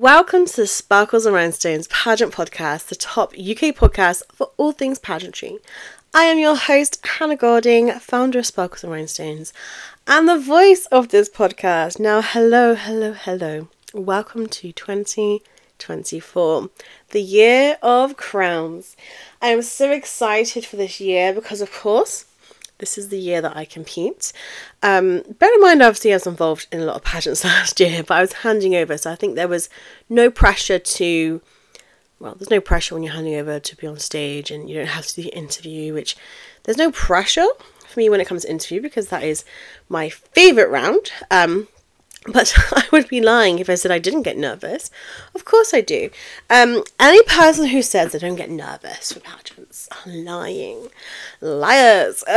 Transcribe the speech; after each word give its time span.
Welcome 0.00 0.46
to 0.46 0.56
the 0.58 0.68
Sparkles 0.68 1.26
and 1.26 1.34
Rhinestones 1.34 1.88
pageant 1.88 2.32
podcast, 2.32 2.86
the 2.86 2.94
top 2.94 3.32
UK 3.32 3.74
podcast 3.74 4.22
for 4.32 4.52
all 4.56 4.70
things 4.70 5.00
pageantry. 5.00 5.58
I 6.14 6.22
am 6.22 6.38
your 6.38 6.54
host, 6.54 7.04
Hannah 7.04 7.34
Gording, 7.34 7.90
founder 7.98 8.38
of 8.38 8.46
Sparkles 8.46 8.84
and 8.84 8.92
Rhinestones, 8.92 9.52
and 10.06 10.28
the 10.28 10.38
voice 10.38 10.86
of 10.92 11.08
this 11.08 11.28
podcast. 11.28 11.98
Now, 11.98 12.22
hello, 12.22 12.76
hello, 12.76 13.12
hello. 13.12 13.66
Welcome 13.92 14.46
to 14.46 14.70
2024, 14.70 16.70
the 17.10 17.20
year 17.20 17.76
of 17.82 18.16
crowns. 18.16 18.94
I 19.42 19.48
am 19.48 19.62
so 19.62 19.90
excited 19.90 20.64
for 20.64 20.76
this 20.76 21.00
year 21.00 21.34
because, 21.34 21.60
of 21.60 21.72
course, 21.72 22.26
this 22.78 22.96
is 22.96 23.08
the 23.08 23.18
year 23.18 23.40
that 23.40 23.56
I 23.56 23.64
compete. 23.64 24.32
Um, 24.82 25.22
bear 25.38 25.54
in 25.54 25.60
mind, 25.60 25.82
obviously, 25.82 26.12
I 26.12 26.16
was 26.16 26.26
involved 26.26 26.66
in 26.72 26.80
a 26.80 26.84
lot 26.84 26.96
of 26.96 27.04
pageants 27.04 27.44
last 27.44 27.78
year, 27.80 28.02
but 28.02 28.14
I 28.14 28.20
was 28.20 28.32
handing 28.34 28.74
over, 28.74 28.96
so 28.96 29.12
I 29.12 29.16
think 29.16 29.34
there 29.34 29.48
was 29.48 29.68
no 30.08 30.30
pressure 30.30 30.78
to. 30.78 31.40
Well, 32.20 32.34
there's 32.34 32.50
no 32.50 32.60
pressure 32.60 32.96
when 32.96 33.04
you're 33.04 33.12
handing 33.12 33.36
over 33.36 33.60
to 33.60 33.76
be 33.76 33.86
on 33.86 34.00
stage 34.00 34.50
and 34.50 34.68
you 34.68 34.74
don't 34.74 34.88
have 34.88 35.06
to 35.06 35.14
do 35.14 35.22
the 35.22 35.36
interview, 35.36 35.94
which 35.94 36.16
there's 36.64 36.76
no 36.76 36.90
pressure 36.90 37.46
for 37.86 38.00
me 38.00 38.10
when 38.10 38.20
it 38.20 38.26
comes 38.26 38.42
to 38.42 38.50
interview 38.50 38.82
because 38.82 39.06
that 39.08 39.22
is 39.22 39.44
my 39.88 40.08
favourite 40.08 40.68
round. 40.68 41.12
Um, 41.30 41.68
but 42.26 42.54
I 42.72 42.84
would 42.92 43.08
be 43.08 43.20
lying 43.20 43.58
if 43.58 43.70
I 43.70 43.74
said 43.74 43.90
I 43.90 43.98
didn't 43.98 44.22
get 44.22 44.36
nervous. 44.36 44.90
Of 45.34 45.44
course 45.44 45.72
I 45.72 45.80
do. 45.80 46.10
Um, 46.50 46.82
any 46.98 47.22
person 47.24 47.66
who 47.66 47.82
says 47.82 48.12
they 48.12 48.18
don't 48.18 48.36
get 48.36 48.50
nervous 48.50 49.12
for 49.12 49.20
pageants 49.20 49.88
are 49.92 50.12
lying. 50.12 50.88
Liars. 51.40 52.24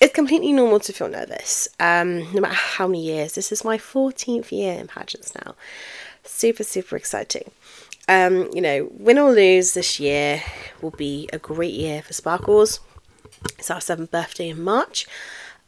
it's 0.00 0.14
completely 0.14 0.52
normal 0.52 0.80
to 0.80 0.92
feel 0.92 1.08
nervous, 1.08 1.68
um, 1.80 2.32
no 2.32 2.40
matter 2.40 2.54
how 2.54 2.86
many 2.86 3.04
years. 3.04 3.34
This 3.34 3.52
is 3.52 3.64
my 3.64 3.78
14th 3.78 4.50
year 4.50 4.74
in 4.74 4.88
pageants 4.88 5.34
now. 5.34 5.54
Super, 6.24 6.64
super 6.64 6.96
exciting. 6.96 7.50
Um, 8.08 8.48
you 8.54 8.62
know, 8.62 8.88
win 8.92 9.18
or 9.18 9.32
lose 9.32 9.74
this 9.74 10.00
year 10.00 10.42
will 10.80 10.90
be 10.90 11.28
a 11.32 11.38
great 11.38 11.74
year 11.74 12.02
for 12.02 12.14
Sparkles. 12.14 12.80
It's 13.58 13.70
our 13.70 13.80
seventh 13.80 14.10
birthday 14.10 14.48
in 14.48 14.62
March. 14.62 15.06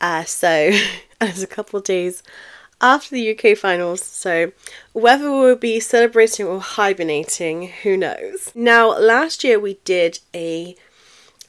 Uh, 0.00 0.24
so 0.24 0.72
there's 1.20 1.42
a 1.42 1.46
couple 1.46 1.78
of 1.78 1.84
days 1.84 2.22
after 2.80 3.14
the 3.14 3.36
UK 3.36 3.56
finals, 3.56 4.02
so 4.02 4.52
whether 4.92 5.30
we'll 5.30 5.56
be 5.56 5.80
celebrating 5.80 6.46
or 6.46 6.60
hibernating, 6.60 7.68
who 7.68 7.96
knows. 7.96 8.52
Now, 8.54 8.98
last 8.98 9.44
year 9.44 9.60
we 9.60 9.74
did 9.84 10.20
a, 10.34 10.76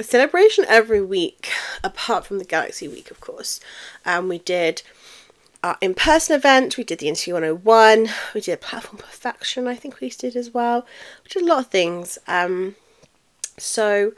celebration 0.02 0.66
every 0.68 1.02
week, 1.02 1.50
apart 1.84 2.26
from 2.26 2.40
the 2.40 2.46
Galaxy 2.46 2.88
Week, 2.88 3.12
of 3.12 3.20
course. 3.20 3.60
Um, 4.06 4.28
we 4.28 4.40
did 4.40 4.82
our 5.64 5.78
in 5.80 5.94
person 5.94 6.36
event, 6.36 6.78
we 6.78 6.84
did 6.84 7.00
the 7.00 7.08
Interview 7.08 7.36
101, 7.36 8.10
we 8.34 8.42
did 8.42 8.60
Platform 8.62 8.98
Perfection, 8.98 9.68
I 9.68 9.76
think 9.76 10.00
we 10.00 10.10
did 10.10 10.36
as 10.36 10.52
well, 10.52 10.86
which 11.24 11.36
is 11.36 11.44
a 11.44 11.46
lot 11.46 11.60
of 11.60 11.68
things. 11.68 12.18
Um, 12.28 12.76
so 13.58 14.14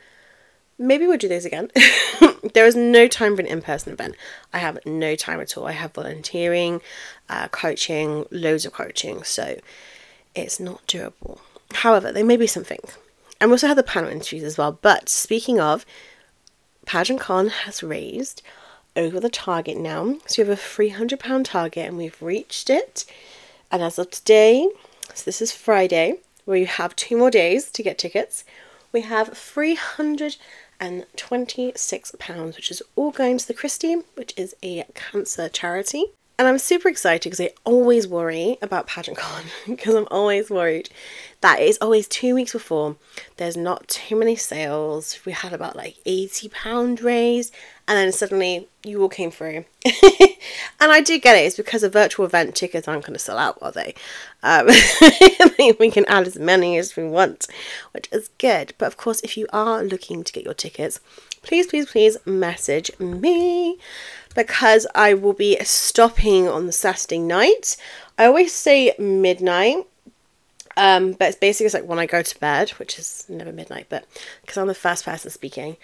maybe 0.78 1.06
we'll 1.08 1.18
do 1.18 1.28
those 1.28 1.46
again. 1.46 1.72
there 2.54 2.66
is 2.66 2.76
no 2.76 3.08
time 3.08 3.36
for 3.36 3.42
an 3.42 3.48
in 3.48 3.62
person 3.62 3.94
event. 3.94 4.16
I 4.52 4.60
have 4.60 4.80
no 4.86 5.16
time 5.16 5.40
at 5.40 5.58
all. 5.58 5.68
I 5.68 5.74
have 5.74 5.94
volunteering, 5.94 6.82
uh, 7.30 7.48
coaching, 7.50 8.26
loads 8.32 8.66
of 8.66 8.74
coaching, 8.74 9.24
so 9.24 9.60
it's 10.36 10.60
not 10.60 10.86
doable. 10.88 11.40
However, 11.74 12.12
there 12.12 12.26
may 12.26 12.38
be 12.38 12.48
something. 12.48 12.80
And 13.40 13.50
we 13.50 13.56
also 13.56 13.68
have 13.68 13.78
the 13.78 13.84
panel 13.84 14.10
interviews 14.10 14.44
as 14.44 14.58
well. 14.58 14.78
But 14.82 15.10
speaking 15.10 15.60
of, 15.60 15.86
Pageant 16.86 17.20
Con 17.20 17.48
has 17.50 17.84
raised 17.84 18.42
over 18.96 19.20
the 19.20 19.30
target 19.30 19.78
now. 19.78 20.18
So 20.28 20.44
we 20.44 20.50
have 20.50 20.58
a 20.58 20.62
£300 20.62 21.44
target 21.44 21.88
and 21.88 21.98
we've 21.98 22.22
reached 22.22 22.70
it. 22.70 23.06
And 23.72 23.82
as 23.82 23.98
of 23.98 24.12
today, 24.12 24.70
so 25.14 25.24
this 25.26 25.42
is 25.42 25.52
Friday, 25.52 26.20
where 26.46 26.58
you 26.58 26.68
have 26.68 26.96
two 26.96 27.18
more 27.18 27.32
days 27.32 27.72
to 27.72 27.84
get 27.84 27.98
tickets, 27.98 28.44
we 28.92 29.02
have 29.02 29.36
300 29.36 30.38
and 30.80 31.06
£26, 31.18 32.56
which 32.56 32.72
is 32.72 32.82
all 32.96 33.12
going 33.12 33.38
to 33.38 33.48
the 33.48 33.54
Christie, 33.54 33.98
which 34.16 34.34
is 34.38 34.56
a 34.64 34.86
cancer 34.94 35.50
charity. 35.50 36.06
And 36.40 36.48
I'm 36.48 36.58
super 36.58 36.90
excited 36.90 37.24
because 37.24 37.40
I 37.40 37.52
always 37.64 38.08
worry 38.08 38.58
about 38.62 38.88
Pageant 38.88 39.18
Con 39.18 39.44
because 39.68 39.94
I'm 39.94 40.08
always 40.10 40.50
worried 40.50 40.90
that 41.42 41.60
it's 41.60 41.78
always 41.80 42.08
two 42.08 42.34
weeks 42.34 42.54
before. 42.54 42.96
There's 43.38 43.58
not 43.58 43.88
too 43.88 44.16
many 44.16 44.36
sales. 44.36 45.20
We 45.26 45.34
had 45.34 45.54
about 45.54 45.76
like 45.76 45.98
£80 46.06 47.04
raise, 47.04 47.52
and 47.88 47.98
then 47.98 48.12
suddenly 48.14 48.68
you 48.84 49.02
all 49.02 49.10
came 49.10 49.30
through. 49.30 49.66
and 49.86 50.92
I 50.92 51.02
do 51.02 51.20
get 51.20 51.36
it, 51.36 51.46
it's 51.46 51.58
because 51.58 51.84
a 51.84 51.90
virtual 51.90 52.26
event 52.26 52.56
tickets 52.56 52.88
aren't 52.88 53.04
going 53.04 53.14
to 53.14 53.20
sell 53.20 53.38
out, 53.38 53.58
are 53.62 53.74
they? 53.74 53.94
Um, 54.42 54.68
we 55.80 55.92
can 55.92 56.06
add 56.08 56.26
as 56.26 56.40
many 56.40 56.78
as 56.78 56.96
we 56.96 57.04
want, 57.04 57.48
which 57.92 58.08
is 58.12 58.30
good. 58.38 58.74
But 58.78 58.88
of 58.88 58.98
course, 58.98 59.20
if 59.22 59.36
you 59.38 59.46
are 59.52 59.84
looking 59.84 60.24
to 60.24 60.34
get 60.34 60.46
your 60.46 60.54
tickets, 60.54 61.00
please, 61.42 61.68
please, 61.68 61.92
please 61.92 62.18
message 62.26 62.90
me 63.00 63.78
because 64.36 64.88
I 64.96 65.14
will 65.14 65.34
be 65.34 65.58
stopping 65.64 66.48
on 66.48 66.66
the 66.66 66.72
Saturday 66.72 67.20
night. 67.20 67.78
I 68.18 68.26
always 68.26 68.54
say 68.54 68.94
midnight, 68.98 69.86
um, 70.78 71.14
but 71.14 71.30
it's 71.30 71.38
basically 71.38 71.68
it's 71.68 71.74
like 71.74 71.86
when 71.86 72.00
I 72.00 72.06
go 72.06 72.22
to 72.22 72.40
bed, 72.40 72.72
which 72.72 72.98
is 72.98 73.26
never 73.30 73.52
midnight, 73.52 73.88
but 73.90 74.06
because 74.42 74.58
I'm 74.58 74.68
the 74.68 74.74
first 74.74 75.06
person 75.06 75.32
speaking, 75.32 75.78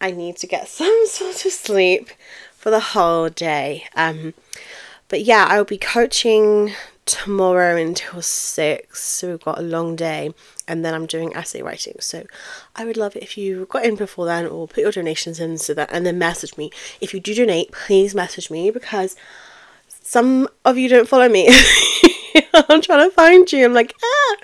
I 0.00 0.10
need 0.10 0.36
to 0.38 0.46
get 0.46 0.68
some 0.68 1.06
sort 1.06 1.44
of 1.44 1.52
sleep 1.52 2.10
for 2.52 2.70
the 2.70 2.80
whole 2.80 3.28
day. 3.28 3.84
Um, 3.94 4.34
but 5.08 5.22
yeah, 5.22 5.46
I'll 5.48 5.64
be 5.64 5.78
coaching 5.78 6.72
tomorrow 7.06 7.76
until 7.76 8.20
six, 8.20 9.02
so 9.02 9.30
we've 9.30 9.40
got 9.44 9.58
a 9.58 9.62
long 9.62 9.96
day, 9.96 10.34
and 10.68 10.84
then 10.84 10.92
I'm 10.92 11.06
doing 11.06 11.34
essay 11.34 11.62
writing. 11.62 11.96
So 12.00 12.26
I 12.74 12.84
would 12.84 12.96
love 12.96 13.16
it 13.16 13.22
if 13.22 13.38
you 13.38 13.66
got 13.66 13.84
in 13.84 13.96
before 13.96 14.26
then, 14.26 14.46
or 14.46 14.68
put 14.68 14.82
your 14.82 14.92
donations 14.92 15.40
in 15.40 15.56
so 15.56 15.72
that, 15.74 15.88
and 15.92 16.04
then 16.04 16.18
message 16.18 16.58
me. 16.58 16.70
If 17.00 17.14
you 17.14 17.20
do 17.20 17.34
donate, 17.34 17.72
please 17.72 18.14
message 18.14 18.50
me 18.50 18.70
because 18.70 19.16
some 19.88 20.48
of 20.64 20.76
you 20.76 20.88
don't 20.88 21.08
follow 21.08 21.28
me. 21.28 21.48
I'm 22.68 22.82
trying 22.82 23.08
to 23.08 23.14
find 23.14 23.50
you. 23.50 23.64
I'm 23.64 23.72
like, 23.72 23.94
ah, 24.02 24.36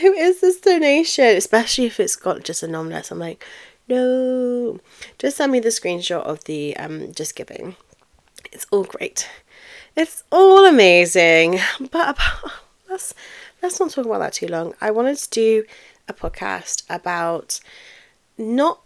who 0.00 0.12
is 0.12 0.40
this 0.40 0.60
donation? 0.60 1.36
Especially 1.36 1.86
if 1.86 1.98
it's 1.98 2.16
got 2.16 2.44
just 2.44 2.62
anonymous. 2.62 3.10
I'm 3.10 3.18
like, 3.18 3.44
no, 3.88 4.78
just 5.18 5.36
send 5.36 5.50
me 5.50 5.58
the 5.58 5.70
screenshot 5.70 6.22
of 6.22 6.44
the 6.44 6.76
um 6.76 7.12
just 7.12 7.34
giving. 7.34 7.74
It's 8.52 8.66
all 8.70 8.84
great. 8.84 9.28
It's 10.02 10.24
all 10.32 10.64
amazing. 10.64 11.60
But 11.90 12.18
let's 12.88 13.12
let's 13.60 13.78
not 13.78 13.90
talk 13.90 14.06
about 14.06 14.20
that 14.20 14.32
too 14.32 14.46
long. 14.46 14.72
I 14.80 14.90
wanted 14.90 15.18
to 15.18 15.28
do 15.28 15.64
a 16.08 16.14
podcast 16.14 16.84
about 16.88 17.60
not 18.38 18.80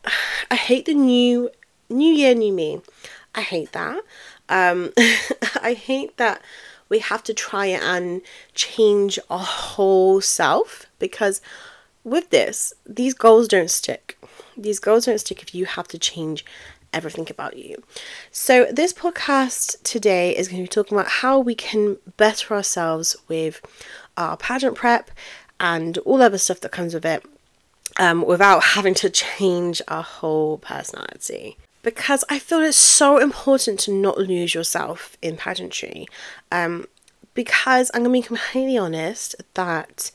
I 0.50 0.56
hate 0.56 0.86
the 0.86 0.94
new 0.94 1.50
new 1.88 2.12
year, 2.12 2.34
new 2.34 2.52
me. 2.52 2.80
I 3.32 3.42
hate 3.42 3.70
that. 3.70 4.02
Um 4.48 4.92
I 5.62 5.74
hate 5.74 6.16
that 6.16 6.42
we 6.88 6.98
have 6.98 7.22
to 7.24 7.32
try 7.32 7.66
and 7.66 8.20
change 8.54 9.20
our 9.30 9.38
whole 9.38 10.20
self 10.20 10.86
because 10.98 11.40
with 12.02 12.30
this, 12.30 12.74
these 12.84 13.14
goals 13.14 13.46
don't 13.46 13.70
stick. 13.70 14.18
These 14.56 14.80
goals 14.80 15.06
don't 15.06 15.20
stick 15.20 15.42
if 15.42 15.54
you 15.54 15.64
have 15.64 15.86
to 15.88 15.98
change 15.98 16.44
everything 16.94 17.26
about 17.30 17.56
you. 17.56 17.82
So, 18.30 18.66
this 18.70 18.92
podcast 18.92 19.82
today 19.82 20.36
is 20.36 20.48
going 20.48 20.62
to 20.62 20.64
be 20.64 20.68
talking 20.68 20.96
about 20.96 21.10
how 21.10 21.38
we 21.38 21.54
can 21.54 21.98
better 22.16 22.54
ourselves 22.54 23.16
with 23.28 23.60
our 24.16 24.36
pageant 24.36 24.76
prep 24.76 25.10
and 25.60 25.98
all 25.98 26.22
other 26.22 26.38
stuff 26.38 26.60
that 26.60 26.72
comes 26.72 26.94
with 26.94 27.04
it 27.04 27.24
um, 27.98 28.24
without 28.24 28.62
having 28.62 28.94
to 28.94 29.10
change 29.10 29.80
our 29.88 30.02
whole 30.02 30.58
personality. 30.58 31.56
Because 31.82 32.24
I 32.30 32.38
feel 32.38 32.60
it's 32.60 32.76
so 32.76 33.18
important 33.18 33.78
to 33.80 33.92
not 33.92 34.18
lose 34.18 34.54
yourself 34.54 35.16
in 35.20 35.36
pageantry. 35.36 36.06
Um, 36.50 36.86
because 37.34 37.90
I'm 37.92 38.04
going 38.04 38.22
to 38.22 38.22
be 38.22 38.26
completely 38.26 38.78
honest 38.78 39.36
that 39.54 40.10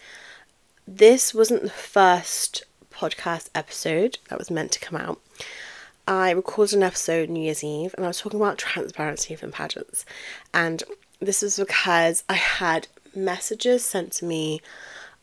this 0.87 1.33
wasn't 1.33 1.63
the 1.63 1.69
first 1.69 2.63
podcast 2.91 3.49
episode 3.53 4.17
that 4.29 4.39
was 4.39 4.49
meant 4.49 4.71
to 4.71 4.79
come 4.79 4.99
out. 4.99 5.21
I 6.09 6.31
recorded 6.31 6.77
an 6.77 6.81
episode 6.81 7.29
New 7.29 7.43
Year's 7.43 7.63
Eve 7.63 7.93
and 7.95 8.03
I 8.03 8.07
was 8.07 8.19
talking 8.19 8.39
about 8.39 8.57
transparency 8.57 9.35
from 9.35 9.51
pageants. 9.51 10.05
And 10.51 10.81
this 11.19 11.43
was 11.43 11.59
because 11.59 12.23
I 12.27 12.33
had 12.33 12.87
messages 13.15 13.85
sent 13.85 14.13
to 14.13 14.25
me 14.25 14.59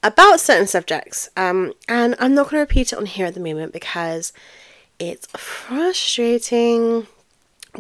about 0.04 0.38
certain 0.38 0.68
subjects. 0.68 1.28
Um, 1.36 1.72
and 1.88 2.14
I'm 2.20 2.34
not 2.34 2.44
going 2.44 2.58
to 2.58 2.60
repeat 2.60 2.92
it 2.92 2.98
on 2.98 3.06
here 3.06 3.26
at 3.26 3.34
the 3.34 3.40
moment 3.40 3.72
because 3.72 4.32
it's 5.00 5.26
frustrating 5.26 7.08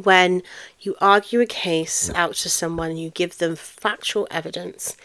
when 0.02 0.42
you 0.80 0.96
argue 1.00 1.40
a 1.40 1.46
case 1.46 2.10
out 2.12 2.34
to 2.34 2.50
someone 2.50 2.96
you 2.96 3.10
give 3.10 3.38
them 3.38 3.54
factual 3.54 4.26
evidence 4.32 4.96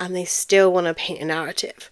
and 0.00 0.16
they 0.16 0.24
still 0.24 0.72
want 0.72 0.88
to 0.88 0.94
paint 0.94 1.22
a 1.22 1.26
narrative. 1.26 1.90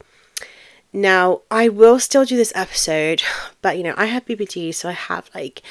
Now, 0.93 1.43
I 1.51 1.69
will 1.69 1.99
still 2.01 2.25
do 2.25 2.37
this 2.37 2.53
episode, 2.55 3.23
but 3.61 3.77
you 3.77 3.83
know, 3.83 3.95
I 3.97 4.07
have 4.07 4.25
BPD, 4.25 4.75
so 4.75 4.89
I 4.89 4.93
have 4.93 5.31
like 5.35 5.63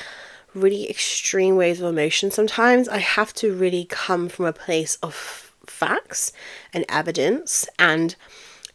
really 0.54 0.90
extreme 0.90 1.56
waves 1.56 1.80
of 1.82 1.90
emotion 1.90 2.32
sometimes. 2.32 2.88
I 2.88 3.00
have 3.00 3.34
to 3.36 3.54
really 3.54 3.86
come 3.86 4.30
from 4.30 4.46
a 4.46 4.54
place 4.54 4.98
of 5.02 5.54
facts 5.66 6.32
and 6.74 6.86
evidence 6.88 7.68
and 7.78 8.16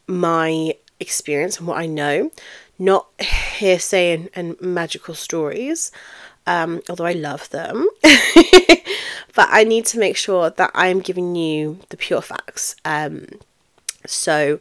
my 0.07 0.75
experience 1.01 1.59
and 1.59 1.67
what 1.67 1.79
I 1.79 1.87
know, 1.87 2.31
not 2.79 3.09
hearsay 3.21 4.13
and, 4.13 4.29
and 4.35 4.61
magical 4.61 5.15
stories, 5.15 5.93
um, 6.47 6.83
although 6.89 7.07
I 7.07 7.13
love 7.13 7.51
them. 7.51 7.89
but 9.35 9.49
I 9.51 9.65
need 9.65 9.87
to 9.87 9.99
make 9.99 10.17
sure 10.17 10.51
that 10.51 10.71
I'm 10.75 11.01
giving 11.01 11.37
you 11.37 11.79
the 11.91 11.97
pure 11.97 12.23
facts. 12.23 12.77
Um, 12.85 13.27
so 14.07 14.59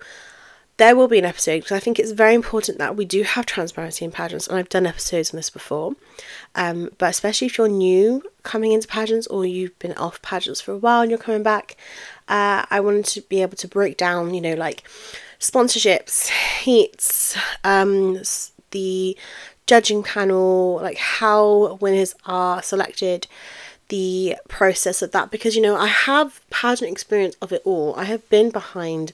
there 0.82 0.96
will 0.96 1.08
be 1.08 1.20
an 1.20 1.26
episode 1.26 1.60
because 1.60 1.72
I 1.74 1.80
think 1.80 2.00
it's 2.00 2.10
very 2.10 2.34
important 2.34 2.80
that 2.80 2.96
we 2.96 3.06
do 3.06 3.22
have 3.22 3.46
transparency 3.46 4.04
in 4.04 4.12
pageants, 4.12 4.48
and 4.48 4.58
I've 4.58 4.68
done 4.68 4.88
episodes 4.88 5.32
on 5.32 5.38
this 5.38 5.52
before. 5.52 5.94
Um, 6.56 6.90
but 6.98 7.12
especially 7.12 7.46
if 7.46 7.60
you're 7.60 7.68
new 7.68 8.24
coming 8.42 8.72
into 8.72 8.88
pageants 8.88 9.28
or 9.28 9.46
you've 9.46 9.78
been 9.78 9.94
off 9.94 10.20
pageants 10.24 10.60
for 10.60 10.72
a 10.72 10.78
while 10.78 11.02
and 11.02 11.12
you're 11.12 11.20
coming 11.20 11.44
back, 11.44 11.78
uh, 12.28 12.66
I 12.72 12.80
wanted 12.80 13.06
to 13.06 13.22
be 13.22 13.44
able 13.44 13.58
to 13.58 13.68
break 13.68 13.96
down, 13.96 14.34
you 14.34 14.42
know, 14.42 14.56
like 14.56 14.82
sponsorships, 15.40 16.30
heats, 16.64 17.38
um, 17.64 18.20
the 18.72 19.16
judging 19.68 20.02
panel, 20.02 20.80
like 20.82 20.98
how 20.98 21.76
winners 21.76 22.16
are 22.26 22.64
selected, 22.64 23.28
the 23.90 24.36
process 24.48 25.04
of 25.04 25.12
that. 25.12 25.30
Because, 25.30 25.56
you 25.56 25.62
know, 25.62 25.76
I 25.76 25.86
have 25.86 26.42
pageant 26.50 26.92
experience 26.92 27.36
of 27.40 27.52
it 27.52 27.62
all. 27.66 27.94
I 27.96 28.06
have 28.06 28.28
been 28.30 28.50
behind 28.50 29.14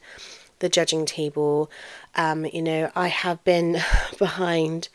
the 0.60 0.70
judging 0.70 1.06
table, 1.06 1.70
um, 2.16 2.46
you 2.46 2.62
know, 2.62 2.92
I 2.96 3.08
have 3.08 3.44
been 3.44 3.82
behind 4.18 4.90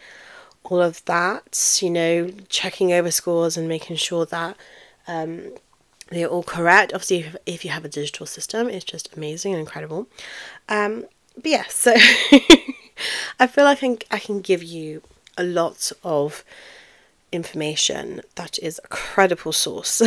all 0.65 0.81
of 0.81 1.05
that, 1.07 1.79
you 1.83 1.91
know, 1.91 2.31
checking 2.49 2.93
over 2.93 3.11
scores 3.11 3.57
and 3.57 3.69
making 3.69 3.97
sure 3.97 4.27
that 4.27 4.57
um, 5.09 5.55
they're 6.11 6.29
all 6.29 6.43
correct. 6.43 6.93
Obviously, 6.93 7.21
if, 7.21 7.37
if, 7.47 7.65
you 7.65 7.71
have 7.71 7.85
a 7.85 7.89
digital 7.89 8.27
system, 8.27 8.69
it's 8.69 8.85
just 8.85 9.15
amazing 9.17 9.53
and 9.53 9.61
incredible. 9.61 10.07
Um, 10.69 11.07
but 11.37 11.47
yeah, 11.47 11.65
so 11.69 11.93
I 13.41 13.47
feel 13.47 13.65
like 13.65 13.79
I 13.79 13.81
can, 13.81 13.99
I 14.11 14.19
can 14.19 14.41
give 14.41 14.63
you 14.63 15.03
a 15.37 15.45
lot 15.45 15.91
of 16.05 16.45
information 17.33 18.21
that 18.37 18.59
is 18.59 18.81
a 18.85 18.89
credible 18.89 19.53
source, 19.53 20.03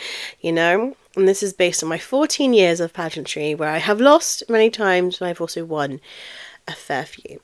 you 0.40 0.52
know? 0.52 0.96
And 1.14 1.28
this 1.28 1.42
is 1.42 1.52
based 1.52 1.82
on 1.82 1.88
my 1.88 1.98
14 1.98 2.54
years 2.54 2.80
of 2.80 2.92
pageantry, 2.92 3.54
where 3.54 3.68
I 3.68 3.78
have 3.78 4.00
lost 4.00 4.44
many 4.48 4.70
times, 4.70 5.18
but 5.18 5.28
I've 5.28 5.40
also 5.40 5.64
won 5.64 6.00
a 6.66 6.72
fair 6.72 7.04
few. 7.04 7.40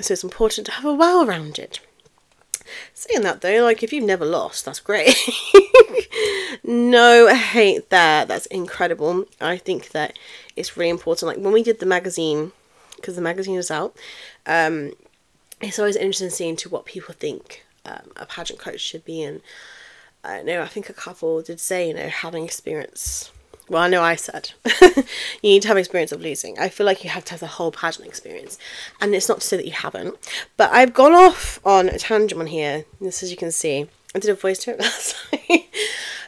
So 0.00 0.12
it's 0.12 0.24
important 0.24 0.66
to 0.66 0.72
have 0.72 0.84
a 0.84 0.94
well 0.94 1.24
rounded. 1.26 1.78
Saying 2.94 3.22
that 3.22 3.40
though, 3.40 3.62
like 3.62 3.82
if 3.82 3.92
you've 3.92 4.04
never 4.04 4.24
lost, 4.24 4.64
that's 4.64 4.80
great. 4.80 5.16
no 6.64 7.34
hate 7.34 7.90
there. 7.90 8.24
That's 8.24 8.46
incredible. 8.46 9.24
I 9.40 9.56
think 9.56 9.90
that 9.90 10.18
it's 10.56 10.76
really 10.76 10.90
important. 10.90 11.28
Like 11.28 11.44
when 11.44 11.52
we 11.52 11.62
did 11.62 11.80
the 11.80 11.86
magazine, 11.86 12.52
because 12.96 13.16
the 13.16 13.22
magazine 13.22 13.56
is 13.56 13.70
out, 13.70 13.96
um, 14.46 14.92
it's 15.60 15.78
always 15.78 15.96
interesting 15.96 16.30
seeing 16.30 16.56
to 16.56 16.68
what 16.68 16.84
people 16.84 17.14
think 17.14 17.64
um, 17.84 18.12
a 18.16 18.26
pageant 18.26 18.58
coach 18.58 18.80
should 18.80 19.04
be 19.04 19.22
in. 19.22 19.40
I 20.22 20.42
know 20.42 20.62
I 20.62 20.66
think 20.66 20.88
a 20.90 20.94
couple 20.94 21.40
did 21.42 21.60
say, 21.60 21.88
you 21.88 21.94
know, 21.94 22.08
having 22.08 22.44
experience. 22.44 23.32
Well, 23.68 23.82
I 23.82 23.88
know 23.88 24.02
I 24.02 24.16
said 24.16 24.52
you 24.82 25.04
need 25.42 25.62
to 25.62 25.68
have 25.68 25.76
experience 25.76 26.10
of 26.10 26.20
losing. 26.20 26.58
I 26.58 26.68
feel 26.68 26.84
like 26.84 27.04
you 27.04 27.10
have 27.10 27.24
to 27.26 27.30
have 27.32 27.40
the 27.40 27.46
whole 27.46 27.70
pageant 27.70 28.06
experience, 28.06 28.58
and 29.00 29.14
it's 29.14 29.28
not 29.28 29.40
to 29.40 29.46
say 29.46 29.56
that 29.56 29.66
you 29.66 29.72
haven't. 29.72 30.16
But 30.56 30.72
I've 30.72 30.92
gone 30.92 31.14
off 31.14 31.60
on 31.64 31.88
a 31.88 31.98
tangent 31.98 32.40
on 32.40 32.48
here. 32.48 32.84
This, 33.00 33.22
as 33.22 33.30
you 33.30 33.36
can 33.36 33.52
see, 33.52 33.86
I 34.14 34.18
did 34.18 34.30
a 34.30 34.34
voice 34.34 34.58
to 34.64 34.72
it 34.72 34.80
last 34.80 35.16
night, 35.32 35.68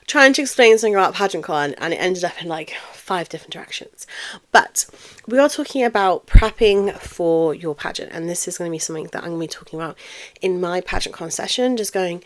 trying 0.07 0.33
to 0.35 0.43
explain 0.43 0.79
something 0.79 0.95
about 0.95 1.15
pageant 1.15 1.45
con, 1.45 1.75
and 1.79 1.93
it 1.93 1.97
ended 1.97 2.25
up 2.25 2.41
in 2.41 2.49
like 2.49 2.75
five 2.93 3.29
different 3.29 3.53
directions. 3.53 4.07
But 4.53 4.87
we 5.27 5.39
are 5.39 5.49
talking 5.49 5.83
about 5.83 6.29
prepping 6.29 6.97
for 6.99 7.55
your 7.57 7.75
pageant, 7.75 8.13
and 8.13 8.29
this 8.29 8.47
is 8.47 8.57
going 8.57 8.71
to 8.71 8.73
be 8.73 8.79
something 8.79 9.09
that 9.13 9.25
I'm 9.25 9.31
going 9.31 9.49
to 9.49 9.53
be 9.53 9.59
talking 9.59 9.81
about 9.81 9.99
in 10.41 10.61
my 10.61 10.81
pageant 10.81 11.17
con 11.17 11.33
session, 11.33 11.77
just 11.77 11.93
going 11.93 12.23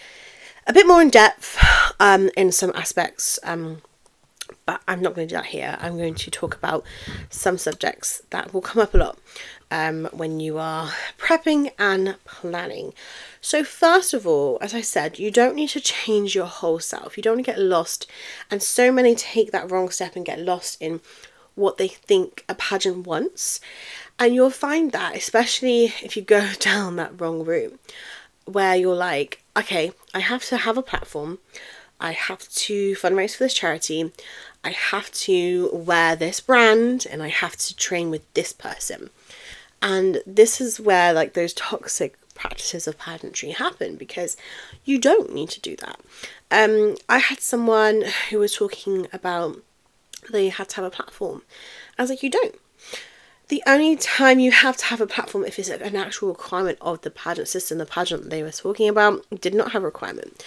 a 0.66 0.72
bit 0.72 0.86
more 0.86 1.00
in 1.00 1.10
depth 1.10 1.58
um, 2.00 2.30
in 2.36 2.52
some 2.52 2.72
aspects. 2.74 3.38
Um, 3.42 3.82
but 4.64 4.82
I'm 4.88 5.00
not 5.00 5.14
going 5.14 5.28
to 5.28 5.34
do 5.34 5.38
that 5.38 5.46
here. 5.46 5.76
I'm 5.80 5.96
going 5.96 6.14
to 6.14 6.30
talk 6.30 6.54
about 6.54 6.84
some 7.30 7.56
subjects 7.56 8.22
that 8.30 8.52
will 8.52 8.60
come 8.60 8.82
up 8.82 8.94
a 8.94 8.98
lot 8.98 9.18
um, 9.70 10.08
when 10.12 10.40
you 10.40 10.58
are 10.58 10.92
prepping 11.18 11.70
and 11.78 12.16
planning. 12.24 12.92
So, 13.40 13.62
first 13.64 14.12
of 14.12 14.26
all, 14.26 14.58
as 14.60 14.74
I 14.74 14.80
said, 14.80 15.18
you 15.18 15.30
don't 15.30 15.54
need 15.54 15.70
to 15.70 15.80
change 15.80 16.34
your 16.34 16.46
whole 16.46 16.80
self. 16.80 17.16
You 17.16 17.22
don't 17.22 17.36
want 17.36 17.46
to 17.46 17.52
get 17.52 17.60
lost. 17.60 18.08
And 18.50 18.62
so 18.62 18.90
many 18.90 19.14
take 19.14 19.52
that 19.52 19.70
wrong 19.70 19.88
step 19.90 20.16
and 20.16 20.26
get 20.26 20.40
lost 20.40 20.78
in 20.80 21.00
what 21.54 21.78
they 21.78 21.88
think 21.88 22.44
a 22.48 22.54
pageant 22.54 23.06
wants. 23.06 23.60
And 24.18 24.34
you'll 24.34 24.50
find 24.50 24.92
that, 24.92 25.16
especially 25.16 25.86
if 26.02 26.16
you 26.16 26.22
go 26.22 26.52
down 26.58 26.96
that 26.96 27.20
wrong 27.20 27.44
route, 27.44 27.78
where 28.46 28.74
you're 28.74 28.94
like, 28.94 29.42
okay, 29.56 29.92
I 30.14 30.20
have 30.20 30.44
to 30.46 30.56
have 30.56 30.78
a 30.78 30.82
platform. 30.82 31.38
I 32.00 32.12
have 32.12 32.48
to 32.48 32.94
fundraise 32.94 33.36
for 33.36 33.44
this 33.44 33.54
charity. 33.54 34.12
I 34.64 34.70
have 34.70 35.10
to 35.12 35.70
wear 35.72 36.16
this 36.16 36.40
brand 36.40 37.06
and 37.10 37.22
I 37.22 37.28
have 37.28 37.56
to 37.56 37.76
train 37.76 38.10
with 38.10 38.32
this 38.34 38.52
person. 38.52 39.10
And 39.82 40.22
this 40.26 40.60
is 40.60 40.80
where 40.80 41.12
like 41.12 41.34
those 41.34 41.52
toxic 41.52 42.16
practices 42.34 42.86
of 42.86 42.98
pageantry 42.98 43.50
happen 43.50 43.96
because 43.96 44.36
you 44.84 44.98
don't 44.98 45.32
need 45.32 45.48
to 45.50 45.60
do 45.60 45.76
that. 45.76 46.00
Um, 46.50 46.96
I 47.08 47.18
had 47.18 47.40
someone 47.40 48.04
who 48.30 48.38
was 48.38 48.54
talking 48.54 49.06
about 49.12 49.62
they 50.30 50.48
had 50.48 50.68
to 50.70 50.76
have 50.76 50.84
a 50.84 50.90
platform. 50.90 51.42
I 51.98 52.02
was 52.02 52.10
like, 52.10 52.22
you 52.22 52.30
don't. 52.30 52.56
The 53.48 53.62
only 53.66 53.96
time 53.96 54.40
you 54.40 54.50
have 54.50 54.76
to 54.78 54.86
have 54.86 55.00
a 55.00 55.06
platform 55.06 55.44
if 55.44 55.58
it's 55.58 55.68
an 55.68 55.94
actual 55.94 56.30
requirement 56.30 56.78
of 56.80 57.02
the 57.02 57.10
pageant 57.10 57.48
system, 57.48 57.78
the 57.78 57.86
pageant 57.86 58.28
they 58.30 58.42
were 58.42 58.50
talking 58.50 58.88
about 58.88 59.24
did 59.40 59.54
not 59.54 59.72
have 59.72 59.82
a 59.82 59.86
requirement. 59.86 60.44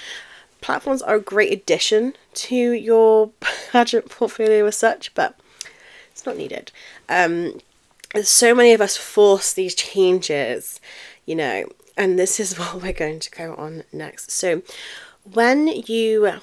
Platforms 0.59 1.01
are 1.01 1.15
a 1.15 1.21
great 1.21 1.53
addition 1.53 2.13
to 2.33 2.55
your 2.55 3.31
pageant 3.71 4.09
portfolio 4.09 4.65
as 4.65 4.75
such, 4.75 5.13
but 5.13 5.39
it's 6.11 6.25
not 6.25 6.35
needed. 6.35 6.73
Um, 7.07 7.61
so 8.21 8.53
many 8.53 8.73
of 8.73 8.81
us 8.81 8.97
force 8.97 9.53
these 9.53 9.75
changes, 9.75 10.81
you 11.25 11.35
know, 11.35 11.69
and 11.95 12.19
this 12.19 12.39
is 12.39 12.59
what 12.59 12.81
we're 12.81 12.91
going 12.91 13.19
to 13.21 13.31
go 13.31 13.55
on 13.55 13.83
next. 13.93 14.31
So, 14.31 14.61
when 15.31 15.67
you 15.67 16.39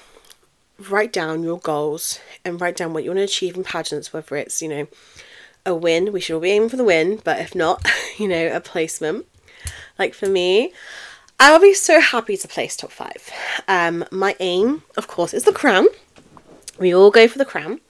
write 0.89 1.11
down 1.11 1.43
your 1.43 1.59
goals 1.59 2.19
and 2.45 2.61
write 2.61 2.77
down 2.77 2.93
what 2.93 3.03
you 3.03 3.09
want 3.09 3.19
to 3.19 3.23
achieve 3.23 3.57
in 3.57 3.63
pageants, 3.63 4.13
whether 4.13 4.35
it's, 4.35 4.61
you 4.61 4.69
know, 4.69 4.87
a 5.67 5.75
win. 5.75 6.11
We 6.11 6.19
should 6.19 6.33
all 6.33 6.41
be 6.41 6.49
aiming 6.51 6.69
for 6.69 6.77
the 6.77 6.83
win, 6.83 7.21
but 7.23 7.39
if 7.39 7.53
not, 7.53 7.85
you 8.17 8.27
know, 8.27 8.47
a 8.51 8.59
placement. 8.59 9.27
Like 9.99 10.13
for 10.13 10.27
me, 10.27 10.73
I 11.39 11.51
will 11.51 11.59
be 11.59 11.73
so 11.73 11.99
happy 12.01 12.37
to 12.37 12.47
place 12.47 12.75
top 12.75 12.91
five. 12.91 13.29
Um, 13.67 14.05
my 14.11 14.35
aim, 14.39 14.83
of 14.95 15.07
course, 15.07 15.33
is 15.33 15.43
the 15.43 15.51
crown. 15.51 15.87
We 16.79 16.93
all 16.95 17.11
go 17.11 17.27
for 17.27 17.37
the 17.37 17.45
crown. 17.45 17.81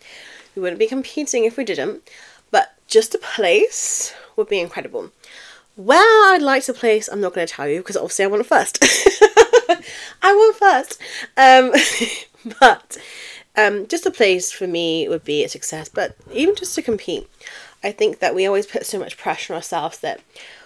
We 0.55 0.61
wouldn't 0.61 0.79
be 0.79 0.87
competing 0.87 1.45
if 1.45 1.55
we 1.55 1.63
didn't, 1.63 2.09
but 2.51 2.75
just 2.87 3.13
a 3.13 3.19
place 3.19 4.13
would 4.35 4.49
be 4.49 4.59
incredible. 4.59 5.11
Where 5.75 6.33
I'd 6.33 6.41
like 6.41 6.63
to 6.63 6.73
place, 6.73 7.07
I'm 7.07 7.21
not 7.21 7.35
going 7.35 7.45
to 7.45 7.53
tell 7.53 7.67
you 7.67 7.79
because 7.79 7.95
obviously 7.95 8.25
I 8.25 8.27
want 8.29 8.41
it 8.41 8.47
first. 8.47 8.79
I 10.21 10.33
want 10.33 10.55
first. 10.57 11.01
Um, 11.37 11.71
but 12.59 12.97
um, 13.55 13.87
just 13.87 14.05
a 14.05 14.11
place 14.11 14.51
for 14.51 14.67
me 14.67 15.07
would 15.07 15.23
be 15.23 15.43
a 15.43 15.49
success. 15.49 15.89
But 15.89 16.15
even 16.31 16.55
just 16.55 16.75
to 16.75 16.81
compete, 16.81 17.29
I 17.83 17.91
think 17.91 18.19
that 18.19 18.35
we 18.35 18.45
always 18.45 18.65
put 18.65 18.85
so 18.85 18.99
much 18.99 19.17
pressure 19.17 19.53
on 19.53 19.57
ourselves 19.57 19.99
that 19.99 20.21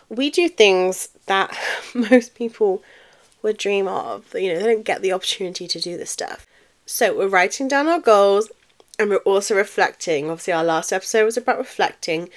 we 0.09 0.29
do 0.29 0.49
things 0.49 1.09
that 1.25 1.57
most 1.93 2.35
people 2.35 2.83
would 3.41 3.57
dream 3.57 3.87
of. 3.87 4.33
You 4.33 4.53
know, 4.53 4.59
they 4.59 4.73
don't 4.73 4.85
get 4.85 5.01
the 5.01 5.13
opportunity 5.13 5.67
to 5.67 5.79
do 5.79 5.97
this 5.97 6.11
stuff. 6.11 6.47
So 6.85 7.15
we're 7.15 7.27
writing 7.27 7.67
down 7.67 7.87
our 7.87 7.99
goals 7.99 8.51
and 8.99 9.09
we're 9.09 9.17
also 9.17 9.55
reflecting. 9.55 10.29
Obviously, 10.29 10.53
our 10.53 10.63
last 10.63 10.91
episode 10.91 11.25
was 11.25 11.37
about 11.37 11.57
reflecting. 11.57 12.29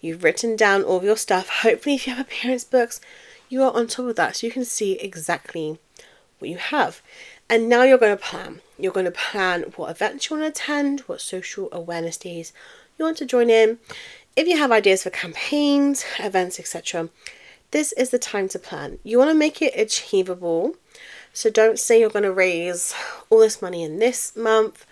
You've 0.00 0.24
written 0.24 0.56
down 0.56 0.82
all 0.82 0.98
of 0.98 1.04
your 1.04 1.16
stuff. 1.16 1.48
Hopefully, 1.62 1.96
if 1.96 2.06
you 2.06 2.14
have 2.14 2.26
appearance 2.26 2.64
books, 2.64 3.00
you 3.48 3.62
are 3.62 3.72
on 3.72 3.86
top 3.86 4.06
of 4.06 4.16
that 4.16 4.36
so 4.36 4.46
you 4.46 4.52
can 4.52 4.64
see 4.64 4.92
exactly 4.94 5.78
what 6.38 6.50
you 6.50 6.58
have. 6.58 7.02
And 7.48 7.68
now 7.68 7.82
you're 7.82 7.98
going 7.98 8.16
to 8.16 8.22
plan. 8.22 8.60
You're 8.78 8.92
going 8.92 9.06
to 9.06 9.12
plan 9.12 9.72
what 9.76 9.90
events 9.90 10.28
you 10.30 10.36
want 10.36 10.54
to 10.54 10.62
attend, 10.62 11.00
what 11.00 11.20
social 11.20 11.68
awareness 11.70 12.16
days 12.16 12.52
you 12.98 13.04
want 13.04 13.18
to 13.18 13.26
join 13.26 13.50
in. 13.50 13.78
If 14.34 14.48
you 14.48 14.56
have 14.56 14.72
ideas 14.72 15.02
for 15.02 15.10
campaigns, 15.10 16.04
events, 16.18 16.58
etc., 16.58 17.10
this 17.70 17.92
is 17.92 18.10
the 18.10 18.18
time 18.18 18.48
to 18.48 18.58
plan. 18.58 18.98
You 19.02 19.18
want 19.18 19.30
to 19.30 19.34
make 19.34 19.60
it 19.60 19.74
achievable. 19.76 20.76
So 21.32 21.50
don't 21.50 21.78
say 21.78 22.00
you're 22.00 22.10
going 22.10 22.22
to 22.24 22.32
raise 22.32 22.94
all 23.30 23.40
this 23.40 23.62
money 23.62 23.82
in 23.82 23.98
this 23.98 24.36
month. 24.36 24.86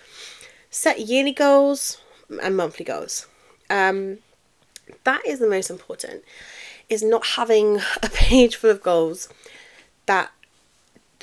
Set 0.70 1.00
yearly 1.00 1.32
goals 1.32 1.98
and 2.42 2.56
monthly 2.56 2.84
goals. 2.84 3.26
Um, 3.68 4.18
that 5.04 5.24
is 5.26 5.38
the 5.38 5.48
most 5.48 5.70
important. 5.70 6.24
Is 6.88 7.02
not 7.02 7.26
having 7.26 7.80
a 8.02 8.08
page 8.12 8.56
full 8.56 8.70
of 8.70 8.82
goals 8.82 9.28
that 10.06 10.32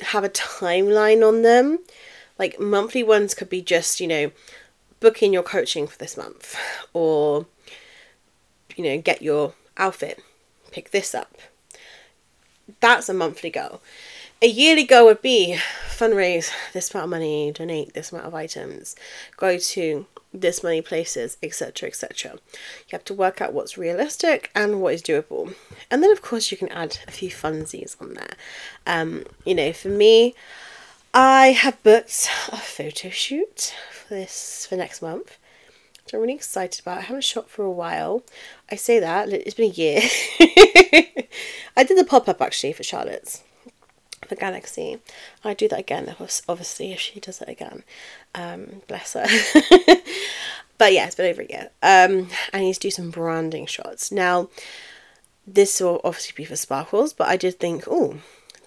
have 0.00 0.24
a 0.24 0.28
timeline 0.28 1.26
on 1.26 1.42
them. 1.42 1.80
Like 2.38 2.60
monthly 2.60 3.02
ones 3.02 3.34
could 3.34 3.50
be 3.50 3.62
just, 3.62 4.00
you 4.00 4.06
know, 4.06 4.30
booking 5.00 5.32
your 5.32 5.42
coaching 5.42 5.86
for 5.86 5.98
this 5.98 6.16
month 6.16 6.56
or 6.92 7.46
you 8.78 8.84
know 8.84 8.98
get 8.98 9.20
your 9.20 9.52
outfit 9.76 10.22
pick 10.70 10.90
this 10.90 11.14
up. 11.14 11.38
That's 12.80 13.08
a 13.08 13.14
monthly 13.14 13.50
goal. 13.50 13.80
A 14.40 14.46
yearly 14.46 14.84
goal 14.84 15.06
would 15.06 15.22
be 15.22 15.58
fundraise 15.88 16.52
this 16.72 16.94
amount 16.94 17.04
of 17.04 17.10
money 17.10 17.50
donate 17.50 17.92
this 17.94 18.12
amount 18.12 18.26
of 18.26 18.34
items 18.34 18.94
go 19.36 19.58
to 19.58 20.06
this 20.32 20.62
many 20.62 20.80
places 20.80 21.36
etc 21.42 21.88
etc 21.88 22.34
you 22.34 22.92
have 22.92 23.02
to 23.02 23.12
work 23.12 23.40
out 23.40 23.52
what's 23.52 23.76
realistic 23.76 24.48
and 24.54 24.80
what 24.80 24.94
is 24.94 25.02
doable. 25.02 25.52
And 25.90 26.00
then 26.00 26.12
of 26.12 26.22
course 26.22 26.52
you 26.52 26.56
can 26.56 26.68
add 26.68 26.98
a 27.08 27.10
few 27.10 27.30
funsies 27.30 28.00
on 28.00 28.14
there. 28.14 28.36
Um, 28.86 29.24
you 29.44 29.56
know 29.56 29.72
for 29.72 29.88
me 29.88 30.36
i 31.12 31.48
have 31.48 31.82
booked 31.82 32.28
a 32.52 32.58
photo 32.58 33.08
shoot 33.08 33.74
for 33.90 34.14
this 34.14 34.66
for 34.68 34.76
next 34.76 35.02
month 35.02 35.36
i'm 36.12 36.20
really 36.20 36.34
excited 36.34 36.80
about 36.80 36.98
i 36.98 37.02
haven't 37.02 37.24
shot 37.24 37.48
for 37.48 37.64
a 37.64 37.70
while 37.70 38.22
i 38.70 38.76
say 38.76 38.98
that 38.98 39.28
it's 39.28 39.54
been 39.54 39.70
a 39.70 39.74
year 39.74 40.00
i 41.76 41.84
did 41.84 41.98
the 41.98 42.04
pop-up 42.04 42.40
actually 42.40 42.72
for 42.72 42.82
charlotte's 42.82 43.42
for 44.28 44.34
Galaxy. 44.34 44.98
I 45.42 45.54
do 45.54 45.68
that 45.68 45.80
again, 45.80 46.14
obviously, 46.48 46.92
if 46.92 47.00
she 47.00 47.18
does 47.18 47.40
it 47.40 47.48
again. 47.48 47.82
Um, 48.34 48.82
bless 48.86 49.14
her. 49.14 49.26
but 50.78 50.92
yeah, 50.92 51.06
it's 51.06 51.14
been 51.14 51.30
over 51.30 51.42
a 51.42 51.46
year. 51.46 51.70
Um, 51.82 52.28
I 52.52 52.60
need 52.60 52.74
to 52.74 52.80
do 52.80 52.90
some 52.90 53.10
branding 53.10 53.66
shots. 53.66 54.12
Now, 54.12 54.48
this 55.46 55.80
will 55.80 56.00
obviously 56.04 56.34
be 56.36 56.44
for 56.44 56.56
sparkles, 56.56 57.12
but 57.12 57.28
I 57.28 57.36
did 57.36 57.58
think, 57.58 57.84
oh, 57.88 58.18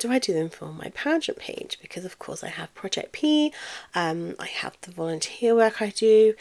do 0.02 0.12
I 0.12 0.18
do 0.18 0.34
them 0.34 0.50
for 0.50 0.74
my 0.74 0.90
pageant 0.96 1.38
page? 1.38 1.78
Because 1.80 2.06
of 2.06 2.18
course 2.18 2.44
I 2.44 2.48
have 2.48 2.74
Project 2.74 3.12
P, 3.12 3.54
um, 3.94 4.36
I 4.40 4.48
have 4.48 4.76
the 4.82 4.92
volunteer 4.92 5.54
work 5.56 5.80
I 5.80 5.90
do. 5.92 6.34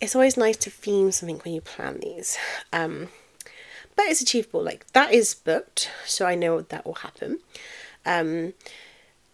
It's 0.00 0.14
always 0.14 0.36
nice 0.36 0.56
to 0.58 0.70
theme 0.70 1.10
something 1.10 1.40
when 1.40 1.52
you 1.52 1.60
plan 1.60 1.98
these. 1.98 2.38
Um, 2.72 3.08
but 3.96 4.06
it's 4.06 4.20
achievable. 4.20 4.62
Like 4.62 4.86
that 4.92 5.12
is 5.12 5.34
booked, 5.34 5.90
so 6.06 6.26
I 6.26 6.36
know 6.36 6.60
that 6.60 6.86
will 6.86 6.94
happen. 6.94 7.40
Um, 8.06 8.54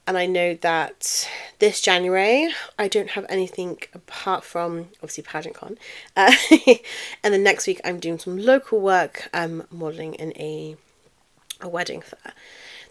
and 0.07 0.17
I 0.19 0.25
know 0.25 0.55
that 0.55 1.29
this 1.59 1.83
January 1.83 2.49
I 2.79 2.89
don't 2.89 3.11
have 3.11 3.27
anything 3.29 3.79
apart 3.93 4.45
from 4.45 4.89
obviously 5.03 5.25
Pageant 5.25 5.55
Con. 5.57 5.77
Uh, 6.17 6.33
and 7.23 7.35
then 7.35 7.43
next 7.43 7.67
week 7.67 7.83
I'm 7.85 8.01
doing 8.01 8.19
some 8.19 8.39
local 8.39 8.81
work, 8.81 9.29
um, 9.35 9.65
modelling 9.71 10.15
in 10.15 10.33
a 10.39 10.77
a 11.61 11.69
wedding 11.69 12.01
fair. 12.01 12.33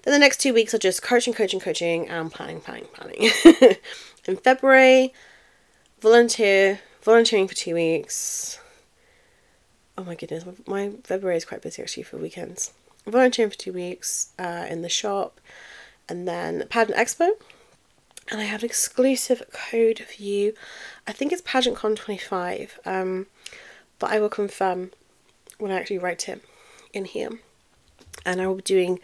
Then 0.03 0.11
the 0.13 0.19
next 0.19 0.41
two 0.41 0.53
weeks 0.53 0.73
are 0.73 0.79
just 0.79 1.01
coaching, 1.01 1.33
coaching, 1.33 1.59
coaching, 1.59 2.09
and 2.09 2.31
planning, 2.31 2.59
planning, 2.59 2.87
planning. 2.93 3.31
in 4.25 4.37
February, 4.37 5.13
volunteer, 6.01 6.79
volunteering 7.01 7.47
for 7.47 7.55
two 7.55 7.75
weeks. 7.75 8.59
Oh 9.97 10.03
my 10.03 10.15
goodness, 10.15 10.43
my 10.67 10.91
February 11.03 11.37
is 11.37 11.45
quite 11.45 11.61
busy 11.61 11.81
actually 11.81 12.03
for 12.03 12.17
weekends. 12.17 12.73
Volunteering 13.05 13.51
for 13.51 13.57
two 13.57 13.73
weeks 13.73 14.29
uh, 14.39 14.65
in 14.69 14.81
the 14.81 14.89
shop 14.89 15.39
and 16.09 16.27
then 16.27 16.65
Pageant 16.69 16.97
Expo. 16.97 17.29
And 18.31 18.39
I 18.39 18.45
have 18.45 18.61
an 18.61 18.65
exclusive 18.65 19.43
code 19.51 19.99
for 19.99 20.21
you. 20.21 20.53
I 21.05 21.11
think 21.11 21.33
it's 21.33 21.41
PageantCon25, 21.41 22.69
um, 22.85 23.27
but 23.99 24.11
I 24.11 24.19
will 24.19 24.29
confirm 24.29 24.91
when 25.59 25.71
I 25.71 25.75
actually 25.75 25.97
write 25.97 26.29
it 26.29 26.41
in 26.93 27.05
here. 27.05 27.31
And 28.25 28.41
I 28.41 28.47
will 28.47 28.55
be 28.55 28.61
doing 28.61 28.99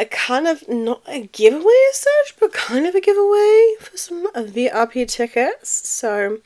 a 0.00 0.06
kind 0.06 0.48
of 0.48 0.66
not 0.66 1.02
a 1.06 1.26
giveaway 1.26 1.80
as 1.90 1.98
such, 1.98 2.40
but 2.40 2.54
kind 2.54 2.86
of 2.86 2.94
a 2.94 3.00
giveaway 3.02 3.74
for 3.78 3.96
some 3.98 4.32
VRP 4.32 5.06
tickets. 5.06 5.86
So 5.88 6.38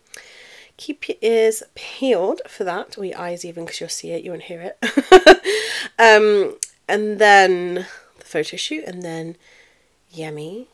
keep 0.77 1.09
your 1.09 1.17
ears 1.23 1.63
peeled 1.77 2.41
for 2.49 2.65
that, 2.65 2.99
or 2.99 3.05
your 3.05 3.19
eyes 3.19 3.45
even, 3.45 3.65
because 3.65 3.81
you'll 3.81 3.89
see 3.89 4.11
it, 4.11 4.25
you 4.25 4.33
won't 4.33 4.43
hear 4.43 4.61
it. 4.61 4.77
um, 6.01 6.57
and 6.89 7.21
then 7.21 7.87
the 8.19 8.25
photo 8.25 8.57
shoot 8.57 8.85
and 8.85 9.03
then 9.03 9.37
Yummy 10.11 10.67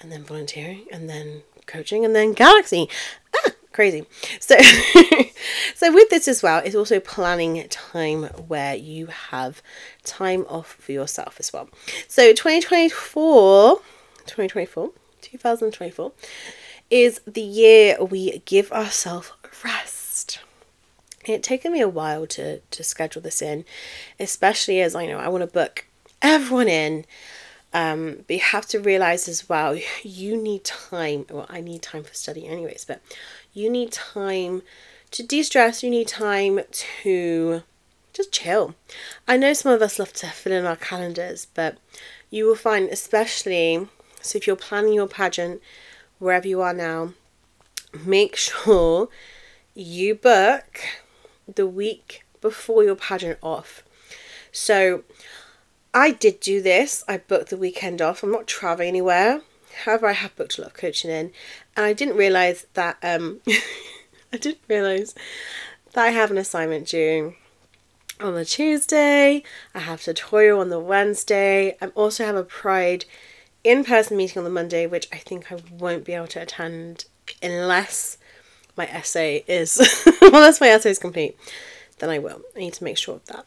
and 0.00 0.12
then 0.12 0.22
volunteering 0.22 0.86
and 0.92 1.10
then 1.10 1.42
coaching 1.66 2.04
and 2.04 2.14
then 2.14 2.32
Galaxy. 2.32 2.88
Ah, 3.34 3.50
crazy. 3.80 4.04
So 4.40 4.58
so 5.74 5.90
with 5.90 6.10
this 6.10 6.28
as 6.28 6.42
well, 6.42 6.60
it's 6.62 6.74
also 6.74 7.00
planning 7.00 7.66
time 7.70 8.24
where 8.24 8.74
you 8.74 9.06
have 9.06 9.62
time 10.04 10.44
off 10.50 10.74
for 10.74 10.92
yourself 10.92 11.36
as 11.40 11.50
well. 11.50 11.66
So 12.06 12.34
2024 12.34 13.76
2024 14.26 14.90
2024 15.22 16.12
is 16.90 17.22
the 17.26 17.40
year 17.40 17.96
we 18.04 18.40
give 18.44 18.70
ourselves 18.70 19.32
rest. 19.64 20.40
It 21.24 21.42
taken 21.42 21.72
me 21.72 21.80
a 21.80 21.88
while 21.88 22.26
to 22.26 22.58
to 22.58 22.84
schedule 22.84 23.22
this 23.22 23.40
in, 23.40 23.64
especially 24.18 24.82
as 24.82 24.94
I 24.94 25.06
know 25.06 25.16
I 25.16 25.28
want 25.28 25.40
to 25.40 25.46
book 25.46 25.86
everyone 26.20 26.68
in. 26.68 27.06
Um, 27.72 28.24
but 28.26 28.34
you 28.34 28.40
have 28.40 28.66
to 28.66 28.80
realize 28.80 29.28
as 29.28 29.48
well, 29.48 29.78
you 30.02 30.36
need 30.36 30.64
time. 30.64 31.26
Well, 31.30 31.46
I 31.48 31.60
need 31.60 31.82
time 31.82 32.02
for 32.02 32.14
study, 32.14 32.46
anyways, 32.46 32.84
but 32.84 33.00
you 33.52 33.70
need 33.70 33.92
time 33.92 34.62
to 35.12 35.22
de 35.22 35.42
stress, 35.42 35.82
you 35.82 35.90
need 35.90 36.08
time 36.08 36.60
to 36.70 37.62
just 38.12 38.32
chill. 38.32 38.74
I 39.26 39.36
know 39.36 39.52
some 39.52 39.72
of 39.72 39.82
us 39.82 39.98
love 39.98 40.12
to 40.14 40.26
fill 40.26 40.52
in 40.52 40.66
our 40.66 40.76
calendars, 40.76 41.46
but 41.54 41.78
you 42.28 42.46
will 42.46 42.56
find, 42.56 42.88
especially, 42.88 43.88
so 44.20 44.36
if 44.36 44.46
you're 44.46 44.56
planning 44.56 44.94
your 44.94 45.08
pageant 45.08 45.60
wherever 46.18 46.46
you 46.46 46.60
are 46.60 46.74
now, 46.74 47.14
make 48.04 48.36
sure 48.36 49.08
you 49.74 50.14
book 50.14 50.80
the 51.52 51.66
week 51.66 52.24
before 52.40 52.84
your 52.84 52.96
pageant 52.96 53.38
off. 53.42 53.82
So 54.52 55.04
I 55.92 56.12
did 56.12 56.40
do 56.40 56.62
this. 56.62 57.02
I 57.08 57.18
booked 57.18 57.50
the 57.50 57.56
weekend 57.56 58.00
off. 58.00 58.22
I'm 58.22 58.30
not 58.30 58.46
traveling 58.46 58.88
anywhere. 58.88 59.42
However, 59.84 60.08
I 60.08 60.12
have 60.12 60.36
booked 60.36 60.58
a 60.58 60.62
lot 60.62 60.70
of 60.70 60.76
coaching 60.76 61.10
in, 61.10 61.32
and 61.76 61.86
I 61.86 61.92
didn't 61.92 62.16
realize 62.16 62.66
that. 62.74 62.98
Um, 63.02 63.40
I 64.32 64.36
didn't 64.36 64.62
realize 64.68 65.14
that 65.92 66.04
I 66.04 66.10
have 66.10 66.30
an 66.30 66.38
assignment 66.38 66.88
due 66.88 67.34
on 68.20 68.34
the 68.34 68.44
Tuesday. 68.44 69.42
I 69.74 69.78
have 69.78 70.02
tutorial 70.02 70.60
on 70.60 70.68
the 70.68 70.78
Wednesday. 70.78 71.76
I 71.80 71.86
also 71.88 72.24
have 72.24 72.36
a 72.36 72.44
Pride 72.44 73.04
in-person 73.64 74.16
meeting 74.16 74.38
on 74.38 74.44
the 74.44 74.50
Monday, 74.50 74.86
which 74.86 75.08
I 75.12 75.16
think 75.16 75.50
I 75.50 75.58
won't 75.76 76.04
be 76.04 76.12
able 76.12 76.28
to 76.28 76.42
attend 76.42 77.06
unless 77.42 78.18
my 78.76 78.86
essay 78.86 79.44
is 79.46 80.06
unless 80.22 80.60
my 80.60 80.68
essay 80.68 80.90
is 80.90 80.98
complete. 80.98 81.36
Then 81.98 82.10
I 82.10 82.18
will. 82.18 82.42
I 82.56 82.60
need 82.60 82.74
to 82.74 82.84
make 82.84 82.96
sure 82.96 83.16
of 83.16 83.26
that. 83.26 83.44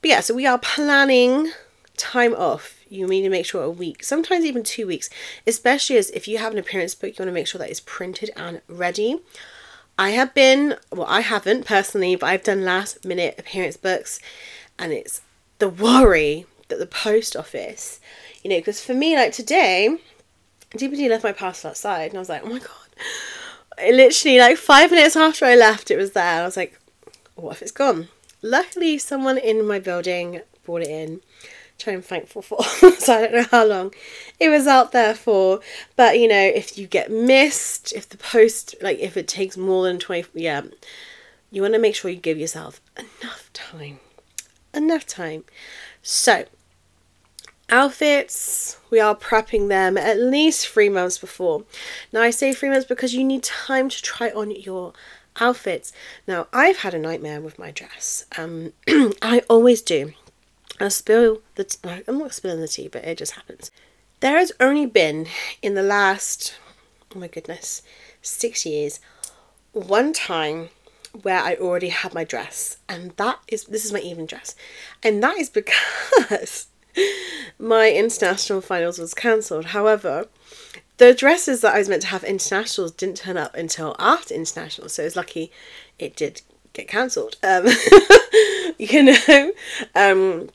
But 0.00 0.10
yeah, 0.10 0.20
so 0.20 0.34
we 0.34 0.46
are 0.46 0.58
planning 0.58 1.52
time 1.96 2.34
off, 2.34 2.80
you 2.88 3.06
need 3.06 3.22
to 3.22 3.28
make 3.28 3.46
sure 3.46 3.62
a 3.62 3.70
week, 3.70 4.04
sometimes 4.04 4.44
even 4.44 4.62
two 4.62 4.86
weeks, 4.86 5.10
especially 5.46 5.96
as 5.96 6.10
if 6.10 6.28
you 6.28 6.38
have 6.38 6.52
an 6.52 6.58
appearance 6.58 6.94
book, 6.94 7.10
you 7.10 7.22
want 7.22 7.28
to 7.28 7.32
make 7.32 7.46
sure 7.46 7.58
that 7.58 7.70
it's 7.70 7.80
printed 7.80 8.30
and 8.36 8.60
ready. 8.68 9.20
I 9.98 10.10
have 10.10 10.34
been, 10.34 10.76
well, 10.92 11.06
I 11.08 11.20
haven't 11.20 11.64
personally, 11.64 12.16
but 12.16 12.26
I've 12.26 12.42
done 12.44 12.64
last 12.64 13.04
minute 13.04 13.36
appearance 13.38 13.76
books, 13.76 14.20
and 14.78 14.92
it's 14.92 15.22
the 15.58 15.68
worry 15.68 16.46
that 16.68 16.78
the 16.78 16.86
post 16.86 17.34
office, 17.34 18.00
you 18.42 18.50
know, 18.50 18.58
because 18.58 18.80
for 18.80 18.94
me, 18.94 19.16
like 19.16 19.32
today, 19.32 19.96
DPD 20.72 21.08
left 21.08 21.24
my 21.24 21.32
parcel 21.32 21.70
outside, 21.70 22.10
and 22.10 22.16
I 22.16 22.18
was 22.18 22.28
like, 22.28 22.42
oh 22.44 22.48
my 22.48 22.58
god. 22.58 22.70
I 23.78 23.90
literally, 23.90 24.38
like 24.38 24.56
five 24.56 24.90
minutes 24.90 25.16
after 25.16 25.44
I 25.44 25.54
left, 25.54 25.90
it 25.90 25.96
was 25.96 26.12
there. 26.12 26.42
I 26.42 26.44
was 26.44 26.56
like, 26.56 26.78
what 27.34 27.52
if 27.52 27.62
it's 27.62 27.72
gone? 27.72 28.08
Luckily, 28.42 28.98
someone 28.98 29.38
in 29.38 29.66
my 29.66 29.78
building 29.78 30.40
brought 30.64 30.82
it 30.82 30.88
in 30.88 31.20
which 31.76 31.88
I'm 31.88 32.02
thankful 32.02 32.42
for. 32.42 32.62
so 32.98 33.14
I 33.14 33.20
don't 33.22 33.32
know 33.32 33.46
how 33.50 33.66
long 33.66 33.92
it 34.40 34.48
was 34.48 34.66
out 34.66 34.92
there 34.92 35.14
for. 35.14 35.60
But 35.94 36.18
you 36.18 36.28
know, 36.28 36.40
if 36.40 36.78
you 36.78 36.86
get 36.86 37.10
missed, 37.10 37.92
if 37.92 38.08
the 38.08 38.16
post, 38.16 38.74
like 38.80 38.98
if 38.98 39.16
it 39.16 39.28
takes 39.28 39.56
more 39.56 39.84
than 39.84 39.98
20, 39.98 40.28
yeah, 40.34 40.62
you 41.50 41.62
want 41.62 41.74
to 41.74 41.80
make 41.80 41.94
sure 41.94 42.10
you 42.10 42.16
give 42.16 42.38
yourself 42.38 42.80
enough 42.96 43.50
time. 43.52 44.00
Enough 44.72 45.06
time. 45.06 45.44
So, 46.02 46.46
outfits, 47.68 48.78
we 48.90 49.00
are 49.00 49.14
prepping 49.14 49.68
them 49.68 49.96
at 49.98 50.18
least 50.18 50.68
three 50.68 50.88
months 50.88 51.18
before. 51.18 51.64
Now, 52.12 52.22
I 52.22 52.30
say 52.30 52.52
three 52.52 52.70
months 52.70 52.86
because 52.86 53.14
you 53.14 53.24
need 53.24 53.42
time 53.42 53.88
to 53.88 54.02
try 54.02 54.30
on 54.30 54.50
your 54.50 54.92
outfits. 55.40 55.92
Now, 56.26 56.46
I've 56.52 56.78
had 56.78 56.94
a 56.94 56.98
nightmare 56.98 57.40
with 57.40 57.58
my 57.58 57.70
dress. 57.70 58.24
Um, 58.38 58.72
I 59.22 59.42
always 59.48 59.82
do. 59.82 60.12
I 60.80 60.88
spill 60.88 61.40
the. 61.54 61.64
T- 61.64 61.78
I'm 62.06 62.18
not 62.18 62.34
spilling 62.34 62.60
the 62.60 62.68
tea, 62.68 62.88
but 62.88 63.04
it 63.04 63.18
just 63.18 63.32
happens. 63.32 63.70
There 64.20 64.38
has 64.38 64.52
only 64.60 64.86
been 64.86 65.26
in 65.62 65.74
the 65.74 65.82
last, 65.82 66.56
oh 67.14 67.18
my 67.18 67.28
goodness, 67.28 67.82
six 68.22 68.64
years, 68.64 69.00
one 69.72 70.12
time 70.12 70.70
where 71.22 71.40
I 71.40 71.54
already 71.56 71.88
had 71.88 72.14
my 72.14 72.24
dress, 72.24 72.78
and 72.88 73.12
that 73.12 73.38
is 73.48 73.64
this 73.64 73.84
is 73.84 73.92
my 73.92 74.00
evening 74.00 74.26
dress, 74.26 74.54
and 75.02 75.22
that 75.22 75.38
is 75.38 75.50
because 75.60 76.68
my 77.58 77.90
international 77.90 78.60
finals 78.60 78.98
was 78.98 79.14
cancelled. 79.14 79.66
However, 79.66 80.28
the 80.98 81.14
dresses 81.14 81.60
that 81.60 81.74
I 81.74 81.78
was 81.78 81.88
meant 81.88 82.02
to 82.02 82.08
have 82.08 82.24
internationals 82.24 82.92
didn't 82.92 83.18
turn 83.18 83.36
up 83.36 83.54
until 83.54 83.96
after 83.98 84.34
international, 84.34 84.88
so 84.88 85.02
it 85.02 85.06
was 85.06 85.16
lucky 85.16 85.52
it 85.98 86.16
did 86.16 86.42
get 86.72 86.88
cancelled. 86.88 87.36
Um, 87.42 87.66
you 88.78 89.02
know, 89.02 89.52
um, 89.94 90.48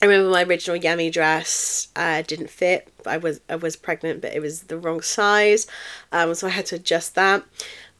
I 0.00 0.06
remember 0.06 0.30
my 0.30 0.44
original 0.44 0.76
Yummy 0.76 1.10
dress 1.10 1.88
uh, 1.96 2.22
didn't 2.22 2.50
fit. 2.50 2.88
I 3.04 3.16
was 3.16 3.40
I 3.48 3.56
was 3.56 3.74
pregnant, 3.74 4.20
but 4.22 4.32
it 4.32 4.40
was 4.40 4.64
the 4.64 4.78
wrong 4.78 5.00
size, 5.00 5.66
um, 6.12 6.34
so 6.34 6.46
I 6.46 6.50
had 6.50 6.66
to 6.66 6.76
adjust 6.76 7.16
that. 7.16 7.44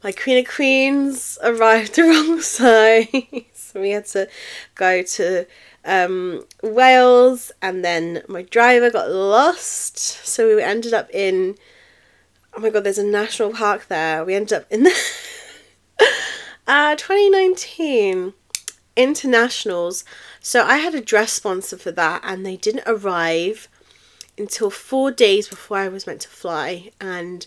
My 0.05 0.13
Queen 0.13 0.39
of 0.39 0.47
Queens 0.47 1.39
arrived 1.43 1.97
the 1.97 2.03
wrong 2.05 2.41
size, 2.41 3.45
so 3.53 3.81
we 3.81 3.91
had 3.91 4.07
to 4.07 4.29
go 4.77 5.03
to 5.03 5.47
um, 5.85 6.45
Wales, 6.63 7.51
and 7.61 7.85
then 7.85 8.23
my 8.29 8.43
driver 8.43 8.91
got 8.91 9.11
lost, 9.11 9.99
so 9.99 10.55
we 10.55 10.63
ended 10.63 10.95
up 10.95 11.11
in. 11.13 11.57
Oh 12.57 12.61
my 12.61 12.71
god, 12.71 12.85
there's 12.85 12.99
a 12.99 13.05
national 13.05 13.53
park 13.53 13.89
there. 13.89 14.25
We 14.25 14.35
ended 14.35 14.53
up 14.53 14.67
in 14.71 14.85
the 14.85 14.95
uh, 16.69 16.95
2019 16.95 18.35
internationals. 18.97 20.05
So 20.49 20.65
I 20.65 20.79
had 20.79 20.95
a 20.95 21.03
dress 21.03 21.35
sponsor 21.35 21.77
for 21.77 21.91
that, 21.91 22.23
and 22.25 22.47
they 22.47 22.57
didn't 22.57 22.85
arrive 22.87 23.69
until 24.39 24.71
four 24.71 25.11
days 25.11 25.47
before 25.47 25.77
I 25.77 25.89
was 25.89 26.07
meant 26.07 26.23
to 26.23 26.29
fly, 26.31 26.91
and 26.99 27.47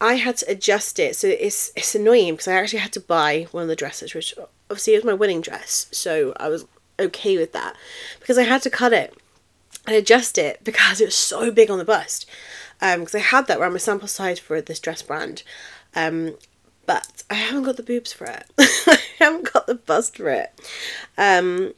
I 0.00 0.14
had 0.14 0.38
to 0.38 0.50
adjust 0.50 0.98
it. 0.98 1.14
So 1.14 1.26
it's 1.26 1.70
it's 1.76 1.94
annoying 1.94 2.32
because 2.32 2.48
I 2.48 2.54
actually 2.54 2.78
had 2.78 2.94
to 2.94 3.00
buy 3.00 3.48
one 3.50 3.64
of 3.64 3.68
the 3.68 3.76
dresses, 3.76 4.14
which 4.14 4.32
obviously 4.70 4.94
was 4.94 5.04
my 5.04 5.12
wedding 5.12 5.42
dress, 5.42 5.88
so 5.92 6.32
I 6.40 6.48
was 6.48 6.64
okay 6.98 7.36
with 7.36 7.52
that 7.52 7.76
because 8.18 8.38
I 8.38 8.44
had 8.44 8.62
to 8.62 8.70
cut 8.70 8.94
it 8.94 9.14
and 9.86 9.94
adjust 9.94 10.38
it 10.38 10.60
because 10.64 11.02
it 11.02 11.04
was 11.04 11.14
so 11.14 11.50
big 11.50 11.70
on 11.70 11.76
the 11.76 11.84
bust. 11.84 12.24
Because 12.78 13.14
um, 13.14 13.20
I 13.20 13.22
had 13.22 13.46
that 13.48 13.58
around 13.58 13.72
my 13.72 13.78
sample 13.78 14.08
size 14.08 14.38
for 14.38 14.62
this 14.62 14.80
dress 14.80 15.02
brand, 15.02 15.42
um, 15.94 16.38
but 16.86 17.24
I 17.28 17.34
haven't 17.34 17.64
got 17.64 17.76
the 17.76 17.82
boobs 17.82 18.10
for 18.10 18.24
it. 18.24 18.46
Haven't 19.20 19.50
got 19.52 19.66
the 19.66 19.74
bust 19.76 20.16
for 20.16 20.30
it. 20.30 20.52
Um, 21.16 21.74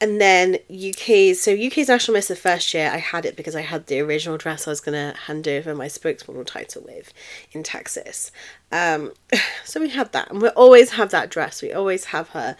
and 0.00 0.20
then 0.20 0.58
UK, 0.68 1.32
so 1.36 1.54
UK's 1.54 1.86
National 1.86 2.14
Miss 2.14 2.26
the 2.26 2.34
first 2.34 2.74
year, 2.74 2.90
I 2.92 2.96
had 2.96 3.24
it 3.24 3.36
because 3.36 3.54
I 3.54 3.60
had 3.60 3.86
the 3.86 4.00
original 4.00 4.36
dress 4.36 4.66
I 4.66 4.72
was 4.72 4.80
going 4.80 4.94
to 4.94 5.16
hand 5.16 5.46
over 5.46 5.76
my 5.76 5.86
spokesmodel 5.86 6.44
title 6.44 6.82
with 6.84 7.14
in 7.52 7.62
Texas. 7.62 8.32
Um, 8.72 9.12
so 9.64 9.80
we 9.80 9.90
had 9.90 10.12
that, 10.12 10.28
and 10.30 10.42
we 10.42 10.48
always 10.48 10.90
have 10.90 11.10
that 11.10 11.30
dress. 11.30 11.62
We 11.62 11.72
always 11.72 12.06
have 12.06 12.30
her. 12.30 12.56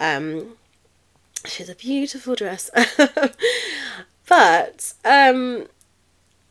Um, 0.00 0.56
she's 1.44 1.68
a 1.68 1.74
beautiful 1.74 2.34
dress. 2.34 2.70
but 4.26 4.94
um, 5.04 5.66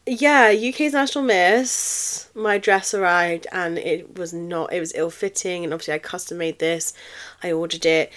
yeah, 0.07 0.53
UK's 0.53 0.93
National 0.93 1.23
Miss, 1.23 2.29
my 2.35 2.57
dress 2.57 2.93
arrived 2.93 3.47
and 3.51 3.77
it 3.77 4.17
was 4.17 4.33
not, 4.33 4.71
it 4.71 4.79
was 4.79 4.93
ill 4.95 5.09
fitting. 5.09 5.63
And 5.63 5.73
obviously, 5.73 5.95
I 5.95 5.99
custom 5.99 6.37
made 6.37 6.59
this. 6.59 6.93
I 7.41 7.51
ordered 7.51 7.85
it, 7.85 8.11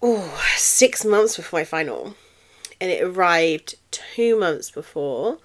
oh, 0.00 0.42
six 0.56 1.04
months 1.04 1.36
before 1.36 1.60
my 1.60 1.64
final. 1.64 2.14
And 2.80 2.90
it 2.90 3.02
arrived 3.02 3.76
two 3.90 4.38
months 4.38 4.70
before. 4.70 5.38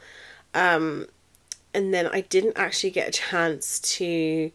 Um, 0.54 1.08
and 1.74 1.94
then 1.94 2.08
I 2.08 2.22
didn't 2.22 2.58
actually 2.58 2.92
get 2.92 3.10
a 3.10 3.12
chance 3.12 3.80
to 3.98 4.52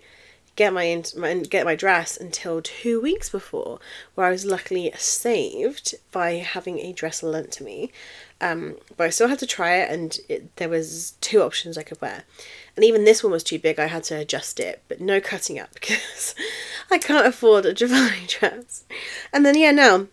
get 0.57 0.73
my, 0.73 1.02
my 1.16 1.35
get 1.35 1.64
my 1.64 1.75
dress 1.75 2.16
until 2.16 2.61
two 2.61 3.00
weeks 3.00 3.28
before, 3.28 3.78
where 4.14 4.26
I 4.26 4.31
was 4.31 4.45
luckily 4.45 4.92
saved 4.97 5.95
by 6.11 6.33
having 6.35 6.78
a 6.78 6.92
dress 6.92 7.23
lent 7.23 7.52
to 7.52 7.64
me. 7.64 7.92
Um, 8.42 8.76
but 8.96 9.04
I 9.04 9.11
still 9.11 9.28
had 9.28 9.38
to 9.38 9.46
try 9.46 9.76
it, 9.76 9.90
and 9.90 10.18
it, 10.28 10.56
there 10.56 10.68
was 10.68 11.12
two 11.20 11.40
options 11.42 11.78
I 11.78 11.84
could 11.84 12.00
wear, 12.00 12.25
and 12.76 12.84
even 12.84 13.04
this 13.04 13.22
one 13.22 13.32
was 13.32 13.44
too 13.44 13.58
big. 13.58 13.78
I 13.78 13.87
had 13.87 14.04
to 14.04 14.16
adjust 14.16 14.58
it, 14.58 14.82
but 14.88 15.00
no 15.00 15.20
cutting 15.20 15.58
up 15.58 15.72
because 15.75 16.34
I 16.90 16.99
can't 16.99 17.26
afford 17.26 17.64
a 17.64 17.72
Jovani 17.72 18.26
dress. 18.40 18.84
And 19.32 19.46
then 19.46 19.56
yeah, 19.56 19.70
now 19.70 20.08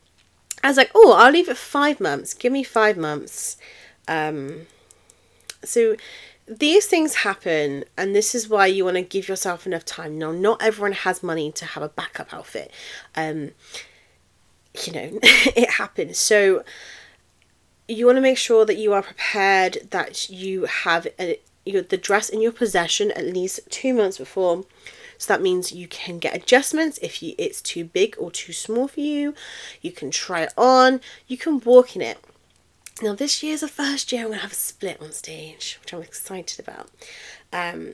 I 0.64 0.68
was 0.68 0.78
like, 0.78 0.92
oh, 0.94 1.14
I'll 1.18 1.32
leave 1.32 1.50
it 1.50 1.58
five 1.58 2.00
months. 2.00 2.34
Give 2.34 2.54
me 2.54 2.64
five 2.64 2.98
months. 2.98 3.58
Um, 4.08 4.68
so 5.64 5.96
these 6.48 6.88
things 6.88 7.16
happen 7.16 7.84
and 7.96 8.16
this 8.16 8.34
is 8.34 8.50
why 8.50 8.66
you 8.66 8.84
want 8.84 8.96
to 8.96 9.04
give 9.04 9.28
yourself 9.28 9.68
enough 9.68 9.86
time 9.86 10.18
now 10.18 10.32
not 10.32 10.60
everyone 10.64 10.94
has 10.94 11.22
money 11.22 11.52
to 11.52 11.64
have 11.64 11.84
a 11.84 11.90
backup 11.90 12.34
outfit 12.34 12.72
um 13.16 13.52
you 14.84 14.92
know 14.92 15.20
it 15.24 15.70
happens 15.70 16.18
so 16.18 16.64
you 17.92 18.06
want 18.06 18.18
to 18.18 18.22
make 18.22 18.38
sure 18.38 18.66
that 18.66 18.78
you 18.78 18.94
are 18.94 19.02
prepared 19.02 19.78
that 19.92 20.30
you 20.30 20.66
have 20.66 21.08
a, 21.20 21.40
you 21.66 21.82
the 21.82 21.98
dress 21.98 22.30
in 22.30 22.42
your 22.42 22.52
possession 22.52 23.12
at 23.12 23.26
least 23.26 23.60
two 23.70 23.94
months 23.94 24.18
before 24.18 24.66
so 25.18 25.34
that 25.34 25.42
means 25.42 25.74
you 25.74 25.88
can 25.88 26.18
get 26.18 26.34
adjustments 26.34 26.98
if 27.02 27.22
you, 27.22 27.36
it's 27.38 27.62
too 27.62 27.84
big 27.84 28.16
or 28.18 28.32
too 28.32 28.54
small 28.54 28.88
for 28.88 29.02
you 29.02 29.34
you 29.82 29.92
can 29.92 30.12
try 30.12 30.42
it 30.42 30.54
on 30.58 31.02
you 31.28 31.38
can 31.38 31.60
walk 31.60 31.96
in 31.96 32.02
it 32.02 32.18
now, 33.02 33.14
this 33.14 33.42
year's 33.42 33.62
the 33.62 33.70
first 33.70 34.12
year 34.12 34.22
I'm 34.22 34.28
going 34.28 34.40
to 34.40 34.44
have 34.44 34.52
a 34.52 34.56
split 34.56 35.02
on 35.02 35.14
stage, 35.14 35.80
which 35.82 35.94
I'm 35.94 36.02
excited 36.02 36.60
about. 36.60 36.90
Um, 37.54 37.94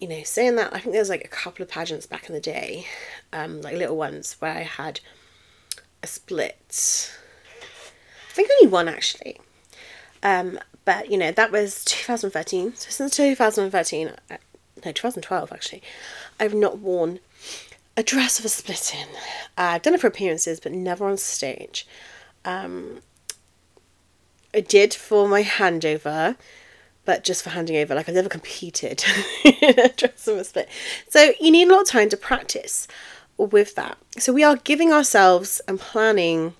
you 0.00 0.08
know, 0.08 0.22
saying 0.22 0.56
that, 0.56 0.74
I 0.74 0.78
think 0.78 0.92
there 0.92 1.02
was 1.02 1.10
like 1.10 1.24
a 1.24 1.28
couple 1.28 1.62
of 1.62 1.68
pageants 1.68 2.06
back 2.06 2.28
in 2.28 2.34
the 2.34 2.40
day, 2.40 2.86
um, 3.32 3.60
like 3.60 3.76
little 3.76 3.96
ones, 3.96 4.36
where 4.38 4.52
I 4.52 4.62
had 4.62 5.00
a 6.02 6.06
split. 6.06 7.12
I 8.32 8.34
think 8.34 8.48
only 8.60 8.72
one 8.72 8.88
actually. 8.88 9.38
Um, 10.22 10.58
but 10.86 11.10
you 11.10 11.18
know, 11.18 11.32
that 11.32 11.52
was 11.52 11.84
2013. 11.84 12.74
So 12.76 12.90
since 12.90 13.16
2013, 13.16 14.08
uh, 14.08 14.36
no, 14.84 14.92
2012 14.92 15.52
actually, 15.52 15.82
I've 16.40 16.54
not 16.54 16.78
worn 16.78 17.20
a 17.94 18.02
dress 18.02 18.38
of 18.38 18.46
a 18.46 18.48
split 18.48 18.94
in. 18.94 19.06
Uh, 19.58 19.74
I've 19.74 19.82
done 19.82 19.92
it 19.92 20.00
for 20.00 20.06
appearances, 20.06 20.60
but 20.60 20.72
never 20.72 21.06
on 21.06 21.18
stage. 21.18 21.86
Um, 22.46 23.00
I 24.54 24.60
did 24.60 24.94
for 24.94 25.28
my 25.28 25.42
handover, 25.42 26.36
but 27.04 27.24
just 27.24 27.44
for 27.44 27.50
handing 27.50 27.76
over. 27.76 27.94
Like 27.94 28.08
I've 28.08 28.14
never 28.14 28.30
competed 28.30 29.04
in 29.44 29.78
a 29.78 29.90
dress 29.90 30.26
and 30.26 30.40
a 30.40 30.44
split. 30.44 30.70
So 31.10 31.32
you 31.38 31.50
need 31.50 31.68
a 31.68 31.70
lot 31.70 31.82
of 31.82 31.88
time 31.88 32.08
to 32.08 32.16
practice 32.16 32.88
with 33.36 33.74
that. 33.74 33.98
So 34.18 34.32
we 34.32 34.42
are 34.42 34.56
giving 34.56 34.90
ourselves 34.90 35.60
and 35.68 35.78
planning 35.78 36.54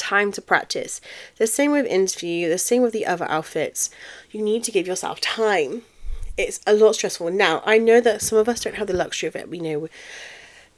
time 0.00 0.32
to 0.32 0.42
practice. 0.42 1.00
The 1.36 1.46
same 1.46 1.72
with 1.72 1.86
interview, 1.86 2.48
the 2.48 2.58
same 2.58 2.82
with 2.82 2.92
the 2.92 3.06
other 3.06 3.26
outfits. 3.30 3.90
You 4.30 4.42
need 4.42 4.64
to 4.64 4.72
give 4.72 4.86
yourself 4.86 5.20
time. 5.20 5.82
It's 6.36 6.60
a 6.66 6.72
lot 6.72 6.94
stressful. 6.94 7.30
Now, 7.30 7.62
I 7.66 7.78
know 7.78 8.00
that 8.00 8.22
some 8.22 8.38
of 8.38 8.48
us 8.48 8.62
don't 8.62 8.76
have 8.76 8.86
the 8.86 8.94
luxury 8.96 9.28
of 9.28 9.36
it. 9.36 9.48
We 9.48 9.60
know 9.60 9.88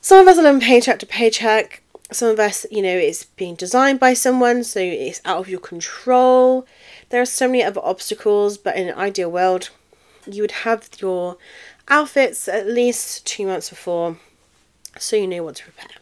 some 0.01 0.19
of 0.21 0.27
us 0.27 0.39
are 0.39 0.43
living 0.43 0.61
paycheck 0.61 0.99
to 0.99 1.07
paycheck 1.07 1.83
some 2.15 2.29
of 2.29 2.39
us, 2.39 2.67
you 2.71 2.83
know, 2.83 2.95
it's 2.95 3.25
being 3.25 3.55
designed 3.55 3.99
by 3.99 4.15
someone, 4.15 4.65
so 4.65 4.81
it's 4.81 5.21
out 5.25 5.39
of 5.39 5.49
your 5.49 5.61
control. 5.61 6.67
There 7.09 7.23
are 7.23 7.27
so 7.27 7.47
many 7.47 7.63
other 7.63 7.81
obstacles, 7.83 8.59
but 8.59 8.77
in 8.77 8.89
an 8.89 8.99
ideal 8.99 9.31
world, 9.31 9.71
you 10.27 10.43
would 10.43 10.51
have 10.51 10.89
your 10.99 11.37
outfits 11.89 12.49
at 12.49 12.67
least 12.67 13.27
two 13.27 13.47
months 13.47 13.71
before 13.71 14.17
so 14.99 15.17
you 15.17 15.27
know 15.27 15.43
what 15.43 15.57
to 15.57 15.65
prepare. 15.65 15.97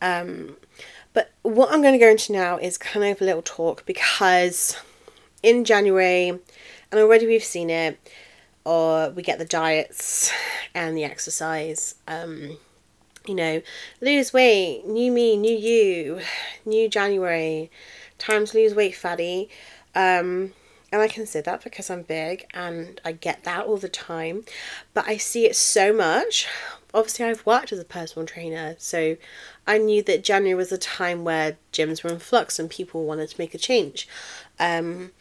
Um, 0.00 0.56
but 1.16 1.32
what 1.40 1.72
I'm 1.72 1.80
going 1.80 1.94
to 1.94 1.98
go 1.98 2.10
into 2.10 2.34
now 2.34 2.58
is 2.58 2.76
kind 2.76 3.02
of 3.06 3.22
a 3.22 3.24
little 3.24 3.40
talk 3.40 3.86
because 3.86 4.76
in 5.42 5.64
January, 5.64 6.28
and 6.28 6.42
already 6.92 7.26
we've 7.26 7.42
seen 7.42 7.70
it, 7.70 7.98
or 8.66 9.08
we 9.08 9.22
get 9.22 9.38
the 9.38 9.46
diets 9.46 10.30
and 10.74 10.94
the 10.94 11.04
exercise. 11.04 11.94
Um, 12.06 12.58
you 13.26 13.34
know, 13.34 13.62
lose 14.02 14.34
weight, 14.34 14.86
new 14.86 15.10
me, 15.10 15.38
new 15.38 15.56
you, 15.56 16.20
new 16.66 16.86
January, 16.86 17.70
time 18.18 18.44
to 18.44 18.58
lose 18.58 18.74
weight, 18.74 18.94
fatty. 18.94 19.48
Um, 19.94 20.52
and 20.92 21.00
I 21.00 21.08
can 21.08 21.24
say 21.24 21.40
that 21.40 21.64
because 21.64 21.88
I'm 21.88 22.02
big 22.02 22.44
and 22.52 23.00
I 23.06 23.12
get 23.12 23.44
that 23.44 23.64
all 23.64 23.78
the 23.78 23.88
time. 23.88 24.44
But 24.92 25.08
I 25.08 25.16
see 25.16 25.46
it 25.46 25.56
so 25.56 25.94
much. 25.94 26.46
Obviously, 26.92 27.24
I've 27.24 27.46
worked 27.46 27.72
as 27.72 27.78
a 27.78 27.84
personal 27.86 28.26
trainer, 28.26 28.76
so 28.78 29.16
I 29.66 29.78
knew 29.78 30.02
that 30.04 30.24
January 30.24 30.54
was 30.54 30.72
a 30.72 30.78
time 30.78 31.24
where 31.24 31.56
gyms 31.72 32.02
were 32.02 32.10
in 32.10 32.18
flux 32.18 32.58
and 32.58 32.70
people 32.70 33.04
wanted 33.04 33.30
to 33.30 33.40
make 33.40 33.54
a 33.54 33.58
change. 33.58 34.08
Um, 34.60 35.12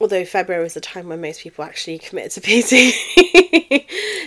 although 0.00 0.24
February 0.24 0.62
was 0.62 0.74
the 0.74 0.80
time 0.80 1.08
when 1.08 1.20
most 1.20 1.40
people 1.40 1.64
actually 1.64 1.98
committed 1.98 2.32
to 2.32 2.40
PT. 3.82 3.86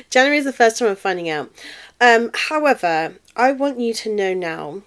January 0.10 0.38
is 0.38 0.46
the 0.46 0.54
first 0.54 0.78
time 0.78 0.90
I'm 0.90 0.96
finding 0.96 1.30
out. 1.30 1.52
Um, 2.00 2.32
however, 2.34 3.16
I 3.36 3.52
want 3.52 3.80
you 3.80 3.94
to 3.96 4.14
know 4.14 4.34
now 4.34 4.82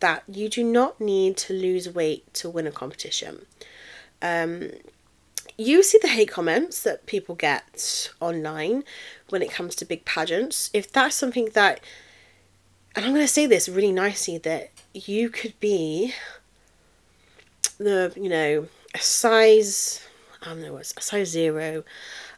that 0.00 0.24
you 0.26 0.48
do 0.48 0.64
not 0.64 1.00
need 1.00 1.36
to 1.36 1.52
lose 1.52 1.88
weight 1.88 2.32
to 2.34 2.50
win 2.50 2.66
a 2.66 2.72
competition. 2.72 3.46
Um, 4.20 4.70
you 5.56 5.82
see 5.82 5.98
the 6.00 6.08
hate 6.08 6.30
comments 6.30 6.82
that 6.82 7.06
people 7.06 7.34
get 7.34 8.10
online 8.20 8.84
when 9.28 9.42
it 9.42 9.50
comes 9.50 9.74
to 9.76 9.84
big 9.84 10.04
pageants. 10.04 10.70
If 10.72 10.90
that's 10.90 11.14
something 11.14 11.50
that, 11.54 11.80
and 12.94 13.04
I'm 13.04 13.12
going 13.12 13.24
to 13.24 13.28
say 13.28 13.46
this 13.46 13.68
really 13.68 13.92
nicely, 13.92 14.38
that 14.38 14.70
you 14.92 15.28
could 15.30 15.58
be 15.60 16.14
the, 17.78 18.12
you 18.16 18.28
know, 18.28 18.68
a 18.94 18.98
size, 18.98 20.06
I 20.42 20.46
don't 20.46 20.62
know, 20.62 20.76
a 20.76 20.84
size 20.84 21.28
zero, 21.30 21.84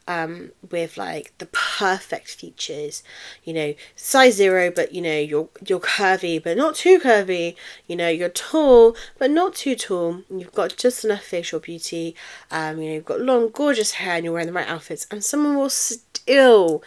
um, 0.06 0.50
with 0.70 0.96
like 0.96 1.32
the 1.38 1.46
perfect 1.46 2.28
features, 2.28 3.02
you 3.42 3.54
know, 3.54 3.74
size 3.96 4.34
zero, 4.34 4.70
but 4.70 4.92
you 4.92 5.00
know, 5.00 5.18
you're 5.18 5.48
you're 5.66 5.80
curvy, 5.80 6.42
but 6.42 6.56
not 6.56 6.74
too 6.74 6.98
curvy. 7.00 7.56
You 7.86 7.96
know, 7.96 8.08
you're 8.08 8.28
tall, 8.28 8.96
but 9.18 9.30
not 9.30 9.54
too 9.54 9.74
tall. 9.74 10.22
You've 10.30 10.52
got 10.52 10.76
just 10.76 11.04
enough 11.04 11.22
facial 11.22 11.58
beauty. 11.58 12.14
Um, 12.50 12.80
you 12.80 12.88
know, 12.88 12.94
you've 12.96 13.04
got 13.04 13.20
long, 13.20 13.48
gorgeous 13.50 13.92
hair, 13.92 14.16
and 14.16 14.24
you're 14.24 14.32
wearing 14.34 14.48
the 14.48 14.52
right 14.52 14.68
outfits, 14.68 15.06
and 15.10 15.24
someone 15.24 15.56
will 15.56 15.70
still 15.70 16.82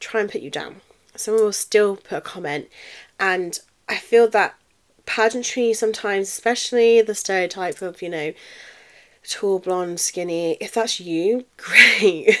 try 0.00 0.20
and 0.20 0.30
put 0.30 0.40
you 0.40 0.50
down. 0.50 0.80
Someone 1.14 1.44
will 1.44 1.52
still 1.52 1.96
put 1.96 2.18
a 2.18 2.20
comment, 2.20 2.68
and 3.18 3.58
I 3.88 3.96
feel 3.96 4.28
that 4.28 4.56
pageantry 5.04 5.72
sometimes, 5.72 6.28
especially 6.28 7.00
the 7.02 7.14
stereotype 7.14 7.82
of 7.82 8.02
you 8.02 8.08
know 8.08 8.32
tall, 9.28 9.58
blonde, 9.58 9.98
skinny. 10.00 10.56
If 10.60 10.74
that's 10.74 11.00
you, 11.00 11.44
great. 11.56 12.38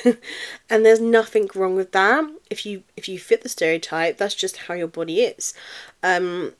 and 0.70 0.84
there's 0.84 1.00
nothing 1.00 1.48
wrong 1.54 1.74
with 1.74 1.92
that. 1.92 2.24
If 2.50 2.64
you 2.66 2.82
if 2.96 3.08
you 3.08 3.18
fit 3.18 3.42
the 3.42 3.48
stereotype, 3.48 4.18
that's 4.18 4.34
just 4.34 4.56
how 4.56 4.74
your 4.74 4.88
body 4.88 5.22
is. 5.22 5.54
Um, 6.02 6.52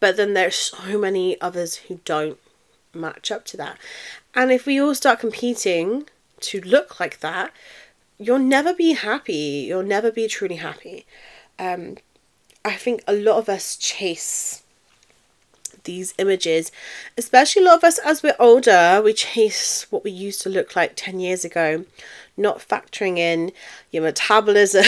but 0.00 0.16
then 0.16 0.34
there's 0.34 0.56
so 0.56 0.98
many 0.98 1.40
others 1.40 1.76
who 1.76 2.00
don't 2.04 2.38
match 2.94 3.30
up 3.30 3.44
to 3.46 3.56
that. 3.56 3.78
And 4.34 4.52
if 4.52 4.66
we 4.66 4.80
all 4.80 4.94
start 4.94 5.20
competing 5.20 6.08
to 6.40 6.60
look 6.60 7.00
like 7.00 7.20
that, 7.20 7.52
you'll 8.18 8.38
never 8.38 8.72
be 8.72 8.92
happy. 8.92 9.66
You'll 9.68 9.82
never 9.82 10.12
be 10.12 10.28
truly 10.28 10.56
happy. 10.56 11.04
Um, 11.58 11.96
I 12.68 12.76
think 12.76 13.02
a 13.06 13.14
lot 13.14 13.38
of 13.38 13.48
us 13.48 13.76
chase 13.76 14.62
these 15.84 16.12
images, 16.18 16.70
especially 17.16 17.62
a 17.62 17.64
lot 17.64 17.78
of 17.78 17.84
us 17.84 17.98
as 17.98 18.22
we're 18.22 18.36
older, 18.38 19.00
we 19.02 19.14
chase 19.14 19.86
what 19.90 20.04
we 20.04 20.10
used 20.10 20.42
to 20.42 20.50
look 20.50 20.76
like 20.76 20.92
10 20.94 21.18
years 21.18 21.46
ago, 21.46 21.86
not 22.36 22.58
factoring 22.58 23.16
in 23.16 23.52
your 23.90 24.02
metabolism, 24.02 24.84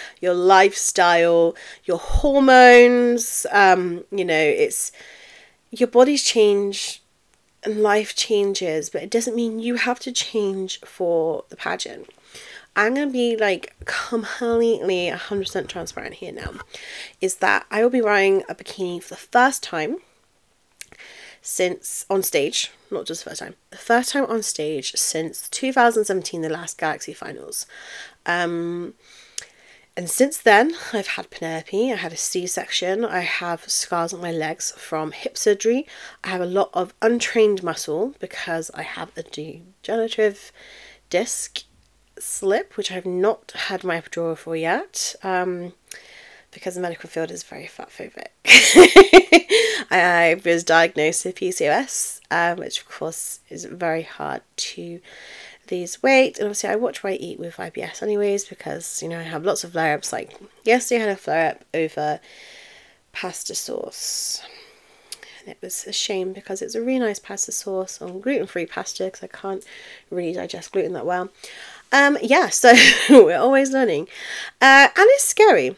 your 0.20 0.34
lifestyle, 0.34 1.56
your 1.84 1.98
hormones. 1.98 3.46
Um, 3.50 4.04
you 4.10 4.24
know, 4.24 4.34
it's 4.34 4.92
your 5.70 5.88
body's 5.88 6.22
change 6.22 7.02
and 7.64 7.82
life 7.82 8.14
changes, 8.14 8.90
but 8.90 9.02
it 9.02 9.10
doesn't 9.10 9.34
mean 9.34 9.60
you 9.60 9.76
have 9.76 9.98
to 10.00 10.12
change 10.12 10.78
for 10.80 11.44
the 11.48 11.56
pageant. 11.56 12.10
I'm 12.74 12.94
going 12.94 13.08
to 13.08 13.12
be 13.12 13.36
like 13.36 13.74
completely 13.84 15.08
100% 15.08 15.68
transparent 15.68 16.14
here 16.14 16.32
now. 16.32 16.52
Is 17.20 17.36
that 17.36 17.66
I 17.70 17.82
will 17.82 17.90
be 17.90 18.00
wearing 18.00 18.42
a 18.48 18.54
bikini 18.54 19.02
for 19.02 19.10
the 19.10 19.16
first 19.16 19.62
time 19.62 19.98
since 21.42 22.06
on 22.08 22.22
stage, 22.22 22.70
not 22.90 23.04
just 23.04 23.24
the 23.24 23.30
first 23.30 23.40
time, 23.40 23.54
the 23.70 23.76
first 23.76 24.12
time 24.12 24.24
on 24.26 24.42
stage 24.42 24.92
since 24.94 25.48
2017, 25.50 26.40
the 26.40 26.48
last 26.48 26.78
Galaxy 26.78 27.12
Finals. 27.12 27.66
Um, 28.24 28.94
and 29.94 30.08
since 30.08 30.38
then, 30.38 30.74
I've 30.94 31.08
had 31.08 31.30
Penelope, 31.30 31.92
I 31.92 31.96
had 31.96 32.12
a 32.12 32.16
C 32.16 32.46
section, 32.46 33.04
I 33.04 33.20
have 33.20 33.68
scars 33.68 34.14
on 34.14 34.22
my 34.22 34.32
legs 34.32 34.72
from 34.78 35.12
hip 35.12 35.36
surgery, 35.36 35.86
I 36.24 36.28
have 36.28 36.40
a 36.40 36.46
lot 36.46 36.70
of 36.72 36.94
untrained 37.02 37.62
muscle 37.62 38.14
because 38.18 38.70
I 38.72 38.82
have 38.82 39.10
a 39.18 39.22
degenerative 39.22 40.52
disc 41.10 41.64
slip, 42.22 42.76
which 42.76 42.90
I've 42.90 43.06
not 43.06 43.52
had 43.52 43.84
my 43.84 44.00
epidural 44.00 44.36
for 44.36 44.56
yet. 44.56 45.14
Um, 45.22 45.74
because 46.52 46.74
the 46.74 46.80
medical 46.80 47.08
field 47.08 47.30
is 47.30 47.42
very 47.42 47.66
fat 47.66 47.88
phobic. 47.88 48.28
I 49.90 50.40
was 50.44 50.62
diagnosed 50.62 51.24
with 51.24 51.36
PCOS, 51.36 52.20
um, 52.30 52.58
which 52.58 52.80
of 52.80 52.88
course 52.88 53.40
is 53.48 53.64
very 53.64 54.02
hard 54.02 54.42
to 54.56 55.00
lose 55.70 56.02
weight. 56.02 56.38
And 56.38 56.46
obviously, 56.46 56.70
I 56.70 56.76
watch 56.76 57.02
what 57.02 57.14
I 57.14 57.16
eat 57.16 57.38
with 57.38 57.56
IBS, 57.56 58.02
anyways, 58.02 58.44
because 58.44 59.02
you 59.02 59.08
know 59.08 59.18
I 59.18 59.22
have 59.22 59.44
lots 59.44 59.64
of 59.64 59.72
flare 59.72 59.94
ups. 59.94 60.12
Like 60.12 60.38
yesterday, 60.62 61.02
I 61.02 61.06
had 61.06 61.12
a 61.14 61.16
flare 61.16 61.50
up 61.52 61.64
over 61.74 62.20
pasta 63.12 63.54
sauce. 63.54 64.42
And 65.42 65.50
it 65.50 65.58
was 65.60 65.84
a 65.86 65.92
shame 65.92 66.32
because 66.32 66.62
it's 66.62 66.74
a 66.74 66.80
really 66.80 67.00
nice 67.00 67.18
pasta 67.18 67.50
sauce 67.52 68.00
on 68.00 68.20
gluten 68.20 68.46
free 68.46 68.66
pasta 68.66 69.04
because 69.04 69.22
I 69.22 69.26
can't 69.26 69.64
really 70.10 70.32
digest 70.32 70.72
gluten 70.72 70.92
that 70.92 71.06
well. 71.06 71.30
Um, 71.90 72.16
yeah, 72.22 72.48
so 72.48 72.72
we're 73.10 73.38
always 73.38 73.72
learning. 73.72 74.08
Uh, 74.60 74.88
and 74.88 74.92
it's 74.96 75.24
scary. 75.24 75.76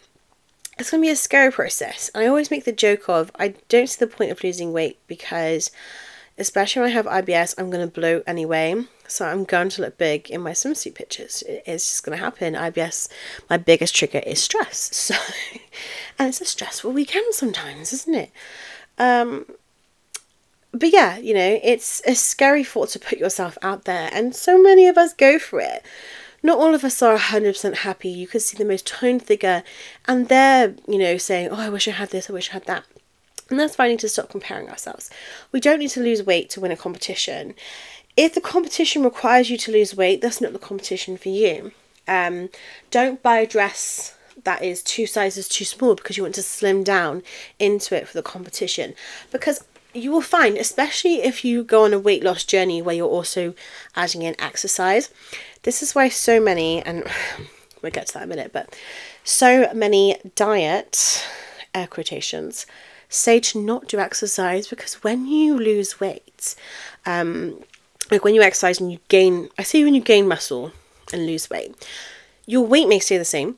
It's 0.79 0.91
to 0.91 1.01
be 1.01 1.11
a 1.11 1.17
scary 1.17 1.53
process. 1.53 2.11
I 2.15 2.27
always 2.27 2.51
make 2.51 2.65
the 2.65 2.73
joke 2.73 3.09
of 3.09 3.31
I 3.37 3.55
don't 3.69 3.89
see 3.89 3.99
the 3.99 4.11
point 4.11 4.33
of 4.33 4.43
losing 4.43 4.73
weight 4.73 4.99
because, 5.07 5.71
especially 6.37 6.83
when 6.83 6.91
I 6.91 6.95
have 6.95 7.07
IBS, 7.07 7.55
I'm 7.57 7.71
to 7.71 7.87
bloat 7.87 8.25
anyway. 8.27 8.85
So 9.07 9.27
I'm 9.27 9.45
going 9.45 9.69
to 9.71 9.83
look 9.83 9.99
big 9.99 10.31
in 10.31 10.41
my 10.41 10.53
swimsuit 10.53 10.95
pictures. 10.95 11.45
It's 11.47 11.89
just 11.89 12.05
going 12.05 12.19
to 12.19 12.25
happen. 12.25 12.55
IBS, 12.55 13.09
my 13.49 13.57
biggest 13.57 13.95
trigger 13.95 14.21
is 14.27 14.43
stress. 14.43 14.91
So, 15.15 15.15
and 16.19 16.29
it's 16.29 16.41
a 16.41 16.45
stressful 16.45 16.93
weekend 16.93 17.35
sometimes, 17.35 17.93
isn't 17.93 18.15
it? 18.15 18.31
Um, 18.99 19.47
but 20.73 20.93
yeah, 20.93 21.19
you 21.19 21.35
know, 21.35 21.61
it's 21.63 22.03
a 22.07 22.15
scary 22.15 22.65
thought 22.65 22.89
to 22.91 22.99
put 22.99 23.19
yourself 23.19 23.57
out 23.63 23.85
there, 23.85 24.11
and 24.13 24.35
so 24.35 24.61
many 24.61 24.87
of 24.89 24.99
us 24.99 25.13
go 25.15 25.39
for 25.39 25.61
it. 25.61 25.85
Not 26.43 26.59
all 26.59 26.75
of 26.75 26.85
us 26.85 27.01
are 27.01 27.17
100% 27.17 27.77
happy. 27.77 28.11
You 28.11 28.27
could 28.27 28.43
see 28.43 28.59
the 28.59 28.65
most 28.65 28.87
toned 28.87 29.23
figure, 29.23 29.63
and 30.07 30.29
they're, 30.29 30.75
you 30.87 30.99
know, 30.99 31.17
saying, 31.17 31.49
Oh, 31.51 31.57
I 31.61 31.71
wish 31.71 31.89
I 31.89 31.93
had 31.93 32.11
this, 32.11 32.29
I 32.29 32.33
wish 32.35 32.51
I 32.51 32.55
had 32.55 32.67
that. 32.67 32.85
And 33.51 33.59
that's 33.59 33.79
why 33.79 33.87
we 33.87 33.93
need 33.93 34.01
to 34.01 34.09
stop 34.09 34.31
comparing 34.31 34.69
ourselves. 34.69 35.11
We 35.53 35.61
don't 35.61 35.79
need 35.79 35.91
to 35.91 36.03
lose 36.03 36.23
weight 36.23 36.51
to 36.51 36.61
win 36.61 36.73
a 36.73 36.77
competition. 36.77 37.55
If 38.17 38.35
the 38.35 38.41
competition 38.41 39.05
requires 39.05 39.51
you 39.51 39.59
to 39.59 39.73
lose 39.73 39.97
weight, 39.97 40.21
that's 40.21 40.41
not 40.41 40.53
the 40.53 40.59
competition 40.59 41.17
for 41.17 41.29
you. 41.29 41.73
Um, 42.07 42.51
don't 42.91 43.23
buy 43.23 43.39
a 43.39 43.47
dress 43.47 44.17
that 44.45 44.63
is 44.63 44.83
two 44.83 45.07
sizes 45.07 45.49
too 45.49 45.65
small 45.65 45.95
because 45.95 46.17
you 46.17 46.23
want 46.23 46.35
to 46.37 46.43
slim 46.43 46.85
down 46.85 47.23
into 47.59 47.97
it 47.97 48.07
for 48.09 48.15
the 48.15 48.23
competition. 48.23 48.95
Because 49.31 49.65
you 49.95 50.11
will 50.11 50.21
find, 50.21 50.57
especially 50.57 51.23
if 51.23 51.45
you 51.45 51.63
go 51.63 51.85
on 51.85 51.93
a 51.93 51.99
weight 51.99 52.23
loss 52.23 52.45
journey 52.45 52.83
where 52.83 52.95
you're 52.95 53.09
also 53.09 53.55
adding 53.95 54.23
in 54.23 54.41
exercise, 54.41 55.11
this 55.63 55.83
is 55.83 55.95
why 55.95 56.09
so 56.09 56.41
many, 56.41 56.83
and 56.83 57.05
we'll 57.83 57.93
get 57.93 58.09
to 58.09 58.15
that 58.15 58.25
in 58.25 58.33
a 58.33 58.35
minute, 58.37 58.53
but 58.53 58.77
so 59.23 59.73
many 59.73 60.17
diet, 60.35 61.27
air 61.75 61.87
quotations, 61.87 62.67
say 63.09 63.39
to 63.39 63.61
not 63.61 63.89
do 63.89 63.99
exercise 63.99 64.67
because 64.67 65.03
when 65.05 65.27
you 65.27 65.57
lose 65.57 66.01
weight, 66.01 66.55
um, 67.07 67.63
like 68.11 68.25
when 68.25 68.35
you 68.35 68.43
exercise 68.43 68.81
and 68.81 68.91
you 68.91 68.99
gain, 69.09 69.49
I 69.59 69.63
say 69.63 69.85
when 69.85 69.95
you 69.95 70.01
gain 70.01 70.27
muscle 70.27 70.73
and 71.13 71.27
lose 71.27 71.49
weight, 71.49 71.75
your 72.47 72.67
weight 72.67 72.89
may 72.89 72.99
stay 72.99 73.17
the 73.17 73.25
same, 73.25 73.57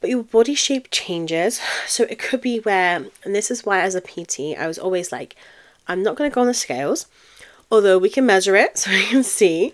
but 0.00 0.10
your 0.10 0.22
body 0.22 0.54
shape 0.54 0.88
changes. 0.90 1.60
So 1.86 2.04
it 2.04 2.18
could 2.18 2.40
be 2.40 2.58
where, 2.58 3.06
and 3.24 3.34
this 3.34 3.50
is 3.50 3.64
why 3.64 3.80
as 3.80 3.94
a 3.94 4.00
PT, 4.00 4.58
I 4.58 4.66
was 4.66 4.78
always 4.78 5.12
like, 5.12 5.36
I'm 5.88 6.02
not 6.02 6.16
going 6.16 6.30
to 6.30 6.34
go 6.34 6.40
on 6.40 6.46
the 6.46 6.54
scales, 6.54 7.06
although 7.70 7.98
we 7.98 8.10
can 8.10 8.26
measure 8.26 8.56
it 8.56 8.76
so 8.78 8.90
we 8.90 9.04
can 9.04 9.22
see. 9.22 9.72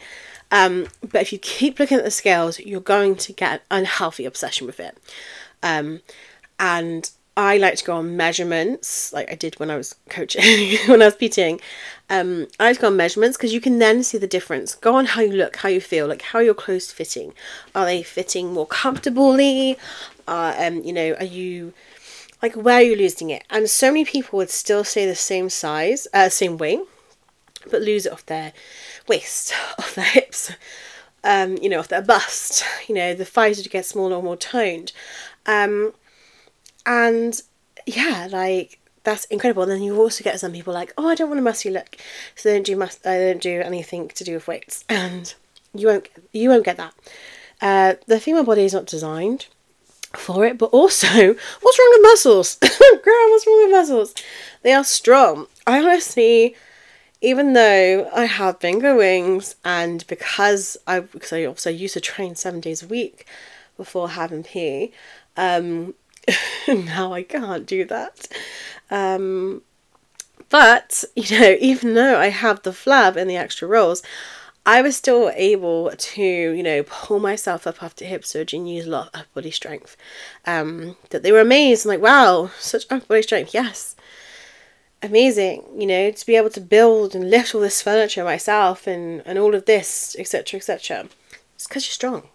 Um, 0.50 0.86
but 1.00 1.22
if 1.22 1.32
you 1.32 1.38
keep 1.38 1.78
looking 1.78 1.98
at 1.98 2.04
the 2.04 2.10
scales, 2.10 2.60
you're 2.60 2.80
going 2.80 3.16
to 3.16 3.32
get 3.32 3.52
an 3.52 3.60
unhealthy 3.78 4.26
obsession 4.26 4.66
with 4.66 4.78
it. 4.78 4.98
Um, 5.62 6.02
and 6.58 7.10
I 7.36 7.56
like 7.56 7.76
to 7.76 7.84
go 7.84 7.96
on 7.96 8.16
measurements, 8.16 9.12
like 9.12 9.30
I 9.32 9.34
did 9.34 9.58
when 9.58 9.70
I 9.70 9.76
was 9.76 9.94
coaching, 10.10 10.42
when 10.86 11.00
I 11.00 11.06
was 11.06 11.16
PTing. 11.16 11.60
Um, 12.10 12.46
I 12.60 12.64
like 12.64 12.76
to 12.76 12.82
go 12.82 12.86
on 12.88 12.96
measurements 12.96 13.38
because 13.38 13.54
you 13.54 13.60
can 13.60 13.78
then 13.78 14.02
see 14.02 14.18
the 14.18 14.26
difference. 14.26 14.74
Go 14.74 14.94
on 14.94 15.06
how 15.06 15.22
you 15.22 15.32
look, 15.32 15.56
how 15.56 15.70
you 15.70 15.80
feel, 15.80 16.06
like 16.06 16.22
how 16.22 16.40
your 16.40 16.54
clothes 16.54 16.92
fitting. 16.92 17.32
Are 17.74 17.86
they 17.86 18.02
fitting 18.02 18.52
more 18.52 18.66
comfortably? 18.66 19.78
Uh, 20.28 20.54
um, 20.58 20.82
you 20.84 20.92
know, 20.92 21.14
are 21.14 21.24
you 21.24 21.72
like 22.42 22.54
where 22.54 22.76
are 22.76 22.82
you 22.82 22.96
losing 22.96 23.30
it? 23.30 23.44
And 23.48 23.70
so 23.70 23.88
many 23.88 24.04
people 24.04 24.36
would 24.36 24.50
still 24.50 24.84
stay 24.84 25.06
the 25.06 25.14
same 25.14 25.48
size, 25.48 26.06
uh, 26.12 26.28
same 26.28 26.58
weight, 26.58 26.80
but 27.70 27.80
lose 27.80 28.04
it 28.04 28.12
off 28.12 28.26
their 28.26 28.52
waist, 29.08 29.54
off 29.78 29.94
their 29.94 30.04
hips, 30.04 30.52
um, 31.24 31.56
you 31.62 31.70
know, 31.70 31.78
off 31.78 31.88
their 31.88 32.02
bust. 32.02 32.64
You 32.88 32.96
know, 32.96 33.14
the 33.14 33.24
thighs 33.24 33.58
would 33.58 33.70
get 33.70 33.86
smaller 33.86 34.16
or 34.16 34.22
more 34.22 34.36
toned. 34.36 34.92
Um, 35.46 35.94
and 36.86 37.40
yeah, 37.86 38.28
like 38.30 38.78
that's 39.04 39.24
incredible. 39.26 39.62
And 39.62 39.72
then 39.72 39.82
you 39.82 39.96
also 39.96 40.22
get 40.22 40.38
some 40.40 40.52
people 40.52 40.72
like, 40.72 40.92
oh, 40.96 41.08
I 41.08 41.14
don't 41.14 41.28
want 41.28 41.40
a 41.40 41.42
musty 41.42 41.70
look, 41.70 41.96
so 42.34 42.48
they 42.48 42.56
don't 42.56 42.66
do 42.66 42.76
mus- 42.76 42.96
they 42.96 43.32
don't 43.32 43.42
do 43.42 43.60
anything 43.60 44.08
to 44.08 44.24
do 44.24 44.34
with 44.34 44.46
weights, 44.46 44.84
and 44.88 45.34
you 45.74 45.88
won't 45.88 46.08
you 46.32 46.48
won't 46.48 46.64
get 46.64 46.76
that. 46.76 46.94
Uh, 47.60 47.94
the 48.06 48.20
female 48.20 48.44
body 48.44 48.64
is 48.64 48.72
not 48.72 48.86
designed 48.86 49.46
for 50.14 50.44
it, 50.44 50.58
but 50.58 50.66
also, 50.66 51.06
what's 51.60 51.78
wrong 51.78 51.90
with 51.90 52.02
muscles? 52.02 52.56
Girl, 52.60 53.30
what's 53.30 53.46
wrong 53.46 53.62
with 53.64 53.72
muscles? 53.72 54.14
They 54.62 54.72
are 54.72 54.84
strong. 54.84 55.46
I 55.66 55.78
honestly, 55.78 56.56
even 57.20 57.52
though 57.52 58.10
I 58.12 58.24
have 58.26 58.60
finger 58.60 58.96
wings, 58.96 59.56
and 59.64 60.06
because 60.06 60.76
I 60.86 61.00
because 61.00 61.32
I 61.32 61.44
also 61.44 61.70
used 61.70 61.94
to 61.94 62.00
train 62.00 62.34
seven 62.34 62.60
days 62.60 62.82
a 62.82 62.86
week 62.86 63.26
before 63.76 64.10
having 64.10 64.42
P, 64.42 64.92
um, 65.36 65.94
now 66.68 67.12
I 67.12 67.22
can't 67.22 67.66
do 67.66 67.84
that. 67.86 68.28
Um, 68.90 69.62
but 70.48 71.04
you 71.16 71.38
know, 71.38 71.56
even 71.60 71.94
though 71.94 72.18
I 72.18 72.28
have 72.28 72.62
the 72.62 72.70
flab 72.70 73.16
and 73.16 73.28
the 73.28 73.36
extra 73.36 73.66
rolls, 73.66 74.02
I 74.64 74.80
was 74.80 74.96
still 74.96 75.32
able 75.34 75.90
to, 75.90 76.22
you 76.22 76.62
know, 76.62 76.84
pull 76.84 77.18
myself 77.18 77.66
up 77.66 77.82
after 77.82 78.04
hip 78.04 78.24
surgery 78.24 78.60
and 78.60 78.70
use 78.70 78.86
a 78.86 78.90
lot 78.90 79.10
of 79.12 79.32
body 79.34 79.50
strength. 79.50 79.96
Um, 80.46 80.96
that 81.10 81.22
they 81.24 81.32
were 81.32 81.40
amazed. 81.40 81.84
I'm 81.84 81.88
like, 81.88 82.00
wow, 82.00 82.50
such 82.58 82.86
upper 82.88 83.06
body 83.06 83.22
strength. 83.22 83.54
Yes. 83.54 83.96
Amazing, 85.02 85.64
you 85.76 85.86
know, 85.86 86.12
to 86.12 86.26
be 86.26 86.36
able 86.36 86.50
to 86.50 86.60
build 86.60 87.16
and 87.16 87.28
lift 87.28 87.56
all 87.56 87.60
this 87.60 87.82
furniture 87.82 88.22
myself 88.22 88.86
and, 88.86 89.20
and 89.26 89.36
all 89.36 89.52
of 89.56 89.64
this, 89.64 90.14
etc., 90.16 90.58
etc. 90.58 91.08
It's 91.56 91.66
because 91.66 91.86
you're 91.86 91.92
strong. 91.92 92.28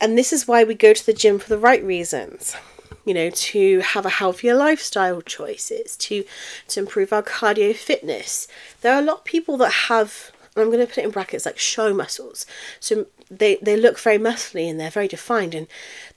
And 0.00 0.16
this 0.16 0.32
is 0.32 0.48
why 0.48 0.64
we 0.64 0.74
go 0.74 0.92
to 0.92 1.06
the 1.06 1.12
gym 1.12 1.38
for 1.38 1.48
the 1.48 1.58
right 1.58 1.82
reasons 1.84 2.56
you 3.04 3.14
know, 3.14 3.30
to 3.30 3.80
have 3.80 4.04
a 4.04 4.10
healthier 4.10 4.54
lifestyle 4.54 5.22
choices, 5.22 5.96
to 5.96 6.24
to 6.68 6.80
improve 6.80 7.12
our 7.12 7.22
cardio 7.22 7.74
fitness. 7.74 8.46
There 8.82 8.94
are 8.94 9.00
a 9.00 9.04
lot 9.04 9.18
of 9.18 9.24
people 9.24 9.56
that 9.58 9.72
have 9.88 10.32
I'm 10.56 10.66
going 10.66 10.80
to 10.80 10.86
put 10.86 10.98
it 10.98 11.04
in 11.04 11.10
brackets 11.10 11.46
like 11.46 11.58
show 11.58 11.94
muscles. 11.94 12.46
So 12.78 13.06
they 13.30 13.56
they 13.62 13.76
look 13.76 13.98
very 13.98 14.18
muscly 14.18 14.68
and 14.68 14.78
they're 14.78 14.90
very 14.90 15.08
defined 15.08 15.54
and 15.54 15.66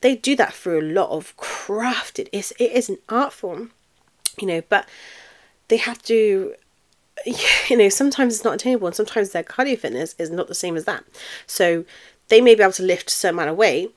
they 0.02 0.16
do 0.16 0.36
that 0.36 0.54
through 0.54 0.82
a 0.82 0.94
lot 0.94 1.10
of 1.10 1.36
craft. 1.38 2.20
It 2.20 2.30
is 2.32 2.52
it 2.60 2.72
is 2.72 2.90
an 2.90 2.98
art 3.10 3.34
form, 3.34 3.72
you 4.40 4.48
know, 4.48 4.62
but 4.70 4.88
they 5.68 5.78
have 5.78 6.02
to 6.04 6.56
you 7.70 7.78
know, 7.78 7.90
sometimes 7.90 8.36
it's 8.36 8.44
not 8.44 8.56
attainable 8.56 8.88
and 8.88 8.96
sometimes 8.96 9.30
their 9.30 9.44
cardio 9.44 9.78
fitness 9.78 10.16
is 10.18 10.30
not 10.30 10.48
the 10.48 10.56
same 10.56 10.76
as 10.76 10.86
that. 10.86 11.04
So 11.46 11.86
they 12.34 12.42
may 12.42 12.56
be 12.56 12.64
able 12.64 12.74
to 12.74 12.82
lift 12.82 13.12
a 13.12 13.14
certain 13.14 13.36
amount 13.36 13.52
of 13.52 13.58
weight. 13.58 13.94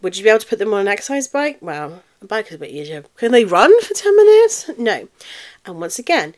Would 0.00 0.16
you 0.16 0.22
be 0.22 0.30
able 0.30 0.38
to 0.38 0.46
put 0.46 0.60
them 0.60 0.72
on 0.72 0.82
an 0.82 0.88
exercise 0.88 1.26
bike? 1.26 1.58
Well, 1.60 2.04
a 2.22 2.24
bike 2.24 2.46
is 2.46 2.54
a 2.54 2.58
bit 2.58 2.70
easier. 2.70 3.02
Can 3.16 3.32
they 3.32 3.44
run 3.44 3.82
for 3.82 3.92
10 3.92 4.14
minutes? 4.14 4.70
No. 4.78 5.08
And 5.64 5.80
once 5.80 5.98
again, 5.98 6.36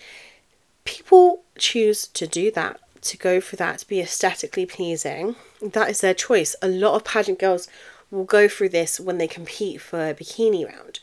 people 0.87 1.43
choose 1.59 2.07
to 2.07 2.27
do 2.27 2.51
that, 2.53 2.81
to 3.03 3.19
go 3.19 3.43
for 3.43 3.57
that, 3.57 3.81
to 3.81 3.87
be 3.87 4.01
aesthetically 4.01 4.65
pleasing. 4.65 5.37
That 5.61 5.91
is 5.91 6.01
their 6.01 6.15
choice. 6.15 6.57
A 6.63 6.69
lot 6.69 6.95
of 6.95 7.05
pageant 7.05 7.41
girls 7.41 7.69
will 8.11 8.25
go 8.25 8.49
through 8.49 8.71
this 8.71 8.99
when 8.99 9.19
they 9.19 9.29
compete 9.29 9.83
for 9.83 10.09
a 10.09 10.15
bikini 10.15 10.67
round. 10.67 10.99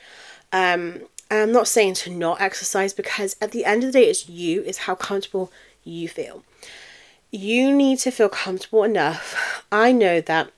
Um, 0.52 1.02
and 1.30 1.40
I'm 1.40 1.52
not 1.52 1.68
saying 1.68 1.94
to 1.96 2.10
not 2.10 2.42
exercise 2.42 2.94
because 2.94 3.36
at 3.40 3.52
the 3.52 3.64
end 3.64 3.84
of 3.84 3.94
the 3.94 4.00
day, 4.00 4.10
it's 4.10 4.28
you, 4.28 4.64
it's 4.66 4.80
how 4.80 4.96
comfortable 4.96 5.52
you 5.84 6.10
feel. 6.10 6.44
You 7.36 7.76
need 7.76 8.00
to 8.00 8.12
feel 8.12 8.30
comfortable 8.30 8.86
enough. 8.86 9.66
I 9.70 9.92
know 9.92 10.22
that 10.22 10.54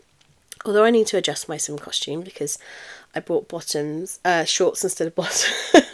although 0.63 0.83
I 0.83 0.91
need 0.91 1.07
to 1.07 1.17
adjust 1.17 1.49
my 1.49 1.57
swim 1.57 1.79
costume 1.79 2.21
because 2.21 2.59
I 3.15 3.19
bought 3.19 3.47
bottoms, 3.47 4.19
uh, 4.23 4.43
shorts 4.43 4.83
instead 4.83 5.07
of 5.07 5.15
bottoms, 5.21 5.87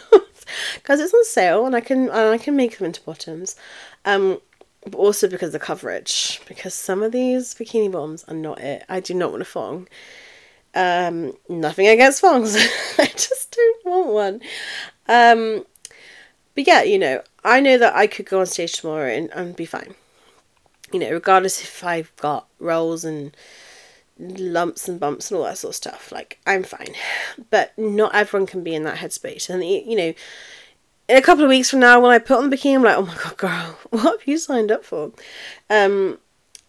because 0.74 1.00
it's 1.00 1.14
on 1.14 1.24
sale 1.24 1.64
and 1.64 1.74
I 1.74 1.80
can 1.80 2.10
and 2.10 2.28
I 2.28 2.36
can 2.36 2.54
make 2.54 2.76
them 2.76 2.84
into 2.84 3.00
bottoms. 3.00 3.56
Um, 4.04 4.42
but 4.82 4.98
also 4.98 5.26
because 5.26 5.52
the 5.52 5.58
coverage, 5.58 6.42
because 6.46 6.74
some 6.74 7.02
of 7.02 7.12
these 7.12 7.54
bikini 7.54 7.90
bottoms 7.90 8.22
are 8.24 8.34
not 8.34 8.60
it. 8.60 8.84
I 8.86 9.00
do 9.00 9.14
not 9.14 9.30
want 9.30 9.40
a 9.40 9.46
thong. 9.46 9.88
Um, 10.74 11.32
nothing 11.48 11.86
against 11.86 12.20
thongs. 12.20 12.56
I 12.98 13.06
just 13.06 13.56
don't 13.56 13.86
want 13.86 14.08
one. 14.08 14.40
Um, 15.08 15.64
but 16.54 16.66
yeah, 16.66 16.82
you 16.82 16.98
know, 16.98 17.22
I 17.42 17.60
know 17.60 17.78
that 17.78 17.96
I 17.96 18.06
could 18.06 18.26
go 18.26 18.40
on 18.40 18.46
stage 18.46 18.74
tomorrow 18.74 19.08
and, 19.08 19.30
and 19.30 19.56
be 19.56 19.64
fine. 19.64 19.94
You 20.94 21.00
know, 21.00 21.10
regardless 21.10 21.60
if 21.60 21.82
I've 21.82 22.14
got 22.16 22.46
rolls 22.58 23.04
and 23.04 23.36
lumps 24.18 24.88
and 24.88 25.00
bumps 25.00 25.30
and 25.30 25.38
all 25.38 25.44
that 25.44 25.58
sort 25.58 25.72
of 25.72 25.76
stuff. 25.76 26.12
Like, 26.12 26.38
I'm 26.46 26.62
fine. 26.62 26.94
But 27.50 27.76
not 27.76 28.14
everyone 28.14 28.46
can 28.46 28.62
be 28.62 28.74
in 28.74 28.84
that 28.84 28.98
headspace. 28.98 29.50
And, 29.50 29.64
you 29.64 29.96
know, 29.96 30.14
in 31.08 31.16
a 31.16 31.22
couple 31.22 31.44
of 31.44 31.50
weeks 31.50 31.70
from 31.70 31.80
now, 31.80 32.00
when 32.00 32.10
I 32.10 32.18
put 32.18 32.38
on 32.38 32.48
the 32.48 32.56
bikini, 32.56 32.76
I'm 32.76 32.82
like, 32.82 32.96
oh 32.96 33.06
my 33.06 33.16
god, 33.16 33.36
girl, 33.36 33.78
what 33.90 34.20
have 34.20 34.28
you 34.28 34.38
signed 34.38 34.72
up 34.72 34.84
for? 34.84 35.12
Um, 35.68 36.18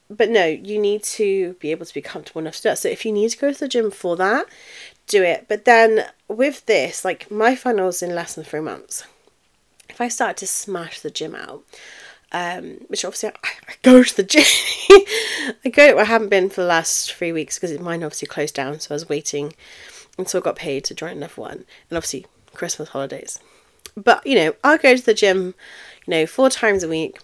but 0.09 0.29
no, 0.29 0.45
you 0.45 0.79
need 0.79 1.03
to 1.03 1.53
be 1.53 1.71
able 1.71 1.85
to 1.85 1.93
be 1.93 2.01
comfortable 2.01 2.41
enough 2.41 2.57
to 2.57 2.61
do 2.63 2.69
it. 2.69 2.77
So 2.77 2.89
if 2.89 3.05
you 3.05 3.11
need 3.11 3.29
to 3.29 3.37
go 3.37 3.51
to 3.51 3.59
the 3.59 3.67
gym 3.67 3.91
for 3.91 4.15
that, 4.17 4.45
do 5.07 5.23
it. 5.23 5.45
But 5.47 5.65
then 5.65 6.05
with 6.27 6.65
this, 6.65 7.05
like 7.05 7.31
my 7.31 7.55
finals 7.55 8.01
in 8.01 8.13
less 8.13 8.35
than 8.35 8.43
three 8.43 8.59
months, 8.59 9.03
if 9.89 10.01
I 10.01 10.07
start 10.07 10.37
to 10.37 10.47
smash 10.47 10.99
the 10.99 11.09
gym 11.09 11.35
out, 11.35 11.63
um, 12.31 12.77
which 12.87 13.05
obviously 13.05 13.29
I, 13.29 13.49
I, 13.67 13.73
go 13.81 14.03
to 14.03 14.15
the 14.15 14.23
gym. 14.23 14.43
I 15.65 15.69
go. 15.71 15.97
I 15.99 16.03
haven't 16.03 16.29
been 16.29 16.49
for 16.49 16.61
the 16.61 16.67
last 16.67 17.13
three 17.13 17.31
weeks 17.31 17.57
because 17.57 17.77
mine 17.79 18.03
obviously 18.03 18.27
closed 18.27 18.55
down, 18.55 18.79
so 18.79 18.93
I 18.93 18.95
was 18.95 19.09
waiting 19.09 19.53
until 20.17 20.41
I 20.41 20.43
got 20.43 20.55
paid 20.55 20.83
to 20.85 20.93
join 20.95 21.17
another 21.17 21.41
one, 21.41 21.65
and 21.89 21.97
obviously 21.97 22.25
Christmas 22.53 22.89
holidays. 22.89 23.39
But 23.95 24.25
you 24.25 24.35
know, 24.35 24.55
I 24.63 24.77
go 24.77 24.95
to 24.95 25.05
the 25.05 25.13
gym, 25.13 25.55
you 26.05 26.11
know, 26.11 26.25
four 26.25 26.49
times 26.49 26.83
a 26.83 26.89
week. 26.89 27.19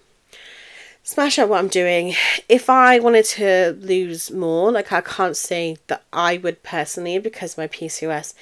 Smash 1.04 1.40
out 1.40 1.50
what 1.50 1.58
I'm 1.58 1.68
doing. 1.68 2.14
If 2.48 2.70
I 2.70 3.00
wanted 3.00 3.26
to 3.26 3.76
lose 3.80 4.30
more, 4.30 4.72
like 4.72 4.92
I 4.92 5.02
can't 5.02 5.36
say 5.36 5.78
that 5.88 6.04
I 6.14 6.38
would 6.38 6.62
personally 6.62 7.18
because 7.18 7.58
my 7.58 7.68
PCOS 7.68 8.36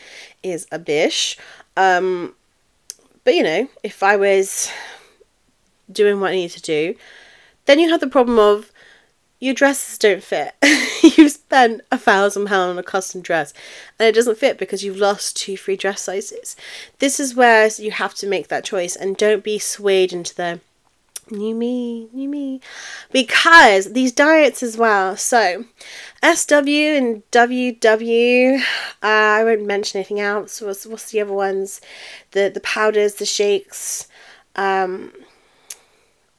is 0.43 0.67
a 0.69 0.77
bish. 0.77 1.37
Um, 1.77 2.35
but 3.23 3.33
you 3.33 3.43
know, 3.43 3.69
if 3.81 4.03
I 4.03 4.17
was 4.17 4.69
doing 5.91 6.19
what 6.19 6.31
I 6.31 6.35
need 6.35 6.51
to 6.51 6.61
do. 6.61 6.95
Then 7.65 7.79
you 7.79 7.89
have 7.89 7.99
the 7.99 8.07
problem 8.07 8.39
of 8.39 8.71
your 9.39 9.53
dresses 9.53 9.97
don't 9.97 10.23
fit. 10.23 10.53
you've 11.17 11.31
spent 11.31 11.81
a 11.91 11.97
thousand 11.97 12.47
pound 12.47 12.71
on 12.71 12.77
a 12.77 12.83
custom 12.83 13.21
dress 13.21 13.53
and 13.97 14.07
it 14.07 14.15
doesn't 14.15 14.37
fit 14.37 14.57
because 14.57 14.83
you've 14.83 14.97
lost 14.97 15.37
two 15.37 15.55
free 15.55 15.77
dress 15.77 16.01
sizes. 16.01 16.55
This 16.99 17.19
is 17.19 17.35
where 17.35 17.69
you 17.77 17.91
have 17.91 18.13
to 18.15 18.27
make 18.27 18.49
that 18.49 18.65
choice 18.65 18.95
and 18.95 19.15
don't 19.15 19.43
be 19.43 19.57
swayed 19.57 20.11
into 20.11 20.35
the 20.35 20.59
new 21.31 21.55
me, 21.55 22.09
new 22.11 22.27
me. 22.27 22.59
Because 23.11 23.93
these 23.93 24.11
diets 24.11 24.61
as 24.61 24.77
well. 24.77 25.15
So 25.15 25.65
SW 26.23 26.67
and 26.67 27.23
WW, 27.31 28.59
uh, 28.59 28.63
I 29.03 29.43
won't 29.43 29.65
mention 29.65 29.99
anything 29.99 30.19
else. 30.19 30.61
What's, 30.61 30.85
what's 30.85 31.11
the 31.11 31.21
other 31.21 31.33
ones? 31.33 31.81
The 32.31 32.51
the 32.53 32.59
powders, 32.59 33.15
the 33.15 33.25
shakes. 33.25 34.07
Um, 34.55 35.13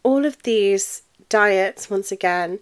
all 0.03 0.25
of 0.25 0.43
these 0.43 1.03
diets, 1.29 1.91
once 1.91 2.13
again, 2.13 2.59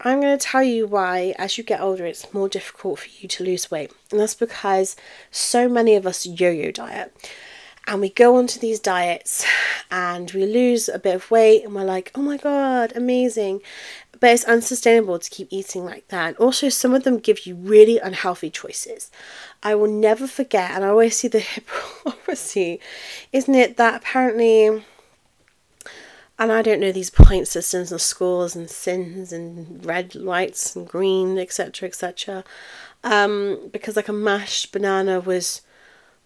I'm 0.00 0.20
going 0.20 0.36
to 0.36 0.44
tell 0.44 0.62
you 0.62 0.86
why 0.86 1.34
as 1.38 1.56
you 1.56 1.64
get 1.64 1.80
older 1.80 2.04
it's 2.04 2.32
more 2.34 2.48
difficult 2.48 2.98
for 2.98 3.08
you 3.20 3.28
to 3.28 3.44
lose 3.44 3.70
weight. 3.70 3.92
And 4.10 4.20
that's 4.20 4.34
because 4.34 4.96
so 5.30 5.68
many 5.68 5.94
of 5.94 6.06
us 6.06 6.26
yo 6.26 6.50
yo 6.50 6.70
diet. 6.70 7.14
And 7.86 8.00
we 8.00 8.08
go 8.08 8.36
onto 8.36 8.58
these 8.58 8.80
diets 8.80 9.44
and 9.90 10.30
we 10.32 10.46
lose 10.46 10.88
a 10.88 10.98
bit 10.98 11.14
of 11.14 11.30
weight 11.30 11.64
and 11.64 11.74
we're 11.74 11.84
like, 11.84 12.10
oh 12.14 12.22
my 12.22 12.38
god, 12.38 12.92
amazing. 12.96 13.60
But 14.20 14.30
it's 14.30 14.44
unsustainable 14.44 15.18
to 15.18 15.30
keep 15.30 15.48
eating 15.50 15.84
like 15.84 16.08
that. 16.08 16.28
And 16.28 16.36
also, 16.38 16.68
some 16.68 16.94
of 16.94 17.04
them 17.04 17.18
give 17.18 17.46
you 17.46 17.54
really 17.54 17.98
unhealthy 17.98 18.48
choices. 18.48 19.10
I 19.62 19.74
will 19.74 19.90
never 19.90 20.26
forget, 20.26 20.70
and 20.70 20.84
I 20.84 20.88
always 20.88 21.16
see 21.16 21.28
the 21.28 21.40
hypocrisy, 22.04 22.80
isn't 23.32 23.54
it, 23.54 23.76
that 23.76 23.96
apparently 23.96 24.84
and 26.38 26.50
I 26.50 26.62
don't 26.62 26.80
know 26.80 26.92
these 26.92 27.10
point 27.10 27.46
systems 27.46 27.92
and 27.92 28.00
scores 28.00 28.56
and 28.56 28.68
sins 28.68 29.32
and 29.32 29.84
red 29.84 30.14
lights 30.14 30.74
and 30.74 30.86
green, 30.86 31.38
etc., 31.38 31.88
etc. 31.88 32.44
Um, 33.04 33.68
because 33.72 33.96
like 33.96 34.08
a 34.08 34.12
mashed 34.12 34.72
banana 34.72 35.20
was 35.20 35.62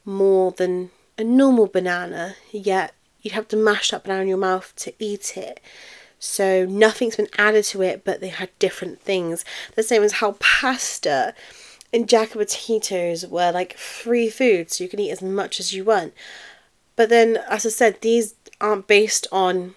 more 0.04 0.52
than 0.52 0.90
a 1.18 1.24
normal 1.24 1.66
banana, 1.66 2.36
yet 2.50 2.94
you'd 3.20 3.34
have 3.34 3.48
to 3.48 3.56
mash 3.56 3.90
that 3.90 4.04
banana 4.04 4.22
in 4.22 4.28
your 4.28 4.38
mouth 4.38 4.72
to 4.76 4.94
eat 4.98 5.36
it. 5.36 5.60
So 6.18 6.64
nothing's 6.64 7.16
been 7.16 7.28
added 7.36 7.64
to 7.66 7.82
it, 7.82 8.04
but 8.04 8.20
they 8.20 8.28
had 8.28 8.50
different 8.58 9.00
things. 9.00 9.44
The 9.74 9.82
same 9.82 10.02
as 10.02 10.14
how 10.14 10.36
pasta 10.40 11.34
and 11.92 12.08
jack 12.08 12.30
potatoes 12.30 13.26
were 13.26 13.52
like 13.52 13.76
free 13.76 14.30
food, 14.30 14.70
so 14.70 14.84
you 14.84 14.90
can 14.90 15.00
eat 15.00 15.10
as 15.10 15.22
much 15.22 15.60
as 15.60 15.74
you 15.74 15.84
want. 15.84 16.14
But 16.96 17.08
then, 17.08 17.38
as 17.48 17.64
I 17.64 17.68
said, 17.68 18.00
these 18.00 18.34
aren't 18.60 18.88
based 18.88 19.26
on 19.30 19.74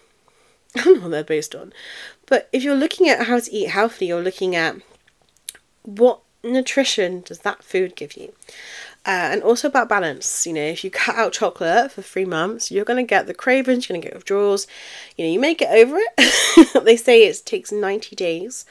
What 0.86 1.12
they're 1.12 1.24
based 1.24 1.56
on. 1.56 1.74
But 2.28 2.48
if 2.54 2.64
you're 2.64 2.76
looking 2.76 3.10
at 3.10 3.28
how 3.28 3.40
to 3.40 3.52
eat 3.52 3.70
healthily, 3.70 4.08
you're 4.08 4.24
looking 4.24 4.56
at 4.56 4.78
what 5.84 6.22
nutrition 6.44 7.22
does 7.22 7.40
that 7.40 7.64
food 7.64 7.96
give 7.96 8.16
you? 8.16 8.34
Uh, 9.06 9.30
and 9.32 9.44
also 9.44 9.68
about 9.68 9.90
balance. 9.90 10.46
You 10.46 10.54
know, 10.54 10.62
if 10.62 10.84
you 10.84 10.92
cut 10.92 11.16
out 11.16 11.34
chocolate 11.34 11.92
for 11.92 12.02
three 12.02 12.26
months, 12.26 12.72
you're 12.72 12.86
going 12.86 13.04
to 13.04 13.10
get 13.10 13.28
the 13.28 13.34
cravings, 13.34 13.88
you're 13.88 13.96
going 13.96 14.02
to 14.02 14.08
get 14.08 14.16
withdrawals. 14.16 14.68
You 15.18 15.26
know, 15.26 15.32
you 15.32 15.40
may 15.40 15.56
get 15.56 15.76
over 15.76 15.98
it. 15.98 16.84
they 16.86 16.98
say 16.98 17.24
it 17.24 17.42
takes 17.46 17.72
90 17.72 18.16
days 18.16 18.66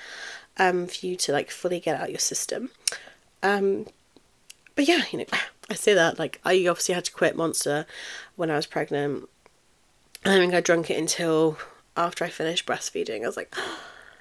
um, 0.56 0.86
for 0.86 1.06
you 1.06 1.16
to 1.16 1.32
like 1.32 1.50
fully 1.50 1.80
get 1.80 2.00
out 2.00 2.10
your 2.10 2.18
system. 2.18 2.70
Um, 3.42 3.86
but 4.74 4.86
yeah, 4.86 5.02
you 5.10 5.18
know, 5.18 5.26
I 5.70 5.74
say 5.74 5.94
that 5.94 6.18
like 6.18 6.40
I 6.44 6.66
obviously 6.66 6.94
had 6.94 7.04
to 7.04 7.12
quit 7.12 7.36
Monster 7.36 7.86
when 8.36 8.50
I 8.50 8.56
was 8.56 8.66
pregnant. 8.66 9.28
I 10.24 10.36
think 10.36 10.52
I 10.52 10.60
drank 10.60 10.90
it 10.90 10.98
until 10.98 11.56
after 11.96 12.24
I 12.24 12.28
finished 12.28 12.66
breastfeeding. 12.66 13.22
I 13.22 13.26
was 13.26 13.36
like, 13.36 13.54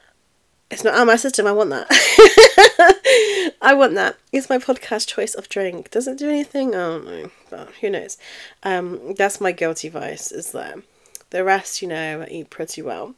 it's 0.72 0.84
not 0.84 0.94
out 0.96 1.08
my 1.08 1.16
system. 1.16 1.48
I 1.48 1.52
want 1.52 1.70
that. 1.72 1.88
I 3.62 3.74
want 3.74 3.96
that. 3.96 4.18
It's 4.32 4.50
my 4.50 4.58
podcast 4.58 5.08
choice 5.08 5.34
of 5.36 5.50
drink. 5.50 5.92
Does 5.92 6.08
it 6.08 6.18
do 6.18 6.30
anything? 6.30 6.70
I 6.70 6.78
don't 6.80 7.06
know, 7.06 7.32
but 7.50 7.70
who 7.82 7.90
knows? 7.90 8.18
Um, 8.64 9.14
that's 9.16 9.42
my 9.42 9.52
guilty 9.52 9.90
vice. 9.90 10.32
Is 10.32 10.52
that 10.52 10.80
the 11.30 11.44
rest? 11.44 11.82
You 11.82 11.88
know, 11.88 12.22
I 12.22 12.32
eat 12.32 12.50
pretty 12.50 12.82
well. 12.82 13.16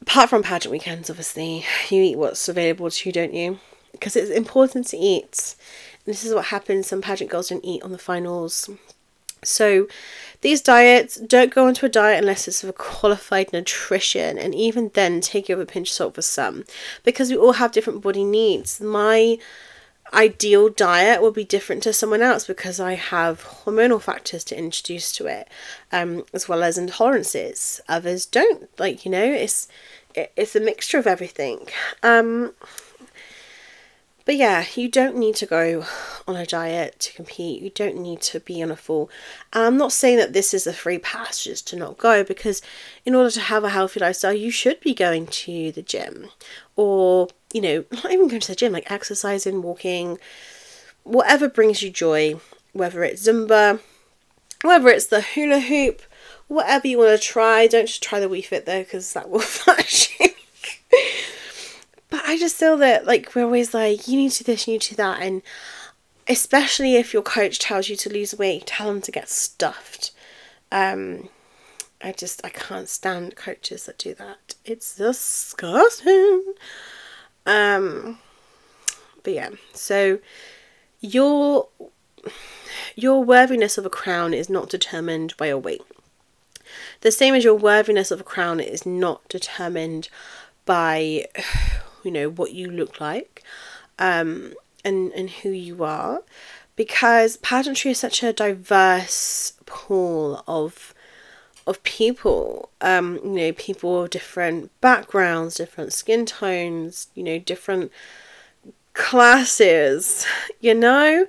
apart 0.00 0.30
from 0.30 0.42
pageant 0.42 0.72
weekends, 0.72 1.10
obviously, 1.10 1.64
you 1.88 2.02
eat 2.02 2.18
what's 2.18 2.48
available 2.48 2.90
to 2.90 3.08
you, 3.08 3.12
don't 3.12 3.34
you? 3.34 3.58
Because 3.92 4.16
it's 4.16 4.30
important 4.30 4.86
to 4.88 4.96
eat. 4.96 5.56
And 6.04 6.12
this 6.14 6.24
is 6.24 6.34
what 6.34 6.46
happens. 6.46 6.86
Some 6.88 7.02
pageant 7.02 7.30
girls 7.30 7.48
don't 7.48 7.64
eat 7.64 7.82
on 7.82 7.92
the 7.92 7.98
finals. 7.98 8.68
So, 9.44 9.88
these 10.42 10.60
diets 10.60 11.16
don't 11.16 11.54
go 11.54 11.66
onto 11.66 11.86
a 11.86 11.88
diet 11.88 12.18
unless 12.18 12.48
it's 12.48 12.62
of 12.62 12.70
a 12.70 12.72
qualified 12.72 13.52
nutrition, 13.52 14.38
and 14.38 14.54
even 14.54 14.90
then, 14.94 15.20
take 15.20 15.48
it 15.48 15.56
with 15.56 15.68
a 15.68 15.72
pinch 15.72 15.90
of 15.90 15.94
salt 15.94 16.14
for 16.16 16.22
some, 16.22 16.64
because 17.04 17.30
we 17.30 17.36
all 17.36 17.52
have 17.52 17.72
different 17.72 18.02
body 18.02 18.24
needs. 18.24 18.80
My 18.80 19.38
ideal 20.12 20.68
diet 20.68 21.22
will 21.22 21.30
be 21.30 21.44
different 21.44 21.82
to 21.84 21.92
someone 21.92 22.22
else 22.22 22.46
because 22.46 22.78
I 22.78 22.94
have 22.94 23.42
hormonal 23.64 24.00
factors 24.00 24.44
to 24.44 24.58
introduce 24.58 25.12
to 25.12 25.26
it, 25.26 25.48
um, 25.90 26.24
as 26.32 26.48
well 26.48 26.62
as 26.62 26.78
intolerances. 26.78 27.80
Others 27.88 28.26
don't. 28.26 28.68
Like 28.78 29.04
you 29.04 29.10
know, 29.10 29.24
it's 29.24 29.68
it's 30.14 30.56
a 30.56 30.60
mixture 30.60 30.98
of 30.98 31.06
everything. 31.06 31.68
Um, 32.02 32.52
but 34.24 34.36
yeah, 34.36 34.64
you 34.74 34.88
don't 34.88 35.16
need 35.16 35.34
to 35.36 35.46
go 35.46 35.84
on 36.28 36.36
a 36.36 36.46
diet 36.46 37.00
to 37.00 37.12
compete. 37.12 37.62
You 37.62 37.70
don't 37.70 37.96
need 37.96 38.20
to 38.22 38.40
be 38.40 38.62
on 38.62 38.70
a 38.70 38.76
full. 38.76 39.10
And 39.52 39.64
I'm 39.64 39.76
not 39.76 39.92
saying 39.92 40.18
that 40.18 40.32
this 40.32 40.54
is 40.54 40.66
a 40.66 40.72
free 40.72 40.98
pass 40.98 41.42
just 41.44 41.66
to 41.68 41.76
not 41.76 41.98
go 41.98 42.22
because 42.22 42.62
in 43.04 43.14
order 43.14 43.30
to 43.30 43.40
have 43.40 43.64
a 43.64 43.70
healthy 43.70 44.00
lifestyle, 44.00 44.32
you 44.32 44.50
should 44.50 44.80
be 44.80 44.94
going 44.94 45.26
to 45.26 45.72
the 45.72 45.82
gym 45.82 46.28
or, 46.76 47.28
you 47.52 47.60
know, 47.60 47.84
not 47.90 48.12
even 48.12 48.28
going 48.28 48.40
to 48.40 48.48
the 48.48 48.56
gym, 48.56 48.72
like 48.72 48.90
exercising, 48.90 49.62
walking, 49.62 50.18
whatever 51.02 51.48
brings 51.48 51.82
you 51.82 51.90
joy, 51.90 52.36
whether 52.72 53.02
it's 53.02 53.26
Zumba, 53.26 53.80
whether 54.62 54.88
it's 54.88 55.06
the 55.06 55.20
hula 55.20 55.60
hoop, 55.60 56.02
whatever 56.48 56.86
you 56.86 56.98
want 56.98 57.20
to 57.20 57.26
try. 57.26 57.66
Don't 57.66 57.86
just 57.86 58.02
try 58.02 58.20
the 58.20 58.28
Wii 58.28 58.44
Fit 58.44 58.66
though 58.66 58.82
because 58.82 59.12
that 59.14 59.28
will 59.28 59.40
flash 59.40 60.16
you. 60.20 60.28
But 62.12 62.26
I 62.26 62.36
just 62.36 62.56
feel 62.56 62.76
that 62.76 63.06
like 63.06 63.34
we're 63.34 63.44
always 63.44 63.72
like, 63.72 64.06
you 64.06 64.18
need 64.18 64.32
to 64.32 64.44
this, 64.44 64.68
you 64.68 64.74
need 64.74 64.82
to 64.82 64.96
that, 64.96 65.22
and 65.22 65.40
especially 66.28 66.96
if 66.96 67.14
your 67.14 67.22
coach 67.22 67.58
tells 67.58 67.88
you 67.88 67.96
to 67.96 68.12
lose 68.12 68.34
weight, 68.34 68.66
tell 68.66 68.88
them 68.88 69.00
to 69.00 69.10
get 69.10 69.30
stuffed. 69.30 70.10
Um, 70.70 71.30
I 72.02 72.12
just 72.12 72.44
I 72.44 72.50
can't 72.50 72.90
stand 72.90 73.34
coaches 73.34 73.86
that 73.86 73.96
do 73.96 74.12
that. 74.16 74.56
It's 74.66 74.94
disgusting. 74.96 76.52
Um, 77.46 78.18
but 79.22 79.32
yeah, 79.32 79.48
so 79.72 80.18
your 81.00 81.68
your 82.94 83.24
worthiness 83.24 83.78
of 83.78 83.86
a 83.86 83.90
crown 83.90 84.34
is 84.34 84.50
not 84.50 84.68
determined 84.68 85.34
by 85.38 85.46
your 85.46 85.56
weight. 85.56 85.80
The 87.00 87.10
same 87.10 87.34
as 87.34 87.42
your 87.42 87.54
worthiness 87.54 88.10
of 88.10 88.20
a 88.20 88.24
crown 88.24 88.60
is 88.60 88.84
not 88.84 89.26
determined 89.30 90.10
by 90.66 91.24
you 92.04 92.10
know 92.10 92.28
what 92.28 92.52
you 92.52 92.70
look 92.70 93.00
like 93.00 93.42
um, 93.98 94.54
and 94.84 95.12
and 95.12 95.30
who 95.30 95.50
you 95.50 95.84
are. 95.84 96.22
Because 96.74 97.36
pageantry 97.38 97.90
is 97.90 97.98
such 97.98 98.22
a 98.22 98.32
diverse 98.32 99.52
pool 99.66 100.42
of 100.46 100.94
of 101.66 101.82
people. 101.82 102.70
Um 102.80 103.20
you 103.22 103.30
know 103.30 103.52
people 103.52 104.02
of 104.02 104.10
different 104.10 104.70
backgrounds 104.80 105.56
different 105.56 105.92
skin 105.92 106.26
tones 106.26 107.08
you 107.14 107.22
know 107.22 107.38
different 107.38 107.92
classes 108.94 110.26
you 110.60 110.74
know? 110.74 111.26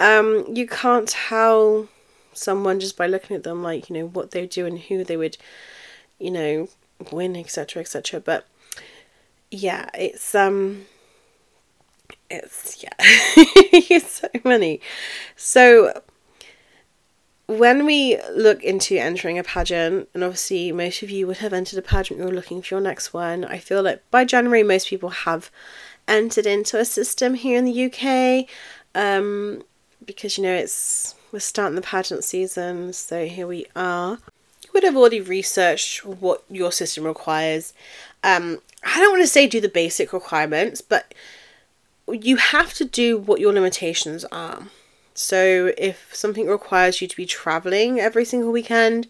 Um 0.00 0.44
you 0.52 0.66
can't 0.66 1.08
tell 1.08 1.88
someone 2.32 2.80
just 2.80 2.96
by 2.96 3.06
looking 3.06 3.36
at 3.36 3.42
them 3.42 3.62
like 3.62 3.90
you 3.90 3.94
know 3.94 4.06
what 4.06 4.30
they 4.30 4.46
do 4.46 4.64
and 4.64 4.78
who 4.78 5.04
they 5.04 5.16
would 5.16 5.36
you 6.18 6.30
know 6.30 6.68
win 7.12 7.36
etc 7.36 7.80
etc 7.80 8.20
but 8.20 8.46
yeah, 9.50 9.88
it's 9.94 10.34
um 10.34 10.86
it's 12.30 12.82
yeah 12.82 12.90
it's 12.98 14.20
so 14.20 14.28
many. 14.44 14.80
So 15.36 16.02
when 17.46 17.86
we 17.86 18.18
look 18.34 18.62
into 18.62 18.96
entering 18.98 19.38
a 19.38 19.44
pageant, 19.44 20.08
and 20.12 20.22
obviously 20.22 20.70
most 20.72 21.02
of 21.02 21.10
you 21.10 21.26
would 21.26 21.38
have 21.38 21.52
entered 21.52 21.78
a 21.78 21.82
pageant, 21.82 22.20
you're 22.20 22.30
looking 22.30 22.60
for 22.60 22.74
your 22.74 22.82
next 22.82 23.14
one. 23.14 23.44
I 23.44 23.58
feel 23.58 23.82
like 23.82 24.02
by 24.10 24.24
January 24.24 24.62
most 24.62 24.88
people 24.88 25.10
have 25.10 25.50
entered 26.06 26.46
into 26.46 26.78
a 26.78 26.84
system 26.84 27.34
here 27.34 27.58
in 27.58 27.64
the 27.64 27.84
UK. 27.86 28.46
Um 28.94 29.62
because 30.04 30.38
you 30.38 30.44
know 30.44 30.54
it's 30.54 31.14
we're 31.32 31.40
starting 31.40 31.76
the 31.76 31.82
pageant 31.82 32.24
season, 32.24 32.92
so 32.92 33.26
here 33.26 33.46
we 33.46 33.66
are. 33.76 34.18
Would 34.78 34.84
have 34.84 34.96
already 34.96 35.20
researched 35.20 36.04
what 36.04 36.44
your 36.48 36.70
system 36.70 37.02
requires. 37.02 37.74
Um, 38.22 38.60
I 38.84 39.00
don't 39.00 39.10
want 39.10 39.24
to 39.24 39.26
say 39.26 39.48
do 39.48 39.60
the 39.60 39.68
basic 39.68 40.12
requirements, 40.12 40.80
but 40.80 41.14
you 42.08 42.36
have 42.36 42.72
to 42.74 42.84
do 42.84 43.18
what 43.18 43.40
your 43.40 43.52
limitations 43.52 44.24
are. 44.26 44.68
So 45.14 45.72
if 45.76 46.14
something 46.14 46.46
requires 46.46 47.02
you 47.02 47.08
to 47.08 47.16
be 47.16 47.26
traveling 47.26 47.98
every 47.98 48.24
single 48.24 48.52
weekend 48.52 49.08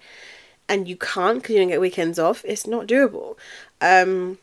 and 0.70 0.88
you 0.88 0.96
can't 0.96 1.42
because 1.42 1.54
you 1.54 1.60
don't 1.60 1.68
get 1.68 1.82
weekends 1.82 2.18
off, 2.18 2.42
it's 2.46 2.66
not 2.66 2.86
doable. 2.86 3.36
Um, 3.82 4.38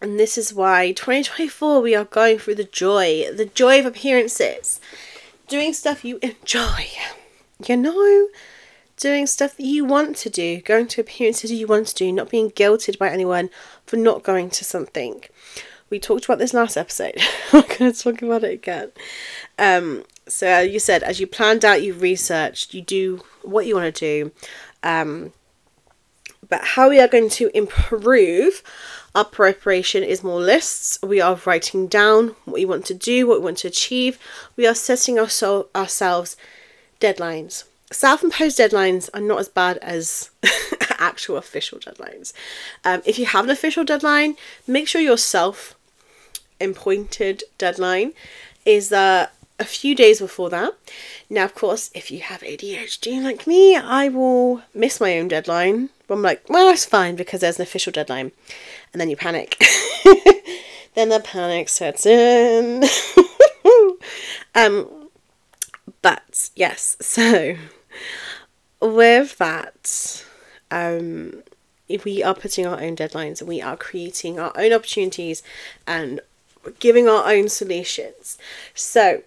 and 0.00 0.20
this 0.20 0.38
is 0.38 0.54
why 0.54 0.92
2024 0.92 1.80
we 1.80 1.96
are 1.96 2.04
going 2.04 2.38
through 2.38 2.54
the 2.54 2.62
joy, 2.62 3.28
the 3.34 3.46
joy 3.46 3.80
of 3.80 3.86
appearances, 3.86 4.78
doing 5.48 5.72
stuff 5.72 6.04
you 6.04 6.20
enjoy. 6.22 6.86
You 7.66 7.76
know, 7.76 8.28
doing 8.96 9.26
stuff 9.26 9.56
that 9.56 9.64
you 9.64 9.84
want 9.84 10.16
to 10.16 10.30
do, 10.30 10.60
going 10.60 10.86
to 10.88 11.00
appearances 11.00 11.50
you 11.50 11.66
want 11.66 11.88
to 11.88 11.94
do, 11.94 12.12
not 12.12 12.30
being 12.30 12.50
guilted 12.50 12.98
by 12.98 13.10
anyone 13.10 13.50
for 13.86 13.96
not 13.96 14.22
going 14.22 14.50
to 14.50 14.64
something. 14.64 15.24
We 15.90 15.98
talked 15.98 16.24
about 16.24 16.38
this 16.38 16.54
last 16.54 16.76
episode. 16.76 17.16
I'm 17.52 17.62
going 17.62 17.92
to 17.92 17.98
talk 17.98 18.22
about 18.22 18.44
it 18.44 18.52
again. 18.52 18.92
Um, 19.58 20.04
so 20.26 20.60
you 20.60 20.78
said, 20.78 21.02
as 21.02 21.20
you 21.20 21.26
planned 21.26 21.64
out, 21.64 21.82
you 21.82 21.94
researched, 21.94 22.74
you 22.74 22.82
do 22.82 23.22
what 23.42 23.66
you 23.66 23.74
want 23.74 23.94
to 23.94 24.00
do. 24.00 24.32
Um, 24.82 25.32
but 26.48 26.62
how 26.62 26.88
we 26.88 27.00
are 27.00 27.08
going 27.08 27.30
to 27.30 27.56
improve 27.56 28.62
our 29.14 29.24
preparation 29.24 30.02
is 30.02 30.24
more 30.24 30.40
lists. 30.40 30.98
We 31.02 31.20
are 31.20 31.40
writing 31.46 31.86
down 31.86 32.34
what 32.44 32.54
we 32.54 32.64
want 32.64 32.84
to 32.86 32.94
do, 32.94 33.26
what 33.26 33.40
we 33.40 33.44
want 33.44 33.58
to 33.58 33.68
achieve. 33.68 34.18
We 34.56 34.66
are 34.66 34.74
setting 34.74 35.18
our 35.18 35.28
so- 35.28 35.68
ourselves 35.74 36.36
deadlines 37.00 37.64
self-imposed 37.94 38.58
deadlines 38.58 39.08
are 39.14 39.20
not 39.20 39.38
as 39.40 39.48
bad 39.48 39.78
as 39.78 40.30
actual 40.98 41.36
official 41.36 41.78
deadlines. 41.78 42.32
Um, 42.84 43.02
if 43.04 43.18
you 43.18 43.26
have 43.26 43.44
an 43.44 43.50
official 43.50 43.84
deadline, 43.84 44.36
make 44.66 44.88
sure 44.88 45.00
your 45.00 45.18
self-appointed 45.18 47.44
deadline 47.58 48.12
is 48.64 48.92
uh, 48.92 49.28
a 49.58 49.64
few 49.64 49.94
days 49.94 50.20
before 50.20 50.50
that. 50.50 50.74
Now, 51.30 51.44
of 51.44 51.54
course, 51.54 51.90
if 51.94 52.10
you 52.10 52.20
have 52.20 52.40
ADHD 52.40 53.22
like 53.22 53.46
me, 53.46 53.76
I 53.76 54.08
will 54.08 54.62
miss 54.74 55.00
my 55.00 55.18
own 55.18 55.28
deadline. 55.28 55.90
But 56.06 56.14
I'm 56.14 56.22
like, 56.22 56.48
well, 56.48 56.70
it's 56.70 56.84
fine 56.84 57.16
because 57.16 57.40
there's 57.40 57.58
an 57.58 57.62
official 57.62 57.92
deadline, 57.92 58.32
and 58.92 59.00
then 59.00 59.08
you 59.08 59.16
panic. 59.16 59.56
then 60.94 61.08
the 61.08 61.20
panic 61.20 61.68
sets 61.68 62.04
in. 62.04 62.84
um, 64.54 65.08
but 66.02 66.50
yes, 66.54 66.96
so 67.00 67.56
with 68.80 69.38
that, 69.38 70.24
um, 70.70 71.42
we 72.04 72.22
are 72.22 72.34
putting 72.34 72.66
our 72.66 72.80
own 72.80 72.96
deadlines 72.96 73.40
and 73.40 73.48
we 73.48 73.60
are 73.60 73.76
creating 73.76 74.38
our 74.38 74.52
own 74.56 74.72
opportunities 74.72 75.42
and 75.86 76.20
giving 76.78 77.08
our 77.08 77.30
own 77.30 77.48
solutions. 77.48 78.38
So, 78.74 79.22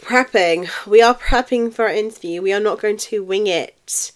prepping, 0.00 0.68
we 0.86 1.00
are 1.00 1.14
prepping 1.14 1.72
for 1.72 1.86
our 1.86 1.92
interview. 1.92 2.42
We 2.42 2.52
are 2.52 2.60
not 2.60 2.80
going 2.80 2.98
to 2.98 3.22
wing 3.22 3.46
it 3.46 4.12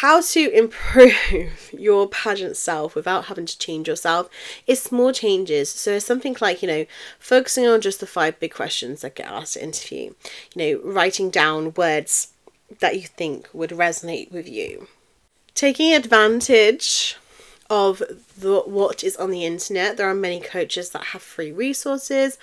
how 0.00 0.20
to 0.20 0.50
improve 0.50 1.70
your 1.72 2.08
pageant 2.08 2.56
self 2.56 2.96
without 2.96 3.26
having 3.26 3.46
to 3.46 3.56
change 3.56 3.86
yourself 3.86 4.28
is 4.66 4.82
small 4.82 5.12
changes. 5.12 5.70
So 5.70 6.00
something 6.00 6.36
like, 6.40 6.62
you 6.62 6.68
know, 6.68 6.86
focusing 7.20 7.68
on 7.68 7.80
just 7.80 8.00
the 8.00 8.06
five 8.06 8.40
big 8.40 8.52
questions 8.52 9.02
that 9.02 9.14
get 9.14 9.26
asked 9.26 9.54
the 9.54 9.62
interview, 9.62 10.12
you 10.54 10.56
know, 10.56 10.80
writing 10.82 11.30
down 11.30 11.74
words 11.74 12.32
that 12.80 12.96
you 12.96 13.02
think 13.02 13.48
would 13.52 13.70
resonate 13.70 14.32
with 14.32 14.48
you. 14.48 14.88
Taking 15.54 15.94
advantage 15.94 17.16
of 17.70 18.02
the, 18.36 18.62
what 18.66 19.04
is 19.04 19.16
on 19.16 19.30
the 19.30 19.44
internet, 19.44 19.96
there 19.96 20.10
are 20.10 20.14
many 20.14 20.40
coaches 20.40 20.90
that 20.90 21.04
have 21.04 21.22
free 21.22 21.52
resources 21.52 22.36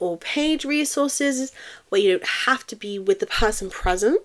or 0.00 0.16
paid 0.16 0.64
resources 0.64 1.52
where 1.88 2.00
you 2.00 2.10
don't 2.10 2.28
have 2.46 2.66
to 2.66 2.74
be 2.74 2.98
with 2.98 3.20
the 3.20 3.26
person 3.26 3.70
present 3.70 4.22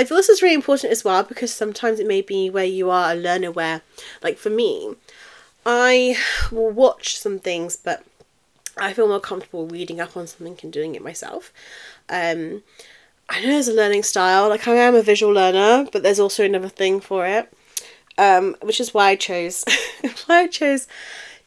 I 0.00 0.04
feel 0.04 0.16
this 0.16 0.28
is 0.28 0.42
really 0.42 0.54
important 0.54 0.92
as 0.92 1.04
well 1.04 1.22
because 1.22 1.52
sometimes 1.52 2.00
it 2.00 2.06
may 2.06 2.22
be 2.22 2.50
where 2.50 2.64
you 2.64 2.90
are 2.90 3.12
a 3.12 3.14
learner 3.14 3.50
where, 3.50 3.82
like 4.22 4.38
for 4.38 4.50
me, 4.50 4.94
I 5.66 6.16
will 6.50 6.70
watch 6.70 7.18
some 7.18 7.38
things, 7.38 7.76
but 7.76 8.04
I 8.78 8.92
feel 8.92 9.08
more 9.08 9.20
comfortable 9.20 9.66
reading 9.66 10.00
up 10.00 10.16
on 10.16 10.26
something 10.26 10.58
and 10.62 10.72
doing 10.72 10.94
it 10.94 11.02
myself. 11.02 11.52
Um, 12.08 12.62
I 13.28 13.40
know 13.40 13.48
there's 13.48 13.68
a 13.68 13.74
learning 13.74 14.02
style, 14.04 14.48
like 14.48 14.66
I 14.68 14.74
am 14.76 14.94
a 14.94 15.02
visual 15.02 15.32
learner, 15.32 15.88
but 15.92 16.02
there's 16.02 16.20
also 16.20 16.44
another 16.44 16.68
thing 16.68 17.00
for 17.00 17.26
it. 17.26 17.52
um, 18.18 18.56
which 18.62 18.80
is 18.80 18.92
why 18.94 19.10
I 19.10 19.16
chose 19.16 19.64
why 20.26 20.42
I 20.42 20.46
chose 20.48 20.86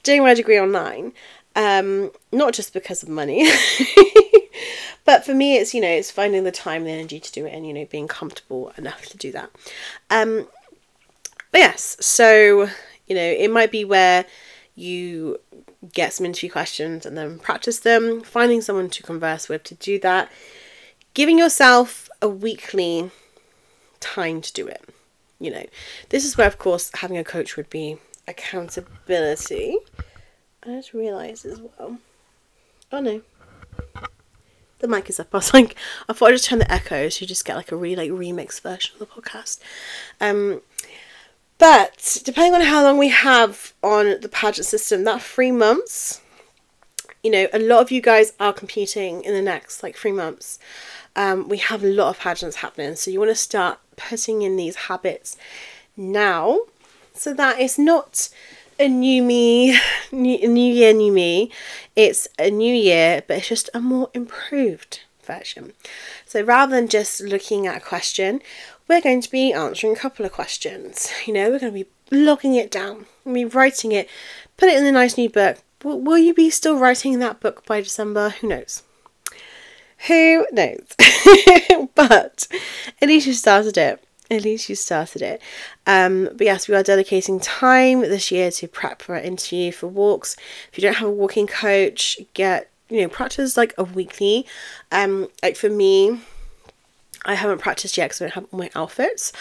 doing 0.04 0.24
my 0.24 0.34
degree 0.34 0.60
online. 0.60 1.14
Um, 1.56 2.12
not 2.32 2.54
just 2.54 2.74
because 2.74 3.04
of 3.04 3.10
money, 3.10 3.48
but 5.06 5.26
for 5.26 5.34
me, 5.34 5.58
it's 5.58 5.74
you 5.74 5.82
know 5.82 5.90
it's 5.90 6.12
finding 6.12 6.44
the 6.44 6.52
time, 6.52 6.84
the 6.84 6.92
energy 6.92 7.20
to 7.20 7.32
do 7.32 7.46
it, 7.46 7.54
and 7.54 7.68
you 7.68 7.74
know 7.74 7.86
being 7.86 8.08
comfortable 8.08 8.72
enough 8.78 9.06
to 9.08 9.18
do 9.18 9.32
that. 9.32 9.50
Um, 10.10 10.48
but 11.52 11.60
yes, 11.60 11.98
so 12.00 12.70
you 13.08 13.16
know 13.16 13.22
it 13.22 13.52
might 13.52 13.72
be 13.72 13.86
where 13.86 14.26
you 14.76 15.40
get 15.94 16.14
some 16.14 16.26
interview 16.26 16.50
questions 16.50 17.06
and 17.06 17.18
then 17.18 17.40
practice 17.40 17.80
them, 17.80 18.22
finding 18.22 18.62
someone 18.62 18.90
to 18.90 19.04
converse 19.04 19.50
with 19.50 19.64
to 19.64 19.76
do 19.76 20.00
that, 20.00 20.32
giving 21.14 21.38
yourself 21.38 22.10
a 22.22 22.30
weekly 22.30 23.12
time 24.00 24.42
to 24.42 24.54
do 24.54 24.68
it. 24.68 24.84
You 25.40 25.52
know, 25.52 25.66
this 26.10 26.26
is 26.26 26.38
where, 26.38 26.48
of 26.48 26.58
course, 26.58 26.90
having 26.96 27.18
a 27.18 27.24
coach 27.24 27.58
would 27.58 27.70
be 27.70 27.98
accountability. 28.28 29.78
I 30.64 30.68
just 30.68 30.94
realised 30.94 31.46
as 31.46 31.60
well. 31.60 31.98
Oh 32.92 33.00
no. 33.00 33.22
The 34.84 34.90
mic 34.90 35.10
is 35.10 35.18
up. 35.18 35.30
I 35.32 35.38
was 35.38 35.54
like, 35.54 35.78
I 36.10 36.12
thought 36.12 36.28
I'd 36.28 36.34
just 36.34 36.44
turn 36.44 36.60
the 36.60 36.70
echo 36.70 37.08
so 37.08 37.22
you 37.22 37.28
just 37.28 37.46
get 37.46 37.56
like 37.56 37.72
a 37.72 37.76
really 37.78 37.96
like 37.96 38.12
remix 38.12 38.60
version 38.60 38.94
of 38.94 39.00
the 39.00 39.06
podcast. 39.06 39.62
Um, 40.20 40.62
but 41.58 42.18
depending 42.26 42.54
on 42.54 42.68
how 42.68 42.84
long 42.84 42.98
we 42.98 43.08
have 43.08 43.74
on 43.82 44.20
the 44.20 44.28
pageant 44.28 44.66
system, 44.68 45.06
that 45.06 45.22
three 45.22 45.54
months, 45.54 46.20
you 47.24 47.32
know, 47.32 47.48
a 47.54 47.60
lot 47.60 47.80
of 47.80 47.92
you 47.92 48.02
guys 48.02 48.34
are 48.42 48.52
competing 48.52 49.24
in 49.24 49.34
the 49.34 49.42
next 49.42 49.84
like 49.84 49.96
three 49.96 50.12
months. 50.12 50.60
Um, 51.16 51.48
we 51.48 51.60
have 51.60 51.82
a 51.82 51.88
lot 51.88 52.10
of 52.10 52.20
pageants 52.20 52.58
happening, 52.58 52.98
so 52.98 53.10
you 53.10 53.20
want 53.20 53.32
to 53.32 53.36
start 53.36 53.80
putting 53.96 54.42
in 54.42 54.58
these 54.58 54.76
habits 54.76 55.38
now 55.96 56.60
so 57.14 57.34
that 57.36 57.58
it's 57.58 57.80
not 57.80 58.28
a 58.80 58.88
new 58.88 59.24
me, 59.24 59.80
new, 60.12 60.48
new 60.48 60.74
year, 60.74 60.94
new 60.94 61.12
me. 61.12 61.52
It's 61.96 62.28
a 62.40 62.50
new 62.50 62.74
year, 62.74 63.24
but 63.28 63.38
it's 63.38 63.50
just 63.50 63.70
a 63.74 63.80
more 63.80 64.10
improved 64.14 65.02
version. 65.24 65.74
So 66.26 66.42
rather 66.42 66.76
than 66.76 66.88
just 66.88 67.22
looking 67.22 67.68
at 67.68 67.78
a 67.78 67.86
question, 67.86 68.42
we're 68.88 69.02
going 69.02 69.22
to 69.22 69.32
be 69.32 69.54
answering 69.54 69.94
a 69.94 70.00
couple 70.00 70.26
of 70.26 70.32
questions. 70.32 71.12
You 71.26 71.34
know, 71.34 71.50
we're 71.50 71.60
going 71.60 71.74
to 71.74 71.84
be 71.84 71.90
logging 72.12 72.56
it 72.56 72.70
down, 72.70 73.06
we'll 73.24 73.36
be 73.36 73.46
writing 73.46 73.92
it, 73.92 74.10
put 74.58 74.70
it 74.70 74.78
in 74.78 74.86
a 74.86 74.92
nice 74.92 75.18
new 75.18 75.30
book. 75.30 75.58
Will, 75.84 76.00
will 76.00 76.18
you 76.18 76.34
be 76.34 76.50
still 76.50 76.78
writing 76.78 77.20
that 77.20 77.40
book 77.40 77.66
by 77.66 77.82
December? 77.82 78.30
Who 78.30 78.48
knows? 78.48 78.84
Who 80.08 80.46
knows? 80.52 80.96
but 81.96 82.48
at 83.02 83.08
least 83.08 83.28
you 83.28 83.34
started 83.34 83.78
it. 83.78 84.04
At 84.34 84.44
least 84.44 84.70
you 84.70 84.76
started 84.76 85.22
it. 85.22 85.42
Um, 85.86 86.30
but 86.34 86.42
yes, 86.42 86.68
we 86.68 86.76
are 86.76 86.84
dedicating 86.84 87.40
time 87.40 88.02
this 88.02 88.32
year 88.32 88.52
to 88.52 88.68
prep 88.68 89.02
for 89.02 89.16
our 89.16 89.22
interview 89.22 89.72
for 89.72 89.88
walks. 89.88 90.36
If 90.72 90.78
you 90.78 90.82
don't 90.82 90.96
have 90.96 91.10
a 91.10 91.12
walking 91.12 91.48
coach, 91.48 92.20
get 92.34 92.70
you 92.90 93.02
know 93.02 93.08
practice 93.08 93.58
like 93.58 93.74
a 93.78 93.84
weekly. 93.84 94.46
Um, 94.92 95.28
like 95.42 95.56
for 95.56 95.70
me, 95.70 96.22
I 97.26 97.36
haven't 97.36 97.60
practiced 97.60 97.98
yet 97.98 98.10
because 98.10 98.22
I 98.22 98.26
don't 98.26 98.34
have 98.34 98.54
my 98.54 98.70
outfits, 98.76 99.32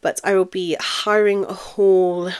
but 0.00 0.20
I 0.24 0.34
will 0.34 0.44
be 0.44 0.76
hiring 0.80 1.44
a 1.44 1.54
hall 1.54 2.30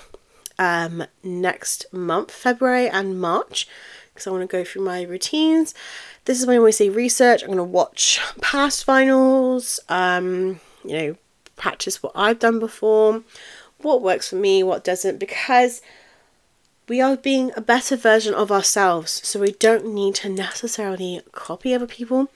um, 0.59 1.05
next 1.22 1.86
month, 1.92 2.30
February 2.30 2.88
and 2.88 3.20
March, 3.20 3.68
because 4.12 4.26
I 4.26 4.30
want 4.30 4.42
to 4.42 4.57
go 4.57 4.64
through 4.64 4.84
my 4.84 5.03
routines. 5.03 5.74
This 6.24 6.40
is 6.40 6.46
when 6.46 6.62
we 6.62 6.72
say 6.72 6.88
research. 6.88 7.42
I'm 7.42 7.49
going 7.49 7.59
to 7.59 7.64
watch 7.64 8.20
past 8.40 8.84
finals, 8.84 9.80
um, 9.88 10.61
you 10.84 10.92
know, 10.92 11.16
practice 11.59 12.02
what 12.02 12.12
I've 12.14 12.38
done 12.38 12.59
before, 12.59 13.22
what 13.78 14.02
works 14.02 14.28
for 14.30 14.36
me, 14.36 14.62
what 14.62 14.84
doesn't, 14.84 15.18
because 15.18 15.82
we 16.88 17.00
are 17.00 17.16
being 17.16 17.52
a 17.56 17.61
better 17.61 17.96
version 17.96 18.32
of 18.32 18.50
ourselves. 18.50 19.20
So 19.24 19.40
we 19.40 19.52
don't 19.52 19.92
need 19.92 20.14
to 20.16 20.28
necessarily 20.28 21.20
copy 21.32 21.74
other 21.74 21.86
people 21.86 22.30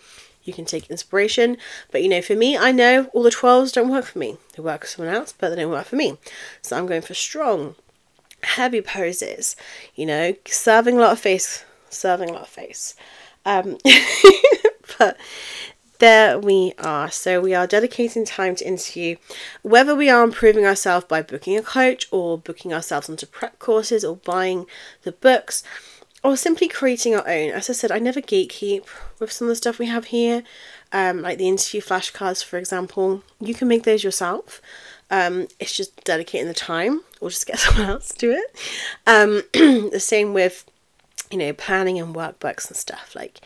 you 0.44 0.52
can 0.52 0.64
take 0.64 0.90
inspiration. 0.90 1.56
But 1.90 2.02
you 2.02 2.08
know, 2.08 2.22
for 2.22 2.34
me, 2.34 2.56
I 2.56 2.72
know 2.72 3.06
all 3.12 3.22
the 3.22 3.30
12s 3.30 3.72
don't 3.72 3.90
work 3.90 4.06
for 4.06 4.18
me. 4.18 4.36
They 4.56 4.62
work 4.62 4.82
for 4.82 4.86
someone 4.86 5.14
else, 5.14 5.32
but 5.36 5.50
they 5.50 5.56
don't 5.56 5.70
work 5.70 5.86
for 5.86 5.96
me. 5.96 6.18
So 6.60 6.76
I'm 6.76 6.86
going 6.86 7.02
for 7.02 7.14
strong, 7.14 7.74
heavy 8.42 8.80
poses, 8.80 9.56
you 9.94 10.06
know, 10.06 10.34
serving 10.46 10.96
a 10.96 11.00
lot 11.00 11.12
of 11.12 11.20
face, 11.20 11.64
serving 11.90 12.30
a 12.30 12.32
lot 12.32 12.42
of 12.42 12.48
face. 12.48 12.94
Um, 13.44 13.78
but 14.98 15.16
there 16.02 16.36
we 16.36 16.72
are. 16.78 17.08
So 17.12 17.40
we 17.40 17.54
are 17.54 17.64
dedicating 17.64 18.24
time 18.24 18.56
to 18.56 18.66
interview, 18.66 19.14
whether 19.62 19.94
we 19.94 20.10
are 20.10 20.24
improving 20.24 20.66
ourselves 20.66 21.06
by 21.06 21.22
booking 21.22 21.56
a 21.56 21.62
coach 21.62 22.08
or 22.10 22.36
booking 22.36 22.74
ourselves 22.74 23.08
onto 23.08 23.24
prep 23.24 23.60
courses 23.60 24.04
or 24.04 24.16
buying 24.16 24.66
the 25.04 25.12
books 25.12 25.62
or 26.24 26.36
simply 26.36 26.66
creating 26.66 27.14
our 27.14 27.28
own. 27.28 27.50
As 27.50 27.70
I 27.70 27.72
said, 27.74 27.92
I 27.92 28.00
never 28.00 28.20
gatekeep 28.20 28.84
with 29.20 29.30
some 29.30 29.46
of 29.46 29.50
the 29.50 29.54
stuff 29.54 29.78
we 29.78 29.86
have 29.86 30.06
here, 30.06 30.42
um, 30.90 31.22
like 31.22 31.38
the 31.38 31.46
interview 31.46 31.80
flashcards, 31.80 32.42
for 32.42 32.58
example. 32.58 33.22
You 33.38 33.54
can 33.54 33.68
make 33.68 33.84
those 33.84 34.02
yourself. 34.02 34.60
Um, 35.08 35.46
it's 35.60 35.76
just 35.76 36.02
dedicating 36.02 36.48
the 36.48 36.54
time, 36.54 37.02
or 37.20 37.30
just 37.30 37.46
get 37.46 37.60
someone 37.60 37.88
else 37.88 38.08
to 38.08 38.18
do 38.18 38.32
it. 38.32 38.56
Um, 39.06 39.42
the 39.92 40.00
same 40.00 40.34
with, 40.34 40.64
you 41.30 41.38
know, 41.38 41.52
planning 41.52 42.00
and 42.00 42.12
workbooks 42.12 42.66
and 42.66 42.76
stuff. 42.76 43.14
Like, 43.14 43.40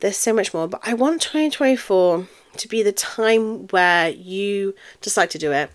there's 0.00 0.16
so 0.16 0.32
much 0.32 0.52
more. 0.52 0.68
But 0.68 0.80
I 0.84 0.94
want 0.94 1.22
2024 1.22 2.26
to 2.56 2.68
be 2.68 2.82
the 2.82 2.92
time 2.92 3.68
where 3.68 4.08
you 4.10 4.74
decide 5.00 5.30
to 5.30 5.38
do 5.38 5.52
it 5.52 5.70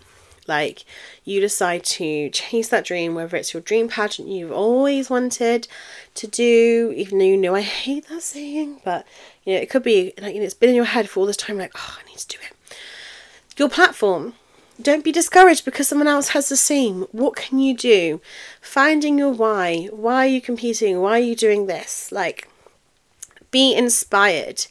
like 0.48 0.84
you 1.24 1.40
decide 1.40 1.84
to 1.84 2.30
chase 2.30 2.68
that 2.68 2.84
dream, 2.84 3.14
whether 3.14 3.36
it's 3.36 3.52
your 3.52 3.60
dream 3.60 3.88
pageant 3.88 4.28
you've 4.28 4.52
always 4.52 5.10
wanted 5.10 5.66
to 6.14 6.26
do, 6.26 6.92
even 6.96 7.18
though 7.18 7.24
you 7.24 7.36
know 7.36 7.54
I 7.54 7.62
hate 7.62 8.08
that 8.08 8.22
saying, 8.22 8.80
but 8.84 9.06
you 9.44 9.54
know, 9.54 9.60
it 9.60 9.70
could 9.70 9.82
be 9.82 10.12
like 10.20 10.34
you 10.34 10.40
know, 10.40 10.46
it's 10.46 10.54
been 10.54 10.70
in 10.70 10.76
your 10.76 10.84
head 10.84 11.08
for 11.08 11.20
all 11.20 11.26
this 11.26 11.36
time, 11.36 11.58
like, 11.58 11.72
oh, 11.74 11.98
I 12.00 12.08
need 12.08 12.18
to 12.18 12.28
do 12.28 12.38
it. 12.42 12.76
Your 13.56 13.68
platform. 13.68 14.34
Don't 14.80 15.04
be 15.04 15.10
discouraged 15.10 15.64
because 15.64 15.88
someone 15.88 16.06
else 16.06 16.28
has 16.28 16.50
the 16.50 16.56
same. 16.56 17.06
What 17.10 17.34
can 17.34 17.58
you 17.58 17.74
do? 17.74 18.20
Finding 18.60 19.18
your 19.18 19.30
why. 19.30 19.88
Why 19.90 20.26
are 20.26 20.28
you 20.28 20.42
competing? 20.42 21.00
Why 21.00 21.12
are 21.12 21.22
you 21.22 21.34
doing 21.34 21.66
this? 21.66 22.12
Like, 22.12 22.46
be 23.50 23.74
inspired. 23.74 24.66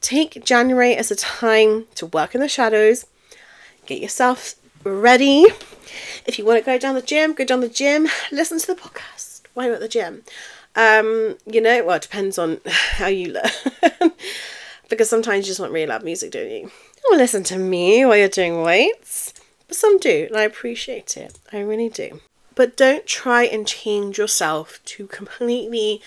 Take 0.00 0.44
January 0.44 0.94
as 0.94 1.10
a 1.10 1.16
time 1.16 1.86
to 1.96 2.06
work 2.06 2.34
in 2.34 2.40
the 2.40 2.48
shadows, 2.48 3.06
get 3.86 4.00
yourself 4.00 4.54
ready. 4.84 5.46
If 6.26 6.38
you 6.38 6.44
want 6.44 6.58
to 6.58 6.64
go 6.64 6.78
down 6.78 6.94
the 6.94 7.02
gym, 7.02 7.32
go 7.32 7.44
down 7.44 7.60
the 7.60 7.68
gym. 7.68 8.08
Listen 8.30 8.58
to 8.58 8.66
the 8.66 8.74
podcast 8.74 9.42
while 9.54 9.66
you're 9.66 9.74
at 9.74 9.80
the 9.80 9.88
gym. 9.88 10.22
Um, 10.76 11.36
you 11.46 11.60
know, 11.60 11.84
well, 11.84 11.96
it 11.96 12.02
depends 12.02 12.38
on 12.38 12.60
how 12.66 13.06
you 13.06 13.32
learn. 13.32 14.12
because 14.88 15.08
sometimes 15.08 15.46
you 15.46 15.50
just 15.50 15.60
want 15.60 15.72
really 15.72 15.86
loud 15.86 16.04
music, 16.04 16.30
don't 16.30 16.50
you? 16.50 16.56
You 16.58 17.04
want 17.10 17.14
to 17.14 17.16
listen 17.16 17.42
to 17.44 17.58
me 17.58 18.04
while 18.04 18.16
you're 18.16 18.28
doing 18.28 18.62
weights. 18.62 19.34
But 19.66 19.76
some 19.76 19.98
do, 19.98 20.26
and 20.28 20.36
I 20.36 20.42
appreciate 20.42 21.16
it. 21.16 21.38
I 21.52 21.60
really 21.60 21.88
do. 21.88 22.20
But 22.54 22.76
don't 22.76 23.06
try 23.06 23.44
and 23.44 23.66
change 23.66 24.18
yourself 24.18 24.80
to 24.86 25.06
completely 25.06 26.00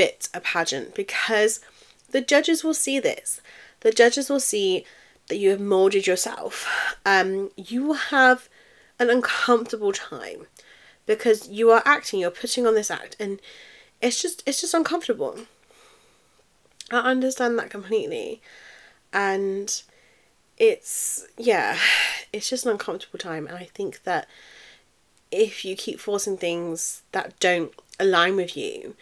fit 0.00 0.30
a 0.32 0.40
pageant 0.40 0.94
because 0.94 1.60
the 2.10 2.22
judges 2.22 2.64
will 2.64 2.72
see 2.72 2.98
this. 2.98 3.42
The 3.80 3.92
judges 3.92 4.30
will 4.30 4.40
see 4.40 4.86
that 5.28 5.36
you 5.36 5.50
have 5.50 5.60
molded 5.60 6.06
yourself, 6.06 6.66
um, 7.04 7.50
you 7.54 7.84
will 7.84 7.94
have 7.94 8.48
an 8.98 9.10
uncomfortable 9.10 9.92
time 9.92 10.46
because 11.04 11.48
you 11.48 11.70
are 11.70 11.82
acting, 11.84 12.18
you're 12.18 12.30
putting 12.30 12.66
on 12.66 12.74
this 12.74 12.90
act, 12.90 13.14
and 13.20 13.40
it's 14.00 14.20
just 14.22 14.42
it's 14.46 14.62
just 14.62 14.72
uncomfortable. 14.72 15.40
I 16.90 17.00
understand 17.00 17.58
that 17.58 17.68
completely, 17.68 18.40
and 19.12 19.82
it's 20.56 21.26
yeah, 21.36 21.76
it's 22.32 22.48
just 22.48 22.64
an 22.64 22.72
uncomfortable 22.72 23.18
time, 23.18 23.46
and 23.46 23.56
I 23.56 23.68
think 23.74 24.02
that 24.04 24.26
if 25.30 25.62
you 25.62 25.76
keep 25.76 26.00
forcing 26.00 26.38
things 26.38 27.02
that 27.12 27.38
don't 27.38 27.72
align 28.00 28.34
with 28.34 28.56
you, 28.56 28.96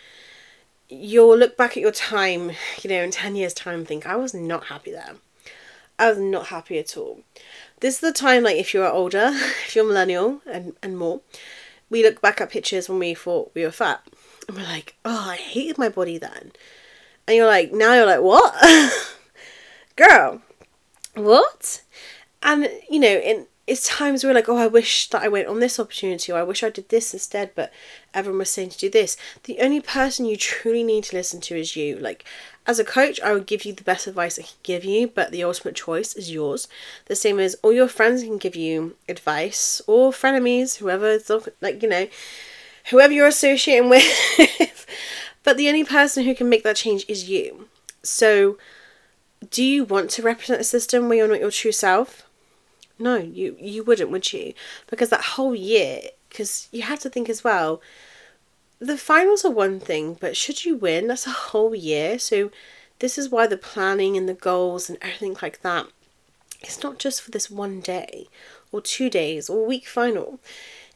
you'll 0.89 1.37
look 1.37 1.57
back 1.57 1.73
at 1.77 1.83
your 1.83 1.93
time, 1.93 2.53
you 2.83 2.91
know, 2.91 3.03
in 3.03 3.11
10 3.11 3.37
years' 3.37 3.55
time 3.55 3.85
think, 3.85 4.07
I 4.07 4.17
was 4.17 4.35
not 4.35 4.65
happy 4.65 4.91
there. 4.91 5.17
I 5.99 6.11
was 6.11 6.19
not 6.19 6.47
happy 6.47 6.79
at 6.79 6.97
all. 6.97 7.21
This 7.81 7.97
is 7.97 8.01
the 8.01 8.13
time, 8.13 8.45
like, 8.45 8.57
if 8.57 8.73
you're 8.73 8.91
older, 8.91 9.31
if 9.67 9.75
you're 9.75 9.87
millennial 9.87 10.41
and, 10.47 10.75
and 10.83 10.97
more, 10.97 11.21
we 11.91 12.03
look 12.03 12.21
back 12.21 12.41
at 12.41 12.51
pictures 12.51 12.89
when 12.89 12.99
we 12.99 13.15
thought 13.15 13.53
we 13.55 13.65
were 13.65 13.71
fat. 13.71 14.03
And 14.47 14.57
we're 14.57 14.65
like, 14.65 14.97
oh, 15.05 15.31
I 15.31 15.37
hated 15.37 15.79
my 15.79 15.89
body 15.89 16.19
then. 16.19 16.53
And 17.27 17.37
you're 17.37 17.47
like, 17.47 17.73
now 17.73 17.95
you're 17.95 18.07
like, 18.07 18.23
what? 18.23 19.17
Girl, 19.97 20.41
what? 21.15 21.83
And, 22.43 22.69
you 22.89 23.01
know, 23.01 23.09
in 23.09 23.47
it's 23.69 23.87
times 23.87 24.25
where 24.25 24.33
like, 24.33 24.49
oh, 24.49 24.57
I 24.57 24.67
wish 24.67 25.11
that 25.11 25.23
I 25.23 25.29
went 25.29 25.47
on 25.47 25.61
this 25.61 25.79
opportunity, 25.79 26.33
or 26.33 26.39
I 26.39 26.43
wish 26.43 26.63
I 26.63 26.71
did 26.71 26.89
this 26.89 27.13
instead, 27.13 27.51
but 27.55 27.71
everyone 28.15 28.39
was 28.39 28.49
saying 28.51 28.71
to 28.71 28.79
do 28.79 28.89
this. 28.89 29.17
The 29.45 29.59
only 29.61 29.81
person 29.81 30.25
you 30.25 30.39
truly 30.39 30.83
need 30.83 31.05
to 31.05 31.17
listen 31.17 31.41
to 31.43 31.55
is 31.55 31.77
you. 31.77 31.99
Like, 31.99 32.25
as 32.67 32.79
a 32.79 32.85
coach, 32.85 33.21
I 33.21 33.35
would 33.35 33.47
give 33.47 33.67
you 33.67 33.75
the 33.75 33.85
best 33.85 34.07
advice 34.07 34.39
I 34.39 34.43
can 34.43 34.57
give 34.63 34.85
you, 34.85 35.07
but 35.07 35.33
the 35.33 35.45
ultimate 35.45 35.77
choice 35.77 36.15
is 36.15 36.33
yours. 36.33 36.67
The 37.07 37.15
same 37.15 37.39
as 37.39 37.57
all 37.63 37.73
your 37.73 37.89
friends 37.89 38.23
can 38.23 38.39
give 38.39 38.57
you 38.57 38.97
advice, 39.07 39.83
or 39.87 40.13
frenemies, 40.13 40.79
whoever, 40.79 41.19
like, 41.61 41.83
you 41.83 41.91
know, 41.91 42.09
whoever 42.91 43.13
you're 43.13 43.27
associating 43.27 43.89
with. 43.91 44.87
but 45.45 45.59
the 45.59 45.69
only 45.69 45.85
person 45.85 46.25
who 46.25 46.35
can 46.35 46.49
make 46.49 46.65
that 46.65 46.77
change 46.77 47.05
is 47.07 47.29
you. 47.29 47.69
So, 48.03 48.57
do 49.51 49.63
you 49.63 49.85
want 49.85 50.09
to 50.13 50.23
represent 50.23 50.63
a 50.63 50.65
system 50.65 51.09
where 51.09 51.19
you're 51.19 51.29
not 51.29 51.41
your 51.41 51.51
true 51.51 51.71
self? 51.71 52.28
No, 52.99 53.17
you 53.17 53.57
you 53.61 53.85
wouldn't, 53.85 54.11
would 54.11 54.33
you? 54.33 54.55
Because 54.89 55.11
that 55.11 55.23
whole 55.23 55.55
year, 55.55 56.03
because 56.29 56.69
you 56.73 56.83
have 56.83 56.99
to 57.01 57.11
think 57.11 57.29
as 57.29 57.45
well. 57.45 57.81
The 58.81 58.97
finals 58.97 59.45
are 59.45 59.51
one 59.51 59.81
thing, 59.81 60.17
but 60.21 60.37
should 60.37 60.65
you 60.65 60.77
win, 60.77 61.09
that's 61.09 61.27
a 61.27 61.31
whole 61.31 61.75
year. 61.75 62.19
So 62.19 62.51
this 63.01 63.19
is 63.19 63.29
why 63.29 63.47
the 63.47 63.57
planning 63.57 64.17
and 64.17 64.29
the 64.29 64.35
goals 64.35 64.89
and 64.89 64.99
everything 65.01 65.37
like 65.43 65.63
that. 65.63 65.87
It's 66.61 66.83
not 66.83 66.99
just 66.99 67.23
for 67.23 67.31
this 67.31 67.51
one 67.51 67.81
day, 67.81 68.29
or 68.73 68.81
two 68.81 69.11
days, 69.11 69.49
or 69.49 69.65
week 69.67 69.87
final. 69.87 70.41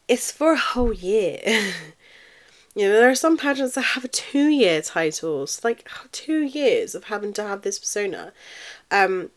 It's 0.09 0.30
for 0.32 0.53
a 0.53 0.59
whole 0.59 0.92
year. 0.92 1.40
you 2.74 2.88
know, 2.88 2.92
there 2.92 3.11
are 3.11 3.14
some 3.14 3.36
pageants 3.36 3.74
that 3.74 3.82
have 3.82 4.05
a 4.05 4.09
two 4.09 4.48
year 4.48 4.82
titles, 4.82 5.62
like 5.62 5.88
two 6.11 6.42
years 6.42 6.94
of 6.94 7.05
having 7.05 7.32
to 7.34 7.42
have 7.42 7.62
this 7.62 7.78
persona. 7.78 8.32
Um, 8.90 9.30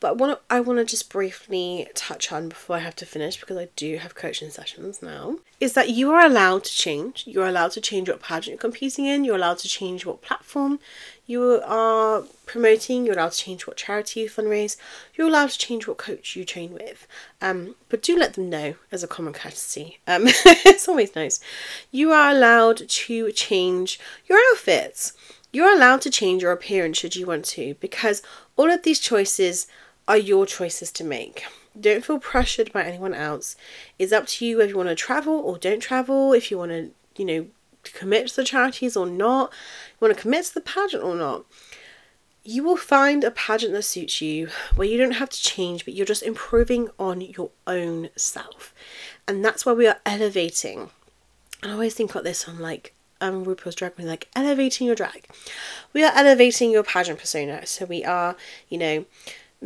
but 0.00 0.18
what 0.18 0.42
I 0.50 0.60
want 0.60 0.78
to 0.78 0.84
just 0.84 1.10
briefly 1.10 1.88
touch 1.94 2.32
on 2.32 2.48
before 2.48 2.76
I 2.76 2.80
have 2.80 2.96
to 2.96 3.06
finish, 3.06 3.38
because 3.38 3.56
I 3.56 3.68
do 3.76 3.96
have 3.96 4.14
coaching 4.14 4.50
sessions 4.50 5.02
now, 5.02 5.38
is 5.60 5.72
that 5.72 5.90
you 5.90 6.12
are 6.12 6.24
allowed 6.24 6.64
to 6.64 6.72
change. 6.72 7.24
You're 7.26 7.46
allowed 7.46 7.72
to 7.72 7.80
change 7.80 8.08
what 8.08 8.20
pageant 8.20 8.52
you're 8.52 8.58
competing 8.58 9.06
in. 9.06 9.24
You're 9.24 9.36
allowed 9.36 9.58
to 9.58 9.68
change 9.68 10.04
what 10.04 10.22
platform 10.22 10.78
you 11.26 11.60
are 11.64 12.24
promoting. 12.44 13.04
You're 13.04 13.14
allowed 13.14 13.32
to 13.32 13.38
change 13.38 13.66
what 13.66 13.76
charity 13.76 14.20
you 14.20 14.30
fundraise. 14.30 14.76
You're 15.14 15.28
allowed 15.28 15.50
to 15.50 15.58
change 15.58 15.88
what 15.88 15.96
coach 15.96 16.36
you 16.36 16.44
train 16.44 16.72
with. 16.72 17.06
Um, 17.40 17.74
but 17.88 18.02
do 18.02 18.18
let 18.18 18.34
them 18.34 18.50
know 18.50 18.74
as 18.92 19.02
a 19.02 19.08
common 19.08 19.32
courtesy. 19.32 19.98
Um, 20.06 20.24
it's 20.26 20.88
always 20.88 21.14
nice. 21.16 21.40
You 21.90 22.12
are 22.12 22.30
allowed 22.30 22.88
to 22.88 23.32
change 23.32 23.98
your 24.28 24.38
outfits. 24.52 25.12
You're 25.52 25.74
allowed 25.74 26.02
to 26.02 26.10
change 26.10 26.42
your 26.42 26.52
appearance 26.52 26.98
should 26.98 27.16
you 27.16 27.26
want 27.26 27.46
to, 27.46 27.76
because 27.80 28.22
all 28.56 28.70
of 28.70 28.82
these 28.82 29.00
choices 29.00 29.66
are 30.08 30.16
your 30.16 30.46
choices 30.46 30.90
to 30.92 31.04
make. 31.04 31.44
Don't 31.78 32.04
feel 32.04 32.18
pressured 32.18 32.72
by 32.72 32.84
anyone 32.84 33.14
else. 33.14 33.56
It's 33.98 34.12
up 34.12 34.26
to 34.26 34.46
you 34.46 34.60
if 34.60 34.70
you 34.70 34.76
want 34.76 34.88
to 34.88 34.94
travel 34.94 35.34
or 35.34 35.58
don't 35.58 35.80
travel, 35.80 36.32
if 36.32 36.50
you 36.50 36.58
want 36.58 36.70
to, 36.70 36.90
you 37.16 37.24
know, 37.24 37.46
commit 37.82 38.28
to 38.28 38.36
the 38.36 38.44
charities 38.44 38.96
or 38.96 39.06
not, 39.06 39.52
you 39.90 40.06
want 40.06 40.16
to 40.16 40.20
commit 40.20 40.46
to 40.46 40.54
the 40.54 40.60
pageant 40.60 41.02
or 41.02 41.14
not. 41.14 41.44
You 42.44 42.62
will 42.62 42.76
find 42.76 43.24
a 43.24 43.30
pageant 43.30 43.72
that 43.72 43.82
suits 43.82 44.20
you 44.20 44.48
where 44.76 44.86
you 44.86 44.98
don't 44.98 45.12
have 45.12 45.30
to 45.30 45.42
change, 45.42 45.84
but 45.84 45.94
you're 45.94 46.06
just 46.06 46.22
improving 46.22 46.88
on 46.98 47.20
your 47.20 47.50
own 47.66 48.08
self. 48.16 48.72
And 49.26 49.44
that's 49.44 49.66
why 49.66 49.72
we 49.72 49.88
are 49.88 49.98
elevating. 50.06 50.90
And 51.62 51.72
I 51.72 51.74
always 51.74 51.94
think 51.94 52.12
about 52.12 52.24
this 52.24 52.48
on 52.48 52.58
like 52.58 52.94
um 53.20 53.44
RuPaul's 53.44 53.74
Drag 53.74 53.98
Race, 53.98 54.06
like 54.06 54.28
elevating 54.36 54.86
your 54.86 54.96
drag. 54.96 55.26
We 55.92 56.04
are 56.04 56.12
elevating 56.14 56.70
your 56.70 56.84
pageant 56.84 57.18
persona. 57.18 57.66
So 57.66 57.84
we 57.84 58.04
are, 58.04 58.36
you 58.68 58.78
know, 58.78 59.04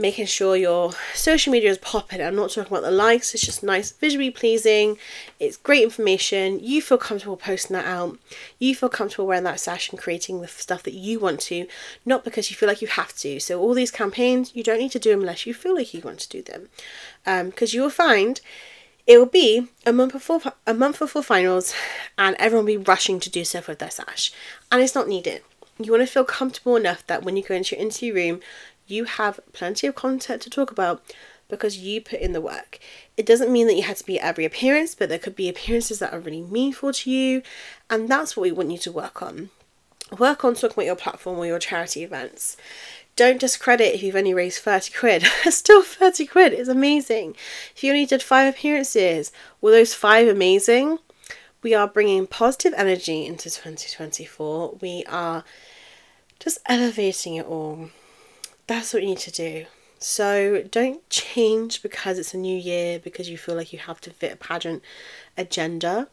making 0.00 0.26
sure 0.26 0.56
your 0.56 0.92
social 1.14 1.52
media 1.52 1.70
is 1.70 1.78
popping. 1.78 2.22
I'm 2.22 2.34
not 2.34 2.50
talking 2.50 2.72
about 2.72 2.82
the 2.82 2.90
likes, 2.90 3.34
it's 3.34 3.44
just 3.44 3.62
nice, 3.62 3.92
visually 3.92 4.30
pleasing. 4.30 4.98
It's 5.38 5.56
great 5.56 5.82
information. 5.82 6.58
You 6.60 6.80
feel 6.80 6.98
comfortable 6.98 7.36
posting 7.36 7.74
that 7.74 7.86
out. 7.86 8.18
You 8.58 8.74
feel 8.74 8.88
comfortable 8.88 9.26
wearing 9.26 9.44
that 9.44 9.60
sash 9.60 9.90
and 9.90 9.98
creating 9.98 10.40
the 10.40 10.48
stuff 10.48 10.82
that 10.84 10.94
you 10.94 11.20
want 11.20 11.40
to, 11.42 11.66
not 12.04 12.24
because 12.24 12.50
you 12.50 12.56
feel 12.56 12.68
like 12.68 12.82
you 12.82 12.88
have 12.88 13.14
to. 13.18 13.38
So, 13.40 13.60
all 13.60 13.74
these 13.74 13.90
campaigns, 13.90 14.54
you 14.54 14.62
don't 14.62 14.78
need 14.78 14.92
to 14.92 14.98
do 14.98 15.10
them 15.10 15.20
unless 15.20 15.46
you 15.46 15.52
feel 15.54 15.74
like 15.74 15.92
you 15.92 16.00
want 16.00 16.20
to 16.20 16.28
do 16.28 16.42
them. 16.42 16.68
Because 17.50 17.74
um, 17.74 17.76
you 17.76 17.82
will 17.82 17.90
find 17.90 18.40
it 19.06 19.18
will 19.18 19.26
be 19.26 19.68
a 19.84 19.92
month 19.92 20.12
before 20.12 20.40
a 20.66 20.74
month 20.74 20.98
before 20.98 21.22
finals, 21.22 21.74
and 22.16 22.36
everyone 22.38 22.64
will 22.64 22.78
be 22.78 22.84
rushing 22.84 23.20
to 23.20 23.30
do 23.30 23.44
stuff 23.44 23.68
with 23.68 23.80
their 23.80 23.90
sash, 23.90 24.32
and 24.70 24.82
it's 24.82 24.94
not 24.94 25.08
needed. 25.08 25.42
You 25.78 25.92
want 25.92 26.02
to 26.02 26.06
feel 26.06 26.24
comfortable 26.24 26.76
enough 26.76 27.06
that 27.06 27.22
when 27.22 27.36
you 27.36 27.42
go 27.42 27.54
into 27.54 27.74
your 27.74 27.82
interview 27.82 28.14
room, 28.14 28.40
you 28.90 29.04
have 29.04 29.40
plenty 29.52 29.86
of 29.86 29.94
content 29.94 30.42
to 30.42 30.50
talk 30.50 30.70
about 30.70 31.02
because 31.48 31.78
you 31.78 32.00
put 32.00 32.20
in 32.20 32.32
the 32.32 32.40
work. 32.40 32.78
It 33.16 33.26
doesn't 33.26 33.52
mean 33.52 33.66
that 33.66 33.74
you 33.74 33.82
have 33.82 33.98
to 33.98 34.06
be 34.06 34.18
at 34.18 34.26
every 34.26 34.44
appearance, 34.44 34.94
but 34.94 35.08
there 35.08 35.18
could 35.18 35.36
be 35.36 35.48
appearances 35.48 35.98
that 35.98 36.12
are 36.14 36.20
really 36.20 36.42
meaningful 36.42 36.92
to 36.92 37.10
you, 37.10 37.42
and 37.90 38.08
that's 38.08 38.36
what 38.36 38.44
we 38.44 38.52
want 38.52 38.70
you 38.70 38.78
to 38.78 38.92
work 38.92 39.20
on. 39.20 39.50
Work 40.18 40.44
on 40.44 40.54
talking 40.54 40.74
about 40.74 40.86
your 40.86 40.96
platform 40.96 41.38
or 41.38 41.46
your 41.46 41.58
charity 41.58 42.02
events. 42.02 42.56
Don't 43.16 43.40
discredit 43.40 43.94
if 43.94 44.02
you've 44.02 44.16
only 44.16 44.32
raised 44.32 44.62
30 44.62 44.92
quid. 44.92 45.22
Still 45.52 45.82
30 45.82 46.26
quid 46.26 46.52
is 46.52 46.68
amazing. 46.68 47.36
If 47.76 47.84
you 47.84 47.92
only 47.92 48.06
did 48.06 48.22
five 48.22 48.52
appearances, 48.54 49.30
were 49.60 49.72
those 49.72 49.94
five 49.94 50.26
amazing? 50.26 50.98
We 51.62 51.74
are 51.74 51.86
bringing 51.86 52.26
positive 52.26 52.72
energy 52.76 53.26
into 53.26 53.50
2024. 53.50 54.78
We 54.80 55.04
are 55.06 55.44
just 56.38 56.58
elevating 56.66 57.34
it 57.34 57.46
all 57.46 57.90
that's 58.70 58.94
what 58.94 59.02
you 59.02 59.08
need 59.08 59.18
to 59.18 59.32
do. 59.32 59.66
So 59.98 60.62
don't 60.70 61.08
change 61.10 61.82
because 61.82 62.20
it's 62.20 62.34
a 62.34 62.38
new 62.38 62.56
year, 62.56 63.00
because 63.00 63.28
you 63.28 63.36
feel 63.36 63.56
like 63.56 63.72
you 63.72 63.80
have 63.80 64.00
to 64.02 64.10
fit 64.12 64.32
a 64.32 64.36
pageant 64.36 64.84
agenda. 65.36 66.06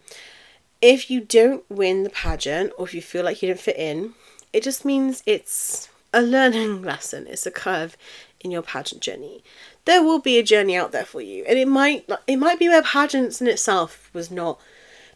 If 0.82 1.12
you 1.12 1.22
don't 1.22 1.64
win 1.70 2.02
the 2.02 2.10
pageant 2.10 2.74
or 2.76 2.86
if 2.86 2.96
you 2.96 3.02
feel 3.04 3.24
like 3.24 3.44
you 3.44 3.50
don't 3.50 3.60
fit 3.60 3.78
in, 3.78 4.16
it 4.54 4.64
just 4.64 4.84
means 4.84 5.22
it's 5.28 5.90
a 6.12 6.24
learning 6.24 6.82
lesson, 6.92 7.28
it's 7.28 7.46
a 7.46 7.52
curve 7.52 7.96
in 8.40 8.50
your 8.50 8.64
pageant 8.64 9.04
journey. 9.04 9.44
There 9.86 10.02
will 10.02 10.20
be 10.20 10.40
a 10.40 10.44
journey 10.44 10.76
out 10.76 10.92
there 10.92 11.06
for 11.06 11.22
you, 11.22 11.46
and 11.48 11.60
it 11.60 11.68
might 11.68 12.10
it 12.26 12.38
might 12.38 12.58
be 12.58 12.70
where 12.70 12.82
pageants 12.82 13.40
in 13.40 13.46
itself 13.46 14.10
was 14.14 14.32
not 14.32 14.60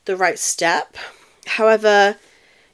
the 0.06 0.16
right 0.16 0.38
step. 0.38 0.96
However, 1.48 2.18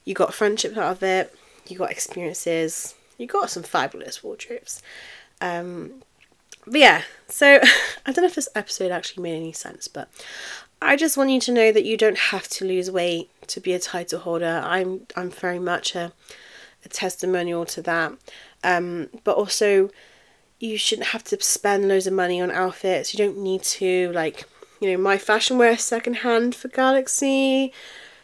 you 0.04 0.14
got 0.14 0.34
friendships 0.34 0.78
out 0.78 0.92
of 0.92 1.04
it, 1.04 1.34
you 1.70 1.78
got 1.78 1.90
experiences, 1.90 2.96
you 3.18 3.28
got 3.28 3.50
some 3.50 3.64
fabulous 3.64 4.24
wardrobes. 4.24 4.82
Um, 5.42 6.04
but 6.66 6.80
yeah, 6.80 7.02
so 7.28 7.60
I 8.06 8.12
don't 8.12 8.24
know 8.24 8.26
if 8.26 8.36
this 8.36 8.50
episode 8.56 8.92
actually 8.92 9.24
made 9.24 9.38
any 9.38 9.54
sense, 9.54 9.88
but 9.88 10.10
I 10.82 10.96
just 10.96 11.18
want 11.18 11.30
you 11.32 11.40
to 11.42 11.52
know 11.52 11.72
that 11.72 11.86
you 11.86 11.98
don't 11.98 12.18
have 12.18 12.48
to 12.50 12.66
lose 12.66 12.92
weight 12.92 13.30
to 13.48 13.60
be 13.60 13.74
a 13.74 13.80
title 13.80 14.20
holder. 14.20 14.62
I'm 14.64 15.08
I'm 15.16 15.32
very 15.32 15.60
much 15.60 15.96
a, 15.96 16.12
a 16.86 16.90
testimonial 16.90 17.66
to 17.66 17.82
that. 17.84 18.14
Um, 18.64 19.10
but 19.24 19.38
also, 19.38 19.90
you 20.60 20.78
shouldn't 20.78 21.10
have 21.10 21.24
to 21.26 21.42
spend 21.42 21.88
loads 21.88 22.08
of 22.08 22.14
money 22.14 22.42
on 22.42 22.52
outfits. 22.52 23.14
You 23.14 23.18
don't 23.18 23.38
need 23.38 23.64
to 23.64 24.12
like, 24.12 24.46
you 24.80 24.92
know, 24.92 24.98
my 24.98 25.18
fashion 25.18 25.58
wear 25.58 25.78
secondhand 25.78 26.54
for 26.54 26.68
Galaxy. 26.68 27.74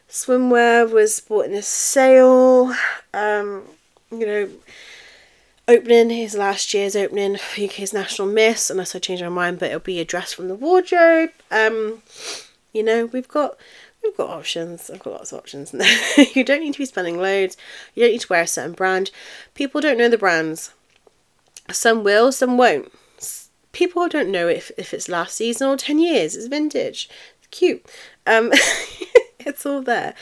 Swimwear 0.10 0.92
was 0.92 1.20
bought 1.22 1.46
in 1.46 1.54
a 1.54 1.62
sale. 1.64 2.74
Um, 3.14 3.64
you 4.20 4.26
know, 4.26 4.50
opening 5.68 6.10
his 6.10 6.36
last 6.36 6.74
year's 6.74 6.96
opening 6.96 7.36
UK's 7.36 7.94
National 7.94 8.28
Miss, 8.28 8.70
unless 8.70 8.96
I 8.96 9.00
change 9.00 9.22
my 9.22 9.30
mind, 9.30 9.60
but 9.60 9.68
it'll 9.68 9.80
be 9.80 10.00
a 10.00 10.06
dress 10.06 10.34
from 10.34 10.48
the 10.48 10.56
wardrobe. 10.56 11.32
Um, 11.52 12.02
you 12.74 12.84
know, 12.84 13.06
we've 13.06 13.28
got 13.28 13.58
we've 14.04 14.18
got 14.18 14.30
options. 14.30 14.90
I've 14.90 15.04
got 15.04 15.14
lots 15.14 15.32
of 15.32 15.40
options. 15.40 15.74
you 16.36 16.44
don't 16.44 16.62
need 16.62 16.74
to 16.74 16.80
be 16.80 16.86
spending 16.86 17.18
loads. 17.18 17.58
You 17.96 18.04
don't 18.04 18.12
need 18.12 18.22
to 18.22 18.28
wear 18.30 18.44
a 18.44 18.48
certain 18.48 18.74
brand. 18.74 19.12
People 19.54 19.82
don't 19.82 19.98
know 19.98 20.10
the 20.10 20.18
brands. 20.18 20.74
Some 21.72 22.04
will, 22.04 22.32
some 22.32 22.58
won't. 22.58 22.92
People 23.72 24.08
don't 24.08 24.30
know 24.30 24.48
if, 24.48 24.72
if 24.78 24.94
it's 24.94 25.10
last 25.10 25.36
season 25.36 25.68
or 25.68 25.78
10 25.78 25.98
years. 25.98 26.36
It's 26.36 26.48
vintage. 26.48 27.10
It's 27.40 27.48
cute. 27.50 27.84
Um, 28.28 28.52
it's 29.40 29.66
all 29.66 29.82
there. 29.82 30.14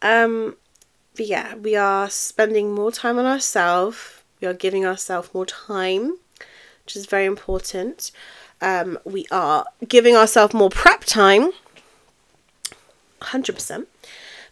Um, 0.00 0.56
but 1.16 1.26
yeah, 1.26 1.54
we 1.56 1.74
are 1.76 2.10
spending 2.10 2.74
more 2.74 2.92
time 2.92 3.18
on 3.18 3.24
ourselves. 3.24 4.22
We 4.40 4.48
are 4.48 4.54
giving 4.54 4.84
ourselves 4.84 5.30
more 5.32 5.46
time, 5.46 6.18
which 6.84 6.94
is 6.94 7.06
very 7.06 7.24
important. 7.24 8.12
Um, 8.60 8.98
we 9.04 9.26
are 9.30 9.64
giving 9.86 10.14
ourselves 10.14 10.54
more 10.54 10.70
prep 10.70 11.04
time. 11.04 11.52
100%. 13.22 13.86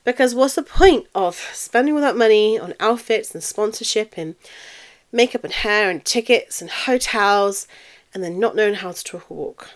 Because 0.04 0.34
what's 0.34 0.54
the 0.54 0.62
point 0.62 1.06
of 1.14 1.36
spending 1.52 1.94
all 1.94 2.00
that 2.00 2.16
money 2.16 2.58
on 2.58 2.74
outfits 2.80 3.34
and 3.34 3.42
sponsorship 3.42 4.14
and 4.16 4.34
makeup 5.12 5.44
and 5.44 5.52
hair 5.52 5.90
and 5.90 6.04
tickets 6.04 6.60
and 6.60 6.70
hotels 6.70 7.66
and 8.12 8.22
then 8.22 8.38
not 8.38 8.56
knowing 8.56 8.74
how 8.74 8.92
to 8.92 9.04
talk 9.04 9.30
or 9.30 9.36
walk 9.36 9.70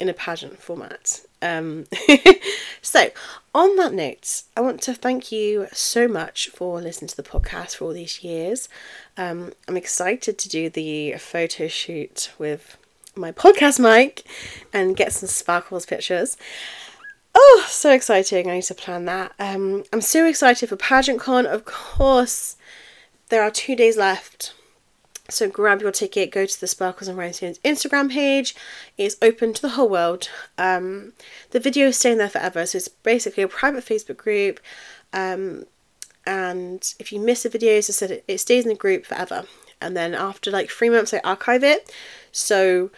in 0.00 0.08
a 0.08 0.14
pageant 0.14 0.58
format? 0.58 1.20
Um, 1.42 1.86
so, 2.82 3.10
on 3.54 3.76
that 3.76 3.92
note, 3.92 4.44
I 4.56 4.60
want 4.60 4.80
to 4.82 4.94
thank 4.94 5.30
you 5.30 5.66
so 5.72 6.08
much 6.08 6.48
for 6.48 6.80
listening 6.80 7.08
to 7.08 7.16
the 7.16 7.22
podcast 7.22 7.76
for 7.76 7.86
all 7.86 7.92
these 7.92 8.22
years. 8.24 8.68
Um, 9.16 9.52
I'm 9.68 9.76
excited 9.76 10.38
to 10.38 10.48
do 10.48 10.70
the 10.70 11.14
photo 11.18 11.68
shoot 11.68 12.30
with 12.38 12.78
my 13.14 13.32
podcast 13.32 13.78
mic 13.78 14.24
and 14.72 14.96
get 14.96 15.12
some 15.12 15.28
sparkles 15.28 15.84
pictures. 15.84 16.36
Oh, 17.34 17.64
so 17.68 17.92
exciting. 17.92 18.48
I 18.48 18.54
need 18.56 18.62
to 18.64 18.74
plan 18.74 19.04
that. 19.06 19.32
Um, 19.38 19.84
I'm 19.92 20.00
so 20.00 20.26
excited 20.26 20.68
for 20.68 20.76
Pageant 20.76 21.20
Con. 21.20 21.46
Of 21.46 21.64
course, 21.64 22.56
there 23.28 23.42
are 23.42 23.50
two 23.50 23.74
days 23.74 23.96
left. 23.96 24.54
So 25.28 25.48
grab 25.48 25.80
your 25.80 25.92
ticket, 25.92 26.32
go 26.32 26.46
to 26.46 26.60
the 26.60 26.66
Sparkles 26.66 27.08
and 27.08 27.16
Rhinestones 27.16 27.58
Instagram 27.60 28.10
page. 28.10 28.54
It's 28.98 29.16
open 29.22 29.54
to 29.54 29.62
the 29.62 29.70
whole 29.70 29.88
world. 29.88 30.28
Um, 30.58 31.12
the 31.50 31.60
video 31.60 31.88
is 31.88 31.98
staying 31.98 32.18
there 32.18 32.28
forever. 32.28 32.66
So 32.66 32.78
it's 32.78 32.88
basically 32.88 33.44
a 33.44 33.48
private 33.48 33.84
Facebook 33.84 34.16
group. 34.16 34.60
Um, 35.12 35.64
and 36.26 36.94
if 36.98 37.12
you 37.12 37.20
miss 37.20 37.44
the 37.44 37.50
videos, 37.50 37.88
I 37.88 37.92
said 37.92 38.22
it 38.26 38.38
stays 38.38 38.64
in 38.64 38.68
the 38.70 38.74
group 38.74 39.06
forever. 39.06 39.44
And 39.80 39.96
then 39.96 40.14
after 40.14 40.50
like 40.50 40.70
three 40.70 40.90
months, 40.90 41.14
I 41.14 41.20
archive 41.24 41.64
it. 41.64 41.92
So 42.30 42.90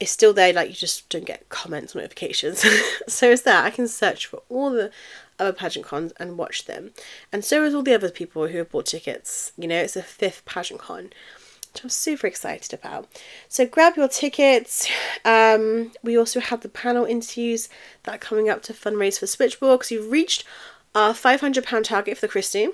it's 0.00 0.10
still 0.10 0.32
there, 0.32 0.52
like 0.52 0.68
you 0.68 0.74
just 0.74 1.08
don't 1.08 1.24
get 1.24 1.48
comments, 1.48 1.94
notifications. 1.94 2.64
so 3.08 3.30
it's 3.30 3.42
there. 3.42 3.62
I 3.62 3.70
can 3.70 3.88
search 3.88 4.26
for 4.26 4.42
all 4.48 4.70
the 4.70 4.90
other 5.38 5.52
pageant 5.52 5.86
cons 5.86 6.12
and 6.18 6.38
watch 6.38 6.66
them. 6.66 6.90
And 7.32 7.44
so 7.44 7.64
is 7.64 7.74
all 7.74 7.82
the 7.82 7.94
other 7.94 8.10
people 8.10 8.48
who 8.48 8.58
have 8.58 8.70
bought 8.70 8.86
tickets. 8.86 9.52
You 9.56 9.68
know, 9.68 9.78
it's 9.78 9.94
the 9.94 10.02
fifth 10.02 10.44
pageant 10.44 10.80
con, 10.80 11.10
which 11.74 11.82
I'm 11.82 11.90
super 11.90 12.26
excited 12.26 12.72
about. 12.72 13.08
So 13.48 13.66
grab 13.66 13.96
your 13.96 14.08
tickets. 14.08 14.88
Um, 15.24 15.90
we 16.02 16.16
also 16.16 16.38
have 16.38 16.60
the 16.60 16.68
panel 16.68 17.04
interviews 17.04 17.68
that 18.04 18.14
are 18.14 18.18
coming 18.18 18.48
up 18.48 18.62
to 18.62 18.72
fundraise 18.72 19.18
for 19.18 19.26
Switchboard 19.26 19.80
because 19.80 19.90
we've 19.90 20.10
reached 20.10 20.44
our 20.94 21.12
£500 21.12 21.84
target 21.84 22.16
for 22.16 22.20
the 22.20 22.30
Christie. 22.30 22.68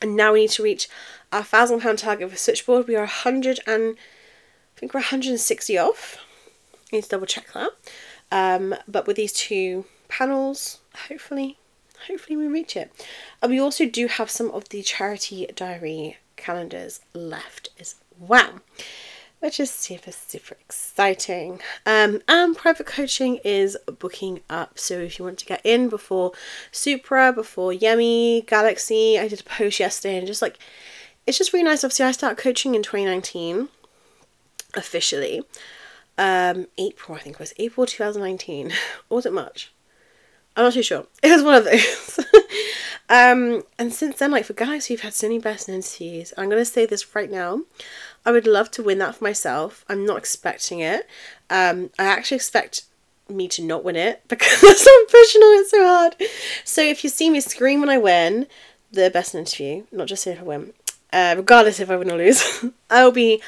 And 0.00 0.16
now 0.16 0.32
we 0.32 0.42
need 0.42 0.50
to 0.50 0.62
reach 0.62 0.88
our 1.32 1.42
£1,000 1.42 1.96
target 1.98 2.30
for 2.30 2.36
Switchboard. 2.36 2.86
We 2.86 2.94
are 2.94 3.00
100 3.00 3.60
and 3.66 3.96
I 4.76 4.78
think 4.78 4.94
we're 4.94 5.00
160 5.00 5.78
off. 5.78 6.18
I 6.92 6.96
need 6.96 7.04
to 7.04 7.08
double 7.08 7.26
check 7.26 7.52
that. 7.54 7.70
Um, 8.30 8.76
but 8.86 9.06
with 9.06 9.16
these 9.16 9.32
two 9.32 9.84
panels, 10.08 10.78
hopefully, 11.08 11.58
hopefully 12.06 12.36
we 12.36 12.46
reach 12.46 12.76
it. 12.76 12.92
And 13.42 13.50
we 13.50 13.58
also 13.60 13.84
do 13.84 14.06
have 14.06 14.30
some 14.30 14.50
of 14.52 14.68
the 14.68 14.82
charity 14.82 15.46
diary 15.56 16.18
calendars 16.36 17.00
left 17.14 17.70
as 17.78 17.94
well, 18.28 18.60
which 19.40 19.58
is 19.58 19.70
super, 19.70 20.12
super 20.12 20.56
exciting. 20.60 21.60
Um, 21.84 22.20
and 22.28 22.56
private 22.56 22.86
coaching 22.86 23.38
is 23.44 23.76
booking 23.98 24.40
up. 24.48 24.78
So 24.78 24.98
if 24.98 25.18
you 25.18 25.24
want 25.24 25.38
to 25.38 25.46
get 25.46 25.60
in 25.64 25.88
before 25.88 26.32
Supra, 26.70 27.32
before 27.32 27.72
Yummy, 27.72 28.42
Galaxy, 28.42 29.18
I 29.18 29.28
did 29.28 29.40
a 29.40 29.44
post 29.44 29.80
yesterday 29.80 30.18
and 30.18 30.26
just 30.26 30.42
like, 30.42 30.58
it's 31.26 31.38
just 31.38 31.52
really 31.52 31.64
nice. 31.64 31.84
Obviously, 31.84 32.06
I 32.06 32.12
started 32.12 32.42
coaching 32.42 32.74
in 32.74 32.82
2019 32.82 33.68
officially 34.74 35.42
um, 36.18 36.66
April, 36.78 37.16
I 37.16 37.20
think 37.20 37.36
it 37.36 37.40
was 37.40 37.54
April 37.58 37.86
2019. 37.86 38.72
or 39.08 39.16
was 39.16 39.26
it 39.26 39.32
March? 39.32 39.72
I'm 40.56 40.64
not 40.64 40.74
too 40.74 40.82
sure. 40.82 41.06
It 41.22 41.30
was 41.30 41.42
one 41.42 41.54
of 41.54 41.64
those. 41.64 42.18
um, 43.08 43.62
and 43.78 43.92
since 43.92 44.18
then, 44.18 44.30
like 44.30 44.44
for 44.44 44.52
guys 44.52 44.86
who've 44.86 45.00
had 45.00 45.14
so 45.14 45.28
many 45.28 45.38
best 45.38 45.68
interviews, 45.68 46.32
I'm 46.36 46.50
gonna 46.50 46.64
say 46.64 46.86
this 46.86 47.14
right 47.14 47.30
now. 47.30 47.62
I 48.24 48.32
would 48.32 48.46
love 48.46 48.70
to 48.72 48.82
win 48.82 48.98
that 48.98 49.16
for 49.16 49.24
myself. 49.24 49.84
I'm 49.88 50.06
not 50.06 50.18
expecting 50.18 50.80
it. 50.80 51.08
Um, 51.50 51.90
I 51.98 52.04
actually 52.04 52.36
expect 52.36 52.84
me 53.28 53.48
to 53.48 53.62
not 53.62 53.84
win 53.84 53.96
it 53.96 54.22
because 54.28 54.62
I'm 54.62 55.06
pushing 55.06 55.42
on 55.42 55.62
it 55.62 55.68
so 55.68 55.84
hard. 55.84 56.16
So 56.64 56.82
if 56.82 57.04
you 57.04 57.10
see 57.10 57.30
me 57.30 57.40
scream 57.40 57.80
when 57.80 57.90
I 57.90 57.98
win 57.98 58.46
the 58.92 59.10
best 59.10 59.34
interview, 59.34 59.84
not 59.90 60.06
just 60.06 60.26
if 60.26 60.40
I 60.40 60.42
win, 60.42 60.72
uh, 61.12 61.34
regardless 61.36 61.80
if 61.80 61.90
I 61.90 61.96
win 61.96 62.10
or 62.10 62.16
lose, 62.16 62.64
I'll 62.90 63.12
be 63.12 63.42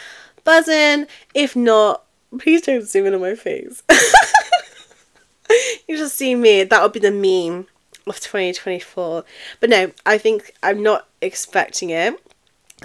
buzzing. 0.44 1.06
If 1.34 1.54
not, 1.54 2.04
Please 2.38 2.62
don't 2.62 2.86
zoom 2.86 3.06
in 3.06 3.14
on 3.14 3.20
my 3.20 3.34
face. 3.34 3.82
you 5.88 5.96
just 5.96 6.16
see 6.16 6.34
me. 6.34 6.64
That 6.64 6.82
would 6.82 6.92
be 6.92 7.00
the 7.00 7.10
meme 7.10 7.66
of 8.06 8.20
2024. 8.20 9.24
But 9.60 9.70
no, 9.70 9.92
I 10.04 10.18
think 10.18 10.54
I'm 10.62 10.82
not 10.82 11.08
expecting 11.20 11.90
it. 11.90 12.20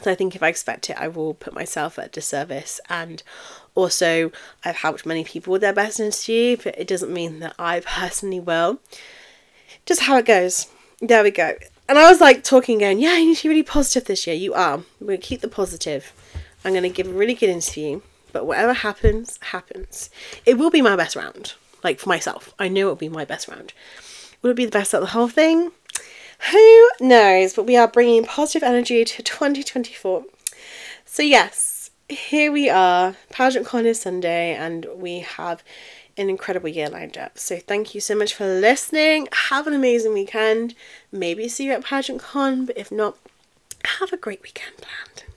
So 0.02 0.12
I 0.12 0.16
think 0.16 0.36
if 0.36 0.44
I 0.44 0.48
expect 0.48 0.90
it, 0.90 0.98
I 0.98 1.08
will 1.08 1.34
put 1.34 1.54
myself 1.54 2.00
at 2.00 2.12
disservice. 2.12 2.80
And 2.90 3.22
also, 3.76 4.32
I've 4.64 4.78
helped 4.78 5.06
many 5.06 5.24
people 5.24 5.52
with 5.52 5.62
their 5.62 5.74
best 5.74 6.00
interview, 6.00 6.58
but 6.58 6.78
it 6.78 6.88
doesn't 6.88 7.14
mean 7.14 7.40
that 7.40 7.56
I 7.60 7.82
personally 7.82 8.40
will. 8.40 8.80
Just 9.86 10.02
how 10.02 10.18
it 10.18 10.26
goes. 10.26 10.68
There 11.02 11.24
we 11.24 11.32
go. 11.32 11.56
And 11.88 11.98
I 11.98 12.10
was 12.10 12.22
like 12.22 12.44
talking, 12.44 12.78
going, 12.78 13.00
yeah, 13.00 13.18
you 13.18 13.30
need 13.30 13.38
to 13.38 13.44
be 13.44 13.50
really 13.50 13.64
positive 13.64 14.06
this 14.06 14.28
year. 14.28 14.36
You 14.36 14.54
are. 14.54 14.84
We're 15.00 15.08
going 15.08 15.22
to 15.22 15.26
keep 15.26 15.42
the 15.42 15.48
positive. 15.48 16.14
I'm 16.64 16.74
going 16.74 16.84
to 16.84 16.90
give 16.90 17.08
a 17.08 17.12
really 17.12 17.34
good 17.34 17.50
interview. 17.50 18.02
But 18.32 18.46
whatever 18.46 18.74
happens, 18.74 19.40
happens. 19.42 20.10
It 20.46 20.58
will 20.58 20.70
be 20.70 20.84
my 20.84 20.96
best 20.96 21.16
round. 21.16 21.54
Like 21.84 22.00
for 22.00 22.10
myself. 22.10 22.54
I 22.60 22.68
know 22.68 22.82
it 22.82 22.90
will 22.90 22.96
be 22.96 23.10
my 23.10 23.26
best 23.26 23.48
round. 23.48 23.74
Will 24.42 24.52
it 24.52 24.58
be 24.58 24.66
the 24.66 24.72
best 24.72 24.94
at 24.94 25.00
the 25.00 25.08
whole 25.08 25.30
thing? 25.30 25.72
Who 26.52 26.90
knows? 27.00 27.54
But 27.54 27.66
we 27.66 27.76
are 27.76 27.88
bringing 27.88 28.24
positive 28.24 28.64
energy 28.64 29.04
to 29.04 29.24
2024. 29.24 30.24
So, 31.06 31.24
yes, 31.24 31.92
here 32.08 32.52
we 32.52 32.70
are. 32.70 33.16
Pageant 33.30 33.66
Con 33.66 33.86
is 33.86 34.00
Sunday, 34.02 34.56
and 34.56 34.88
we 34.96 35.20
have 35.20 35.64
an 36.18 36.30
incredible 36.30 36.70
year 36.70 36.90
lined 36.90 37.18
up. 37.18 37.38
So, 37.38 37.58
thank 37.58 37.94
you 37.94 38.02
so 38.02 38.16
much 38.16 38.34
for 38.34 38.46
listening. 38.46 39.28
Have 39.50 39.68
an 39.68 39.74
amazing 39.74 40.14
weekend. 40.14 40.76
Maybe 41.12 41.48
see 41.48 41.66
you 41.66 41.74
at 41.74 41.84
Pageant 41.84 42.22
Con, 42.22 42.66
but 42.66 42.78
if 42.78 42.92
not, 42.92 43.18
have 43.86 44.14
a 44.14 44.18
great 44.18 44.42
weekend 44.42 44.78
planned. 44.78 45.24